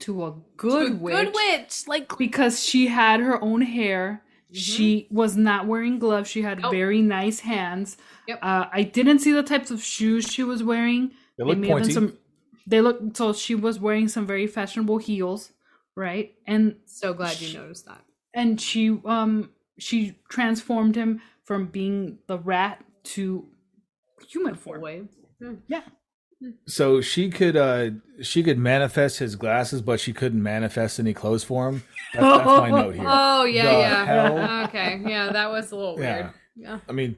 to 0.00 0.26
a 0.26 0.34
good 0.56 0.88
To 0.88 0.94
a 0.94 0.96
witch 0.96 1.14
good 1.14 1.34
witch 1.34 1.88
like 1.88 2.16
because 2.18 2.64
she 2.64 2.88
had 2.88 3.20
her 3.20 3.42
own 3.42 3.62
hair. 3.62 4.22
She 4.56 5.06
was 5.10 5.36
not 5.36 5.66
wearing 5.66 5.98
gloves. 5.98 6.28
She 6.30 6.42
had 6.42 6.58
Mm-hmm. 6.58 6.70
Very 6.70 7.02
nice 7.02 7.40
hands. 7.40 7.96
Yep. 8.28 8.38
Uh, 8.42 8.66
I 8.72 8.82
didn't 8.82 9.18
see 9.20 9.32
the 9.32 9.42
types 9.42 9.70
of 9.70 9.82
shoes 9.82 10.26
she 10.26 10.42
was 10.42 10.62
wearing. 10.62 11.12
they 11.38 11.44
look 11.44 11.58
may 11.58 11.68
pointy. 11.68 11.92
some. 11.92 12.18
They 12.66 12.80
look 12.80 13.16
so 13.16 13.32
she 13.32 13.54
was 13.54 13.78
wearing 13.78 14.08
some 14.08 14.26
very 14.26 14.46
fashionable 14.46 14.98
heels, 14.98 15.52
right? 15.94 16.34
And 16.46 16.76
so 16.86 17.14
glad 17.14 17.40
you 17.40 17.56
noticed 17.56 17.86
that 17.86 18.02
and 18.36 18.60
she 18.60 19.00
um 19.04 19.50
she 19.78 20.16
transformed 20.28 20.94
him 20.94 21.20
from 21.42 21.66
being 21.66 22.18
the 22.28 22.38
rat 22.38 22.84
to 23.02 23.46
human 24.28 24.54
form. 24.54 24.80
way 24.80 25.02
Yeah. 25.66 25.82
So 26.66 27.00
she 27.00 27.30
could 27.30 27.56
uh 27.56 27.90
she 28.22 28.42
could 28.42 28.58
manifest 28.58 29.18
his 29.18 29.36
glasses, 29.36 29.80
but 29.80 29.98
she 30.00 30.12
couldn't 30.12 30.42
manifest 30.42 30.98
any 31.00 31.14
clothes 31.14 31.44
for 31.44 31.68
him. 31.68 31.82
That's, 32.12 32.24
that's 32.24 32.46
my 32.46 32.70
note 32.82 32.94
here. 32.94 33.04
Oh 33.06 33.44
yeah, 33.44 33.64
The 33.64 33.70
yeah. 33.72 34.04
hell? 34.04 34.64
Okay, 34.66 35.00
yeah, 35.06 35.32
that 35.32 35.50
was 35.50 35.72
a 35.72 35.76
little 35.76 35.98
Yeah. 35.98 36.14
weird. 36.16 36.30
Yeah. 36.56 36.78
I 36.88 36.92
mean, 36.92 37.16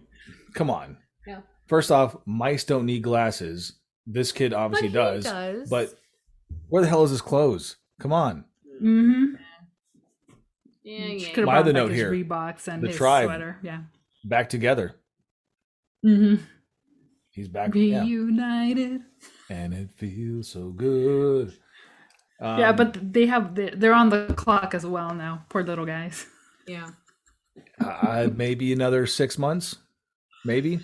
come 0.54 0.70
on. 0.70 0.98
Yeah. 1.26 1.40
First 1.66 1.90
off, 1.90 2.16
mice 2.26 2.64
don't 2.64 2.86
need 2.86 3.02
glasses. 3.02 3.72
This 4.06 4.30
kid 4.32 4.54
obviously 4.54 4.88
he 4.88 4.94
does, 4.94 5.24
does. 5.24 5.68
But 5.68 5.94
where 6.68 6.82
the 6.82 6.88
hell 6.88 7.02
is 7.04 7.10
his 7.10 7.20
clothes? 7.20 7.76
Come 8.00 8.12
on. 8.12 8.44
Mm-hmm. 8.82 9.34
yeah, 10.84 11.06
yeah. 11.06 11.28
could 11.30 11.38
have 11.38 11.46
Why 11.46 11.62
the 11.62 11.72
back 11.72 11.82
note 11.82 11.90
his 11.90 11.98
here? 12.00 12.12
Reeboks 12.12 12.68
and 12.68 12.82
The 12.82 12.88
his 12.88 12.96
tribe. 12.96 13.26
sweater. 13.26 13.58
Yeah. 13.62 13.80
Back 14.24 14.48
together. 14.48 14.94
Mm-hmm. 16.06 16.42
He's 17.38 17.46
back. 17.46 17.72
Yeah. 17.72 18.02
Reunited. 18.02 19.02
And 19.48 19.72
it 19.72 19.90
feels 19.96 20.48
so 20.48 20.70
good. 20.70 21.56
Um, 22.40 22.58
yeah, 22.58 22.72
but 22.72 23.12
they 23.12 23.26
have 23.26 23.54
they're 23.54 23.94
on 23.94 24.08
the 24.08 24.34
clock 24.36 24.74
as 24.74 24.84
well 24.84 25.14
now. 25.14 25.44
Poor 25.48 25.62
little 25.62 25.86
guys. 25.86 26.26
yeah. 26.66 26.88
uh, 27.80 28.26
maybe 28.34 28.72
another 28.72 29.06
six 29.06 29.38
months. 29.38 29.76
Maybe. 30.44 30.80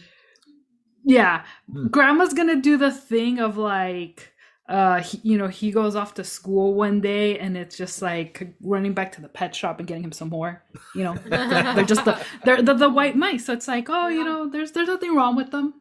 Yeah, 1.04 1.42
Hmm. 1.68 1.88
grandma's 1.88 2.34
gonna 2.34 2.60
do 2.60 2.76
the 2.76 2.92
thing 2.92 3.40
of 3.40 3.56
like, 3.56 4.32
uh, 4.68 5.02
he, 5.02 5.18
you 5.24 5.36
know, 5.36 5.48
he 5.48 5.72
goes 5.72 5.96
off 5.96 6.14
to 6.14 6.22
school 6.24 6.74
one 6.74 7.00
day 7.00 7.36
and 7.40 7.56
it's 7.56 7.76
just 7.76 8.00
like 8.00 8.54
running 8.62 8.94
back 8.94 9.10
to 9.12 9.20
the 9.20 9.28
pet 9.28 9.56
shop 9.56 9.80
and 9.80 9.88
getting 9.88 10.04
him 10.04 10.12
some 10.12 10.28
more. 10.28 10.62
You 10.94 11.02
know, 11.02 11.14
they're 11.26 11.84
just 11.84 12.04
the 12.04 12.24
they're 12.44 12.62
the, 12.62 12.74
the 12.74 12.88
white 12.90 13.16
mice. 13.16 13.44
So 13.44 13.52
it's 13.52 13.66
like, 13.66 13.88
oh, 13.90 14.06
you 14.06 14.22
know, 14.22 14.48
there's 14.48 14.70
there's 14.70 14.86
nothing 14.88 15.16
wrong 15.16 15.34
with 15.34 15.50
them. 15.50 15.74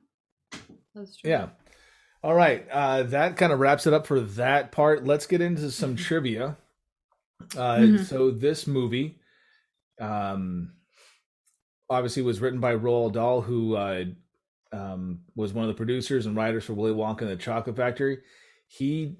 That's 0.95 1.17
true. 1.17 1.29
Yeah. 1.29 1.47
All 2.23 2.33
right. 2.33 2.65
Uh, 2.71 3.03
that 3.03 3.35
kind 3.37 3.51
of 3.51 3.59
wraps 3.59 3.85
it 3.87 3.93
up 3.93 4.07
for 4.07 4.19
that 4.21 4.71
part. 4.71 5.03
Let's 5.05 5.25
get 5.25 5.41
into 5.41 5.69
some 5.71 5.95
trivia. 5.97 6.57
Uh, 7.55 7.77
Mhm. 7.77 8.05
So 8.05 8.31
this 8.31 8.65
movie, 8.67 9.19
um, 9.99 10.73
obviously 11.89 12.23
was 12.23 12.39
written 12.41 12.59
by 12.59 12.75
Roald 12.75 13.13
Dahl, 13.13 13.41
who 13.41 13.75
uh, 13.75 14.05
um, 14.71 15.21
was 15.35 15.53
one 15.53 15.65
of 15.65 15.67
the 15.67 15.77
producers 15.77 16.25
and 16.25 16.35
writers 16.35 16.63
for 16.63 16.73
Willy 16.73 16.93
Wonka 16.93 17.21
and 17.21 17.29
the 17.31 17.35
Chocolate 17.35 17.75
Factory. 17.75 18.19
He 18.67 19.17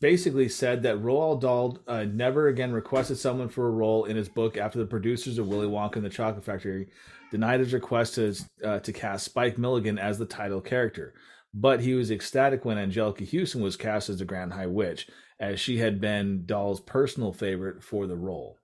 basically 0.00 0.48
said 0.48 0.82
that 0.82 0.98
Roald 1.02 1.40
Dahl 1.40 1.78
uh, 1.86 2.04
never 2.04 2.48
again 2.48 2.72
requested 2.72 3.18
someone 3.18 3.48
for 3.48 3.66
a 3.66 3.70
role 3.72 4.04
in 4.04 4.16
his 4.16 4.28
book 4.28 4.56
after 4.56 4.78
the 4.78 4.86
producers 4.86 5.38
of 5.38 5.48
Willy 5.48 5.66
Wonka 5.66 5.96
and 5.96 6.04
the 6.04 6.10
Chocolate 6.10 6.44
Factory 6.44 6.88
denied 7.30 7.60
his 7.60 7.72
request 7.72 8.14
to, 8.16 8.34
uh, 8.64 8.78
to 8.80 8.92
cast 8.92 9.24
Spike 9.24 9.58
Milligan 9.58 9.98
as 9.98 10.18
the 10.18 10.26
title 10.26 10.60
character. 10.60 11.14
But 11.54 11.80
he 11.80 11.94
was 11.94 12.10
ecstatic 12.10 12.64
when 12.64 12.76
Anjelica 12.76 13.26
Huston 13.30 13.62
was 13.62 13.76
cast 13.76 14.08
as 14.10 14.18
the 14.18 14.24
Grand 14.24 14.52
High 14.52 14.66
Witch, 14.66 15.08
as 15.40 15.58
she 15.58 15.78
had 15.78 16.00
been 16.00 16.44
Dahl's 16.44 16.80
personal 16.80 17.32
favorite 17.32 17.82
for 17.82 18.06
the 18.06 18.16
role. 18.16 18.58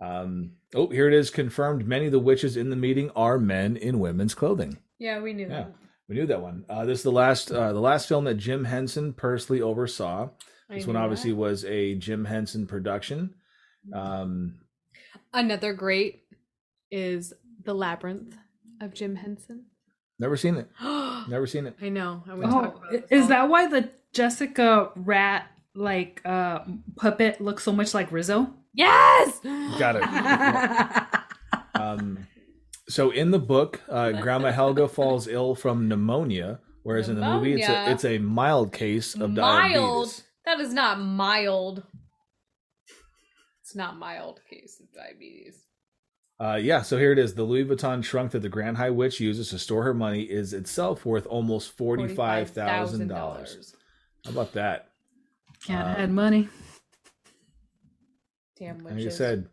Um, 0.00 0.52
oh, 0.74 0.88
here 0.88 1.08
it 1.08 1.14
is 1.14 1.30
confirmed. 1.30 1.86
Many 1.86 2.06
of 2.06 2.12
the 2.12 2.18
witches 2.20 2.56
in 2.56 2.70
the 2.70 2.76
meeting 2.76 3.10
are 3.16 3.38
men 3.38 3.76
in 3.76 3.98
women's 3.98 4.34
clothing. 4.34 4.78
Yeah, 4.98 5.20
we 5.20 5.32
knew 5.32 5.48
Yeah. 5.48 5.48
that. 5.48 5.74
We 6.08 6.14
knew 6.16 6.26
that 6.26 6.40
one. 6.40 6.64
Uh, 6.68 6.84
this 6.86 6.98
is 6.98 7.04
the 7.04 7.12
last, 7.12 7.50
uh, 7.52 7.72
the 7.72 7.80
last 7.80 8.08
film 8.08 8.24
that 8.24 8.34
Jim 8.34 8.64
Henson 8.64 9.12
personally 9.12 9.60
oversaw. 9.62 10.30
This 10.70 10.86
one 10.86 10.96
obviously 10.96 11.30
that. 11.30 11.36
was 11.36 11.64
a 11.64 11.94
Jim 11.96 12.24
Henson 12.24 12.66
production. 12.66 13.34
Um, 13.92 14.54
Another 15.32 15.72
great 15.74 16.22
is 16.90 17.32
The 17.64 17.74
Labyrinth 17.74 18.36
of 18.80 18.94
Jim 18.94 19.16
Henson. 19.16 19.66
never 20.18 20.36
seen 20.36 20.56
it. 20.56 20.68
Never 21.28 21.46
seen 21.46 21.66
it. 21.66 21.76
I 21.82 21.90
know. 21.90 22.22
I 22.26 22.32
Oh, 22.32 22.36
about 22.38 22.82
is 23.10 23.22
all- 23.22 23.28
that 23.28 23.48
why 23.50 23.66
the 23.66 23.90
Jessica 24.14 24.90
rat 24.96 25.46
like 25.74 26.22
uh 26.24 26.60
puppet 26.96 27.40
looks 27.40 27.62
so 27.64 27.72
much 27.72 27.92
like 27.92 28.10
Rizzo? 28.10 28.54
Yes. 28.72 29.38
Got 29.78 29.96
it. 29.96 31.08
Um, 31.74 32.26
so 32.88 33.10
in 33.10 33.30
the 33.30 33.38
book, 33.38 33.80
uh, 33.88 34.12
Grandma 34.22 34.50
Helga 34.52 34.88
falls 34.88 35.26
ill 35.28 35.54
from 35.54 35.88
pneumonia, 35.88 36.60
whereas 36.82 37.08
in 37.08 37.18
the 37.20 37.26
movie, 37.26 37.54
it's 37.54 37.68
a 37.68 37.90
it's 37.90 38.04
a 38.04 38.18
mild 38.18 38.72
case 38.72 39.14
of 39.14 39.30
mild. 39.32 39.36
diabetes. 40.06 40.24
That 40.44 40.60
is 40.60 40.72
not 40.72 40.98
mild. 41.00 41.82
It's 43.62 43.76
not 43.76 43.98
mild 43.98 44.40
case 44.48 44.80
of 44.80 44.86
diabetes. 44.92 45.62
Uh, 46.40 46.54
yeah, 46.54 46.82
so 46.82 46.96
here 46.96 47.10
it 47.12 47.18
is. 47.18 47.34
The 47.34 47.42
Louis 47.42 47.64
Vuitton 47.64 48.02
trunk 48.02 48.30
that 48.30 48.40
the 48.40 48.48
Grand 48.48 48.76
High 48.76 48.90
Witch 48.90 49.18
uses 49.20 49.50
to 49.50 49.58
store 49.58 49.82
her 49.82 49.92
money 49.92 50.22
is 50.22 50.52
itself 50.54 51.04
worth 51.04 51.26
almost 51.26 51.76
forty 51.76 52.08
five 52.08 52.50
thousand 52.50 53.08
dollars. 53.08 53.74
How 54.24 54.30
about 54.30 54.52
that? 54.52 54.88
Can't 55.66 55.86
Uh, 55.98 56.00
add 56.02 56.10
money. 56.12 56.48
Damn 58.58 58.78
Like 58.78 58.92
I 58.92 58.96
witches. 58.96 59.16
said, 59.16 59.48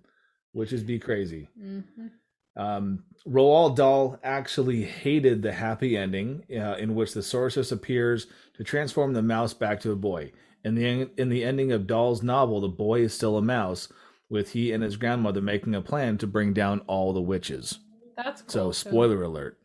witches 0.53 0.83
be 0.83 0.99
crazy. 0.99 1.49
Mhm. 1.59 2.11
Um, 2.55 3.03
Roald 3.27 3.75
Dahl 3.75 4.19
actually 4.23 4.83
hated 4.83 5.41
the 5.41 5.51
happy 5.51 5.97
ending 5.97 6.43
uh, 6.51 6.75
in 6.75 6.95
which 6.95 7.13
the 7.13 7.23
sorceress 7.23 7.71
appears 7.71 8.27
to 8.55 8.63
transform 8.63 9.13
the 9.13 9.21
mouse 9.21 9.53
back 9.53 9.79
to 9.81 9.91
a 9.91 9.95
boy. 9.95 10.31
In 10.63 10.75
the 10.75 11.09
in 11.17 11.29
the 11.29 11.43
ending 11.43 11.71
of 11.71 11.85
Dahl's 11.85 12.23
novel, 12.23 12.61
the 12.61 12.67
boy 12.67 13.01
is 13.01 13.13
still 13.13 13.37
a 13.37 13.41
mouse, 13.41 13.87
with 14.29 14.53
he 14.53 14.71
and 14.71 14.83
his 14.83 14.95
grandmother 14.95 15.41
making 15.41 15.75
a 15.75 15.81
plan 15.81 16.17
to 16.19 16.27
bring 16.27 16.53
down 16.53 16.81
all 16.87 17.13
the 17.13 17.21
witches. 17.21 17.79
That's 18.17 18.41
cool. 18.41 18.49
So, 18.49 18.67
too. 18.67 18.89
spoiler 18.89 19.21
alert. 19.21 19.57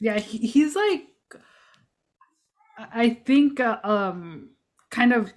Yeah, 0.00 0.18
he, 0.18 0.38
he's 0.38 0.76
like, 0.76 1.06
I 2.78 3.10
think, 3.10 3.58
uh, 3.58 3.78
um, 3.82 4.50
kind 4.90 5.12
of 5.12 5.32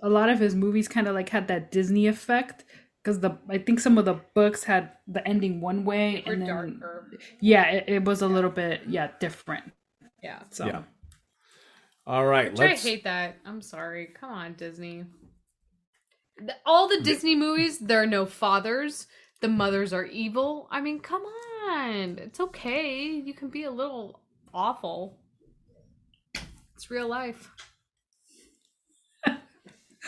a 0.00 0.08
lot 0.08 0.28
of 0.28 0.38
his 0.38 0.54
movies 0.54 0.86
kind 0.86 1.08
of 1.08 1.14
like 1.14 1.30
had 1.30 1.48
that 1.48 1.72
Disney 1.72 2.06
effect 2.06 2.64
because 3.06 3.20
the 3.20 3.38
I 3.48 3.58
think 3.58 3.78
some 3.78 3.98
of 3.98 4.04
the 4.04 4.18
books 4.34 4.64
had 4.64 4.90
the 5.06 5.26
ending 5.26 5.60
one 5.60 5.84
way 5.84 6.24
Or 6.26 6.32
and 6.32 6.42
then 6.42 6.48
darker. 6.80 7.08
yeah, 7.40 7.70
it, 7.70 7.84
it 7.86 8.04
was 8.04 8.20
a 8.22 8.26
little 8.26 8.50
bit 8.50 8.80
yeah 8.88 9.10
different. 9.20 9.72
Yeah. 10.24 10.42
So 10.50 10.66
Yeah. 10.66 10.82
All 12.04 12.26
right, 12.26 12.50
Which 12.50 12.58
let's. 12.58 12.84
I 12.84 12.88
hate 12.88 13.04
that. 13.04 13.36
I'm 13.44 13.62
sorry. 13.62 14.08
Come 14.20 14.30
on, 14.30 14.54
Disney. 14.54 15.04
The- 16.38 16.54
All 16.64 16.88
the 16.88 17.00
Disney 17.00 17.34
movies, 17.36 17.78
there 17.78 18.02
are 18.02 18.06
no 18.06 18.26
fathers. 18.26 19.06
The 19.40 19.48
mothers 19.48 19.92
are 19.92 20.04
evil. 20.04 20.66
I 20.70 20.80
mean, 20.80 20.98
come 21.00 21.22
on. 21.68 22.18
It's 22.18 22.40
okay. 22.40 23.06
You 23.06 23.34
can 23.34 23.48
be 23.50 23.64
a 23.64 23.70
little 23.70 24.20
awful. 24.52 25.18
It's 26.74 26.90
real 26.90 27.08
life, 27.08 27.50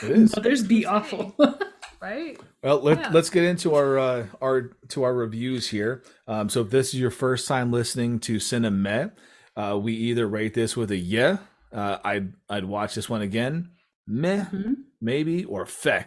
It 0.03 0.11
is. 0.11 0.37
others 0.37 0.63
be 0.65 0.85
awful. 0.87 1.35
right? 2.01 2.39
Well, 2.63 2.81
let, 2.81 2.99
Yeah. 2.99 3.11
let's 3.13 3.31
get 3.31 3.45
into 3.45 3.75
our 3.75 3.99
uh, 3.99 4.27
our 4.41 4.71
to 4.89 5.03
our 5.05 5.15
reviews 5.15 5.69
here. 5.69 6.03
Um, 6.27 6.49
so, 6.49 6.63
if 6.63 6.71
this 6.71 6.89
is 6.95 7.01
your 7.01 7.11
first 7.11 7.47
time 7.49 7.71
listening 7.73 8.19
to 8.21 8.39
Cinema, 8.41 9.13
uh, 9.57 9.79
we 9.81 9.93
either 9.95 10.27
rate 10.29 10.55
this 10.55 10.77
with 10.77 10.91
a 10.91 10.97
yeah, 10.97 11.39
uh, 11.73 11.99
I'd 12.05 12.33
I'd 12.49 12.65
watch 12.65 12.95
this 12.95 13.09
one 13.09 13.23
again, 13.23 13.71
meh, 14.07 14.45
Mhm. 14.53 14.75
maybe, 15.01 15.45
or 15.45 15.67
feh, 15.67 16.05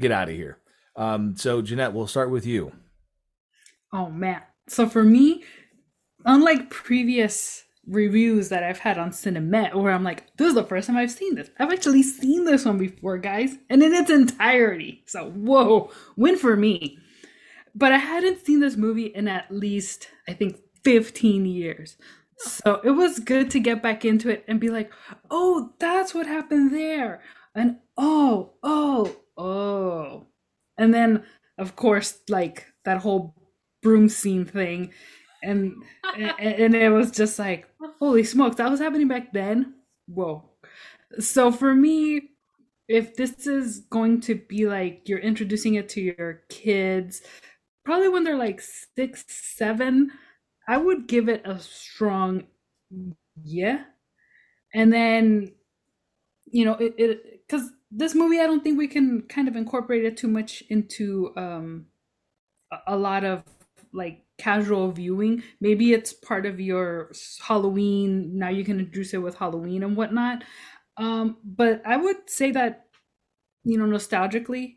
get 0.00 0.10
out 0.12 0.28
of 0.28 0.34
here. 0.34 0.58
Um, 0.96 1.36
so, 1.36 1.60
Jeanette, 1.62 1.92
we'll 1.92 2.06
start 2.06 2.30
with 2.30 2.46
you. 2.46 2.72
Oh 3.92 4.10
man. 4.10 4.42
So 4.68 4.88
for 4.88 5.02
me, 5.04 5.44
unlike 6.24 6.70
previous 6.70 7.64
reviews 7.86 8.48
that 8.48 8.62
I've 8.62 8.78
had 8.78 8.98
on 8.98 9.10
Cinemet, 9.10 9.74
where 9.74 9.92
I'm 9.92 10.04
like, 10.04 10.36
this 10.36 10.48
is 10.48 10.54
the 10.54 10.64
first 10.64 10.86
time 10.86 10.96
I've 10.96 11.10
seen 11.10 11.34
this. 11.34 11.50
I've 11.58 11.72
actually 11.72 12.02
seen 12.02 12.44
this 12.44 12.64
one 12.64 12.78
before, 12.78 13.18
guys, 13.18 13.56
and 13.68 13.82
in 13.82 13.94
its 13.94 14.10
entirety. 14.10 15.02
So 15.06 15.30
whoa, 15.30 15.90
win 16.16 16.36
for 16.36 16.56
me. 16.56 16.98
But 17.74 17.92
I 17.92 17.98
hadn't 17.98 18.44
seen 18.44 18.60
this 18.60 18.76
movie 18.76 19.06
in 19.06 19.26
at 19.28 19.50
least, 19.50 20.08
I 20.28 20.32
think, 20.32 20.58
15 20.84 21.44
years. 21.46 21.96
So 22.36 22.80
it 22.84 22.90
was 22.90 23.18
good 23.18 23.50
to 23.52 23.60
get 23.60 23.82
back 23.82 24.04
into 24.04 24.28
it 24.28 24.44
and 24.46 24.60
be 24.60 24.70
like, 24.70 24.92
oh, 25.30 25.72
that's 25.78 26.14
what 26.14 26.26
happened 26.26 26.72
there. 26.74 27.22
And 27.54 27.78
oh, 27.96 28.52
oh, 28.62 29.16
oh. 29.36 30.26
And 30.76 30.92
then, 30.92 31.24
of 31.58 31.76
course, 31.76 32.18
like 32.28 32.66
that 32.84 32.98
whole 32.98 33.34
broom 33.82 34.08
scene 34.08 34.44
thing. 34.44 34.92
And, 35.44 35.82
and 36.16 36.74
it 36.74 36.90
was 36.90 37.10
just 37.10 37.38
like, 37.38 37.68
holy 37.98 38.24
smokes, 38.24 38.56
that 38.56 38.70
was 38.70 38.80
happening 38.80 39.08
back 39.08 39.32
then. 39.32 39.74
Whoa. 40.06 40.42
So 41.20 41.52
for 41.52 41.74
me, 41.74 42.30
if 42.88 43.16
this 43.16 43.46
is 43.46 43.80
going 43.90 44.20
to 44.22 44.34
be 44.34 44.66
like 44.66 45.08
you're 45.08 45.18
introducing 45.18 45.74
it 45.74 45.88
to 45.90 46.00
your 46.00 46.42
kids, 46.48 47.22
probably 47.84 48.08
when 48.08 48.24
they're 48.24 48.36
like 48.36 48.60
six, 48.60 49.24
seven, 49.28 50.10
I 50.68 50.78
would 50.78 51.06
give 51.06 51.28
it 51.28 51.42
a 51.44 51.58
strong 51.58 52.44
yeah. 53.42 53.84
And 54.72 54.92
then, 54.92 55.52
you 56.46 56.64
know, 56.64 56.76
it, 56.80 57.46
because 57.46 57.70
this 57.90 58.14
movie, 58.14 58.40
I 58.40 58.46
don't 58.46 58.62
think 58.62 58.78
we 58.78 58.88
can 58.88 59.22
kind 59.22 59.48
of 59.48 59.56
incorporate 59.56 60.04
it 60.04 60.16
too 60.16 60.28
much 60.28 60.62
into 60.68 61.32
um 61.36 61.86
a 62.86 62.96
lot 62.96 63.24
of 63.24 63.44
like 63.92 64.23
casual 64.38 64.92
viewing. 64.92 65.42
Maybe 65.60 65.92
it's 65.92 66.12
part 66.12 66.46
of 66.46 66.60
your 66.60 67.12
Halloween. 67.40 68.38
Now 68.38 68.48
you 68.48 68.64
can 68.64 68.78
introduce 68.78 69.14
it 69.14 69.18
with 69.18 69.36
Halloween 69.36 69.82
and 69.82 69.96
whatnot. 69.96 70.44
Um, 70.96 71.38
but 71.44 71.82
I 71.84 71.96
would 71.96 72.28
say 72.30 72.52
that 72.52 72.84
you 73.64 73.78
know, 73.78 73.86
nostalgically, 73.86 74.76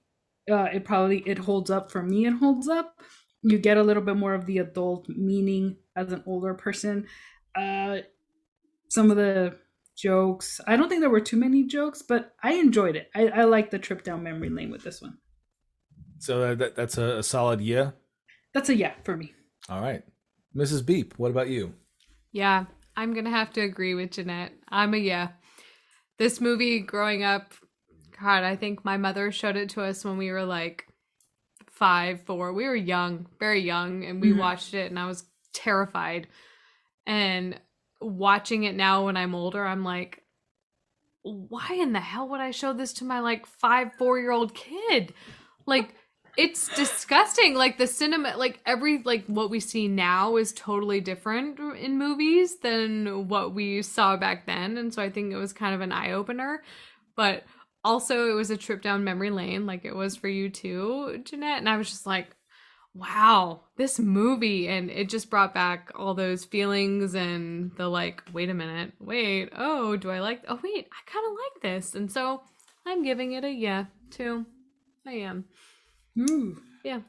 uh, 0.49 0.67
it 0.73 0.85
probably 0.85 1.19
it 1.25 1.37
holds 1.37 1.69
up 1.69 1.91
for 1.91 2.01
me. 2.01 2.25
It 2.25 2.33
holds 2.33 2.67
up. 2.67 2.99
You 3.43 3.59
get 3.59 3.77
a 3.77 3.83
little 3.83 4.01
bit 4.01 4.17
more 4.17 4.33
of 4.33 4.45
the 4.45 4.57
adult 4.57 5.07
meaning 5.09 5.77
as 5.95 6.11
an 6.11 6.23
older 6.25 6.53
person. 6.53 7.05
Uh, 7.55 7.97
some 8.89 9.11
of 9.11 9.17
the 9.17 9.57
jokes. 9.95 10.61
I 10.65 10.77
don't 10.77 10.89
think 10.89 11.01
there 11.01 11.09
were 11.09 11.21
too 11.21 11.37
many 11.37 11.65
jokes, 11.65 12.01
but 12.01 12.33
I 12.41 12.53
enjoyed 12.53 12.95
it. 12.95 13.09
I, 13.13 13.27
I 13.27 13.43
like 13.43 13.71
the 13.71 13.79
trip 13.79 14.03
down 14.03 14.23
memory 14.23 14.49
lane 14.49 14.71
with 14.71 14.83
this 14.83 15.01
one. 15.01 15.17
So 16.19 16.41
uh, 16.41 16.55
that, 16.55 16.75
that's 16.75 16.97
a, 16.97 17.17
a 17.17 17.23
solid 17.23 17.61
yeah. 17.61 17.91
That's 18.53 18.69
a 18.69 18.75
yeah 18.75 18.93
for 19.03 19.17
me. 19.17 19.33
All 19.69 19.81
right, 19.81 20.03
Mrs. 20.55 20.85
Beep, 20.85 21.13
what 21.17 21.31
about 21.31 21.49
you? 21.49 21.73
Yeah, 22.31 22.65
I'm 22.95 23.13
gonna 23.13 23.29
have 23.29 23.51
to 23.53 23.61
agree 23.61 23.95
with 23.95 24.11
Jeanette. 24.11 24.53
I'm 24.69 24.93
a 24.93 24.97
yeah. 24.97 25.29
This 26.17 26.41
movie 26.41 26.79
growing 26.79 27.23
up, 27.23 27.53
God, 28.19 28.43
I 28.43 28.55
think 28.55 28.83
my 28.85 28.97
mother 28.97 29.31
showed 29.31 29.55
it 29.55 29.69
to 29.71 29.83
us 29.83 30.03
when 30.03 30.17
we 30.17 30.31
were 30.31 30.43
like 30.45 30.87
five, 31.69 32.21
four. 32.23 32.53
We 32.53 32.65
were 32.65 32.75
young, 32.75 33.27
very 33.39 33.61
young, 33.61 34.03
and 34.03 34.21
we 34.21 34.31
Mhm. 34.31 34.37
watched 34.37 34.73
it 34.73 34.89
and 34.89 34.97
I 34.97 35.05
was 35.05 35.25
terrified. 35.53 36.27
And 37.05 37.59
watching 38.01 38.63
it 38.63 38.75
now 38.75 39.05
when 39.05 39.15
I'm 39.17 39.35
older, 39.35 39.63
I'm 39.65 39.83
like, 39.83 40.23
why 41.21 41.73
in 41.73 41.93
the 41.93 41.99
hell 41.99 42.29
would 42.29 42.41
I 42.41 42.51
show 42.51 42.73
this 42.73 42.93
to 42.93 43.05
my 43.05 43.19
like 43.19 43.45
five, 43.45 43.93
four 43.99 44.17
year 44.19 44.31
old 44.31 44.55
kid? 44.55 45.13
Like, 45.65 45.93
it's 46.37 46.69
disgusting. 46.75 47.55
Like 47.55 47.77
the 47.77 47.87
cinema, 47.87 48.37
like 48.37 48.59
every 48.65 49.01
like 49.03 49.25
what 49.25 49.49
we 49.49 49.59
see 49.59 49.87
now 49.87 50.37
is 50.37 50.53
totally 50.53 51.01
different 51.01 51.59
in 51.59 51.97
movies 51.97 52.59
than 52.59 53.27
what 53.27 53.53
we 53.53 53.81
saw 53.81 54.15
back 54.15 54.45
then, 54.45 54.77
and 54.77 54.93
so 54.93 55.01
I 55.01 55.09
think 55.09 55.33
it 55.33 55.37
was 55.37 55.51
kind 55.51 55.73
of 55.73 55.81
an 55.81 55.91
eye 55.91 56.11
opener. 56.11 56.63
But 57.15 57.43
also, 57.83 58.29
it 58.29 58.33
was 58.33 58.51
a 58.51 58.57
trip 58.57 58.81
down 58.81 59.03
memory 59.03 59.31
lane, 59.31 59.65
like 59.65 59.83
it 59.83 59.95
was 59.95 60.15
for 60.15 60.27
you 60.27 60.49
too, 60.49 61.21
Jeanette. 61.25 61.57
And 61.57 61.67
I 61.67 61.77
was 61.77 61.89
just 61.89 62.05
like, 62.05 62.35
wow, 62.93 63.61
this 63.75 63.97
movie, 63.97 64.67
and 64.67 64.91
it 64.91 65.09
just 65.09 65.31
brought 65.31 65.55
back 65.55 65.91
all 65.95 66.13
those 66.13 66.45
feelings 66.45 67.15
and 67.15 67.71
the 67.77 67.87
like. 67.87 68.21
Wait 68.31 68.49
a 68.49 68.53
minute, 68.53 68.93
wait, 68.99 69.49
oh, 69.57 69.97
do 69.97 70.11
I 70.11 70.19
like? 70.19 70.43
Oh, 70.47 70.59
wait, 70.63 70.87
I 70.91 71.11
kind 71.11 71.25
of 71.25 71.33
like 71.33 71.61
this, 71.63 71.95
and 71.95 72.11
so 72.11 72.43
I'm 72.85 73.03
giving 73.03 73.31
it 73.31 73.43
a 73.43 73.49
yeah 73.51 73.85
too. 74.11 74.45
I 75.05 75.13
am. 75.13 75.45
Ooh. 76.17 76.61
Yeah. 76.83 77.01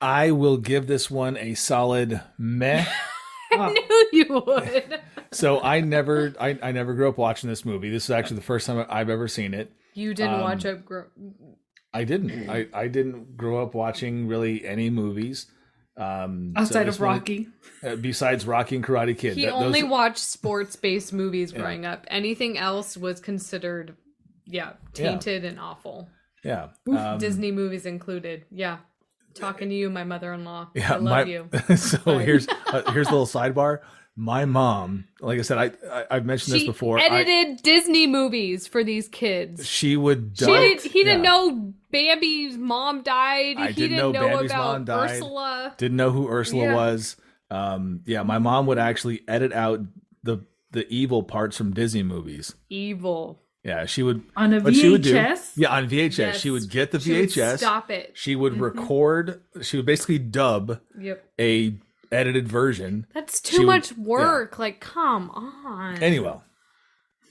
I 0.00 0.30
will 0.30 0.58
give 0.58 0.86
this 0.86 1.10
one 1.10 1.36
a 1.36 1.54
solid 1.54 2.20
meh. 2.38 2.84
I 3.52 3.72
knew 3.72 4.08
you 4.12 4.42
would. 4.46 5.00
so 5.32 5.60
I 5.62 5.80
never, 5.80 6.34
I, 6.38 6.58
I 6.62 6.72
never 6.72 6.92
grew 6.94 7.08
up 7.08 7.16
watching 7.16 7.48
this 7.48 7.64
movie. 7.64 7.88
This 7.90 8.04
is 8.04 8.10
actually 8.10 8.36
the 8.36 8.42
first 8.42 8.66
time 8.66 8.84
I've 8.90 9.08
ever 9.08 9.28
seen 9.28 9.54
it. 9.54 9.72
You 9.94 10.12
didn't 10.12 10.34
Um, 10.34 10.40
watch 10.42 10.64
it. 10.66 10.84
Gro- 10.84 11.06
I 11.94 12.04
didn't. 12.04 12.50
I, 12.50 12.66
I 12.74 12.88
didn't 12.88 13.36
grow 13.38 13.62
up 13.62 13.74
watching 13.74 14.26
really 14.28 14.66
any 14.66 14.90
movies. 14.90 15.46
Um, 15.96 16.52
Outside 16.56 16.84
this 16.86 16.96
of 16.96 17.00
one- 17.00 17.10
Rocky. 17.14 17.48
uh, 17.82 17.96
besides 17.96 18.46
Rocky 18.46 18.76
and 18.76 18.84
Karate 18.84 19.16
Kid. 19.16 19.34
he 19.36 19.46
That- 19.46 19.54
only 19.54 19.80
those- 19.80 19.90
watched 19.90 20.18
sports-based 20.18 21.14
movies 21.14 21.52
Yeah. 21.52 21.60
growing 21.60 21.86
up. 21.86 22.04
Anything 22.08 22.58
else 22.58 22.98
was 22.98 23.18
considered, 23.20 23.96
yeah, 24.44 24.72
Yeah. 24.94 25.08
tainted 25.10 25.46
and 25.46 25.58
awful. 25.58 26.10
Yeah. 26.46 26.68
Oof, 26.88 26.96
um, 26.98 27.18
Disney 27.18 27.50
movies 27.52 27.86
included. 27.86 28.44
Yeah. 28.50 28.78
Talking 29.34 29.68
to 29.68 29.74
you, 29.74 29.90
my 29.90 30.04
mother-in-law. 30.04 30.70
Yeah, 30.74 30.94
I 30.94 30.96
love 30.96 31.02
my, 31.02 31.24
you. 31.24 31.50
so 31.76 32.18
here's 32.18 32.48
uh, 32.48 32.90
here's 32.92 33.08
a 33.08 33.10
little 33.10 33.26
sidebar. 33.26 33.80
my 34.14 34.46
mom, 34.46 35.08
like 35.20 35.38
I 35.38 35.42
said, 35.42 35.58
I, 35.58 35.72
I 35.92 36.06
I've 36.10 36.24
mentioned 36.24 36.54
this 36.54 36.62
She 36.62 36.66
before. 36.68 36.98
I, 36.98 37.04
edited 37.04 37.62
Disney 37.62 38.06
movies 38.06 38.66
for 38.66 38.82
these 38.82 39.08
kids. 39.08 39.66
she 39.66 39.94
would. 39.96 40.32
She 40.38 40.46
did, 40.46 40.80
he 40.80 41.04
didn't 41.04 41.24
yeah. 41.24 41.30
know 41.30 41.74
Bambi's 41.92 42.56
mom 42.56 43.02
died. 43.02 43.56
I 43.58 43.68
he 43.68 43.74
didn't 43.74 43.90
didn't 43.90 43.96
know 43.98 44.12
know, 44.12 44.28
Bambi's 44.28 44.50
about 44.50 44.64
mom 44.72 44.84
died. 44.86 45.10
Ursula. 45.10 45.74
Didn't 45.76 45.96
know 45.98 46.10
who 46.10 46.28
Ursula 46.30 46.64
Yeah. 46.64 46.74
was. 46.74 47.16
Um, 47.50 48.00
yeah, 48.06 48.22
my 48.22 48.38
mom 48.38 48.66
would 48.66 48.78
actually 48.78 49.20
edit 49.28 49.52
out 49.52 49.80
the 50.22 50.38
the 50.70 50.88
evil 50.88 51.22
parts 51.22 51.58
from 51.58 51.74
Disney 51.74 52.02
movies. 52.02 52.54
Evil. 52.70 53.42
Yeah, 53.66 53.84
she 53.84 54.02
would. 54.04 54.22
On 54.36 54.54
a 54.54 54.60
What 54.60 54.74
she 54.76 54.88
would 54.88 55.02
do? 55.02 55.12
VHS? 55.14 55.52
Yeah, 55.56 55.74
on 55.74 55.88
VHS, 55.88 56.18
Yes. 56.18 56.40
she 56.40 56.50
would 56.50 56.70
get 56.70 56.92
the 56.92 57.00
She 57.00 57.12
would 57.20 57.30
VHS. 57.30 57.58
stop 57.58 57.90
it. 57.90 58.12
She 58.14 58.36
would 58.36 58.60
record. 58.60 59.40
She 59.60 59.76
would 59.76 59.86
basically 59.86 60.18
dub 60.20 60.80
Yep. 60.98 61.24
a 61.40 61.74
edited 62.12 62.46
version. 62.46 63.06
That's 63.12 63.42
She 63.44 63.56
too 63.56 63.62
would- 63.66 63.66
much 63.66 63.92
work. 63.96 64.58
Like, 64.60 64.78
come 64.80 65.30
on. 65.30 66.00
Anyway, 66.00 66.36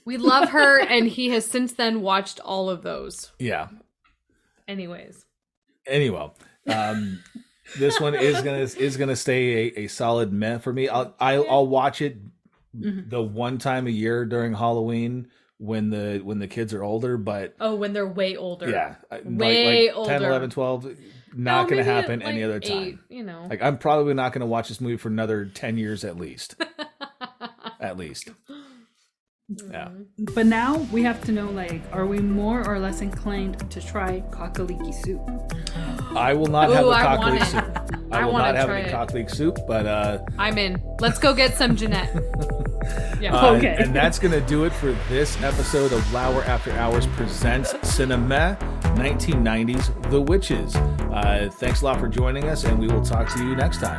we 0.04 0.18
love 0.18 0.50
her, 0.50 0.78
and 0.86 1.08
he 1.08 1.30
has 1.30 1.46
since 1.46 1.72
then 1.72 2.02
watched 2.02 2.38
all 2.40 2.68
of 2.68 2.82
those. 2.82 3.32
yeah. 3.38 3.68
Anyways. 4.68 5.24
Anyway, 5.86 6.30
um, 6.68 7.22
this 7.78 8.00
one 8.00 8.14
is 8.14 8.42
gonna 8.42 8.58
is 8.58 8.96
gonna 8.96 9.14
stay 9.16 9.68
a, 9.76 9.80
a 9.80 9.86
solid 9.86 10.32
meh 10.32 10.58
for 10.58 10.72
me. 10.72 10.88
I'll 10.88 11.14
I'll, 11.20 11.46
I'll 11.48 11.66
watch 11.66 12.02
it 12.02 12.18
Mm-hmm. 12.76 13.08
the 13.08 13.22
one 13.22 13.56
time 13.56 13.86
a 13.86 13.90
year 13.90 14.26
during 14.26 14.52
Halloween 14.52 15.28
when 15.58 15.90
the 15.90 16.20
when 16.22 16.38
the 16.38 16.46
kids 16.48 16.72
are 16.74 16.82
older, 16.82 17.16
but 17.16 17.54
Oh, 17.60 17.74
when 17.76 17.92
they're 17.92 18.06
way 18.06 18.36
older. 18.36 18.68
yeah, 18.68 18.96
I- 19.10 19.16
like- 19.16 19.24
Way 19.26 19.86
like, 19.86 20.06
10, 20.08 20.14
older. 20.16 20.28
11, 20.28 20.50
12, 20.50 20.84
not 20.84 20.94
No, 21.34 21.62
gonna 21.64 21.76
maybe 21.76 21.84
happen 21.84 22.20
like 22.20 22.28
any 22.28 22.42
other 22.42 22.60
time. 22.60 22.82
eight, 22.82 22.98
you 23.08 23.22
know. 23.22 23.46
Like 23.48 23.62
I'm 23.62 23.78
probably 23.78 24.14
not 24.14 24.32
gonna 24.32 24.46
watch 24.46 24.68
this 24.68 24.80
movie 24.80 24.96
for 24.96 25.08
another 25.08 25.44
ten 25.46 25.76
years 25.78 26.04
at 26.04 26.16
least. 26.16 26.56
at 27.80 27.96
least. 27.96 28.30
Yeah. 29.48 29.90
But 30.34 30.46
now 30.46 30.78
we 30.90 31.02
have 31.04 31.22
to 31.24 31.32
know 31.32 31.48
like, 31.50 31.80
are 31.92 32.06
we 32.06 32.18
more 32.18 32.66
or 32.68 32.78
less 32.80 33.00
inclined 33.00 33.70
to 33.70 33.80
try 33.80 34.20
cock-a-leekie 34.32 34.92
soup? 34.92 35.20
I 36.16 36.32
will 36.34 36.48
not 36.48 36.70
have 36.70 36.84
Ooh, 36.84 36.88
a 36.90 36.92
I 36.94 37.02
cock 37.02 37.18
want 37.20 37.42
soup. 37.44 37.64
I, 38.12 38.20
I 38.20 38.24
will 38.24 38.32
wanna 38.32 38.44
not 38.46 38.54
have 38.56 38.66
try 38.68 38.80
any 38.80 38.92
it. 38.92 39.14
leek 39.14 39.30
soup, 39.30 39.58
but 39.68 39.86
uh, 39.86 40.18
I'm 40.38 40.58
in. 40.58 40.82
Let's 41.00 41.18
go 41.18 41.32
get 41.34 41.54
some 41.54 41.76
Jeanette. 41.76 42.10
Yeah. 43.20 43.34
uh, 43.34 43.54
Okay. 43.56 43.74
and 43.78 43.96
that's 43.96 44.18
gonna 44.18 44.42
do 44.42 44.62
it 44.64 44.72
for 44.72 44.92
this 45.08 45.42
episode 45.42 45.92
of 45.92 46.12
Lauer 46.12 46.44
After 46.44 46.70
Hours 46.72 47.06
presents 47.08 47.74
Cinema 47.82 48.56
1990s 48.94 50.10
The 50.10 50.20
Witches. 50.20 50.76
Uh, 50.76 51.48
thanks 51.54 51.80
a 51.82 51.84
lot 51.86 51.98
for 51.98 52.08
joining 52.08 52.44
us, 52.44 52.62
and 52.64 52.78
we 52.78 52.86
will 52.86 53.02
talk 53.02 53.28
to 53.34 53.42
you 53.44 53.56
next 53.56 53.78
time. 53.80 53.98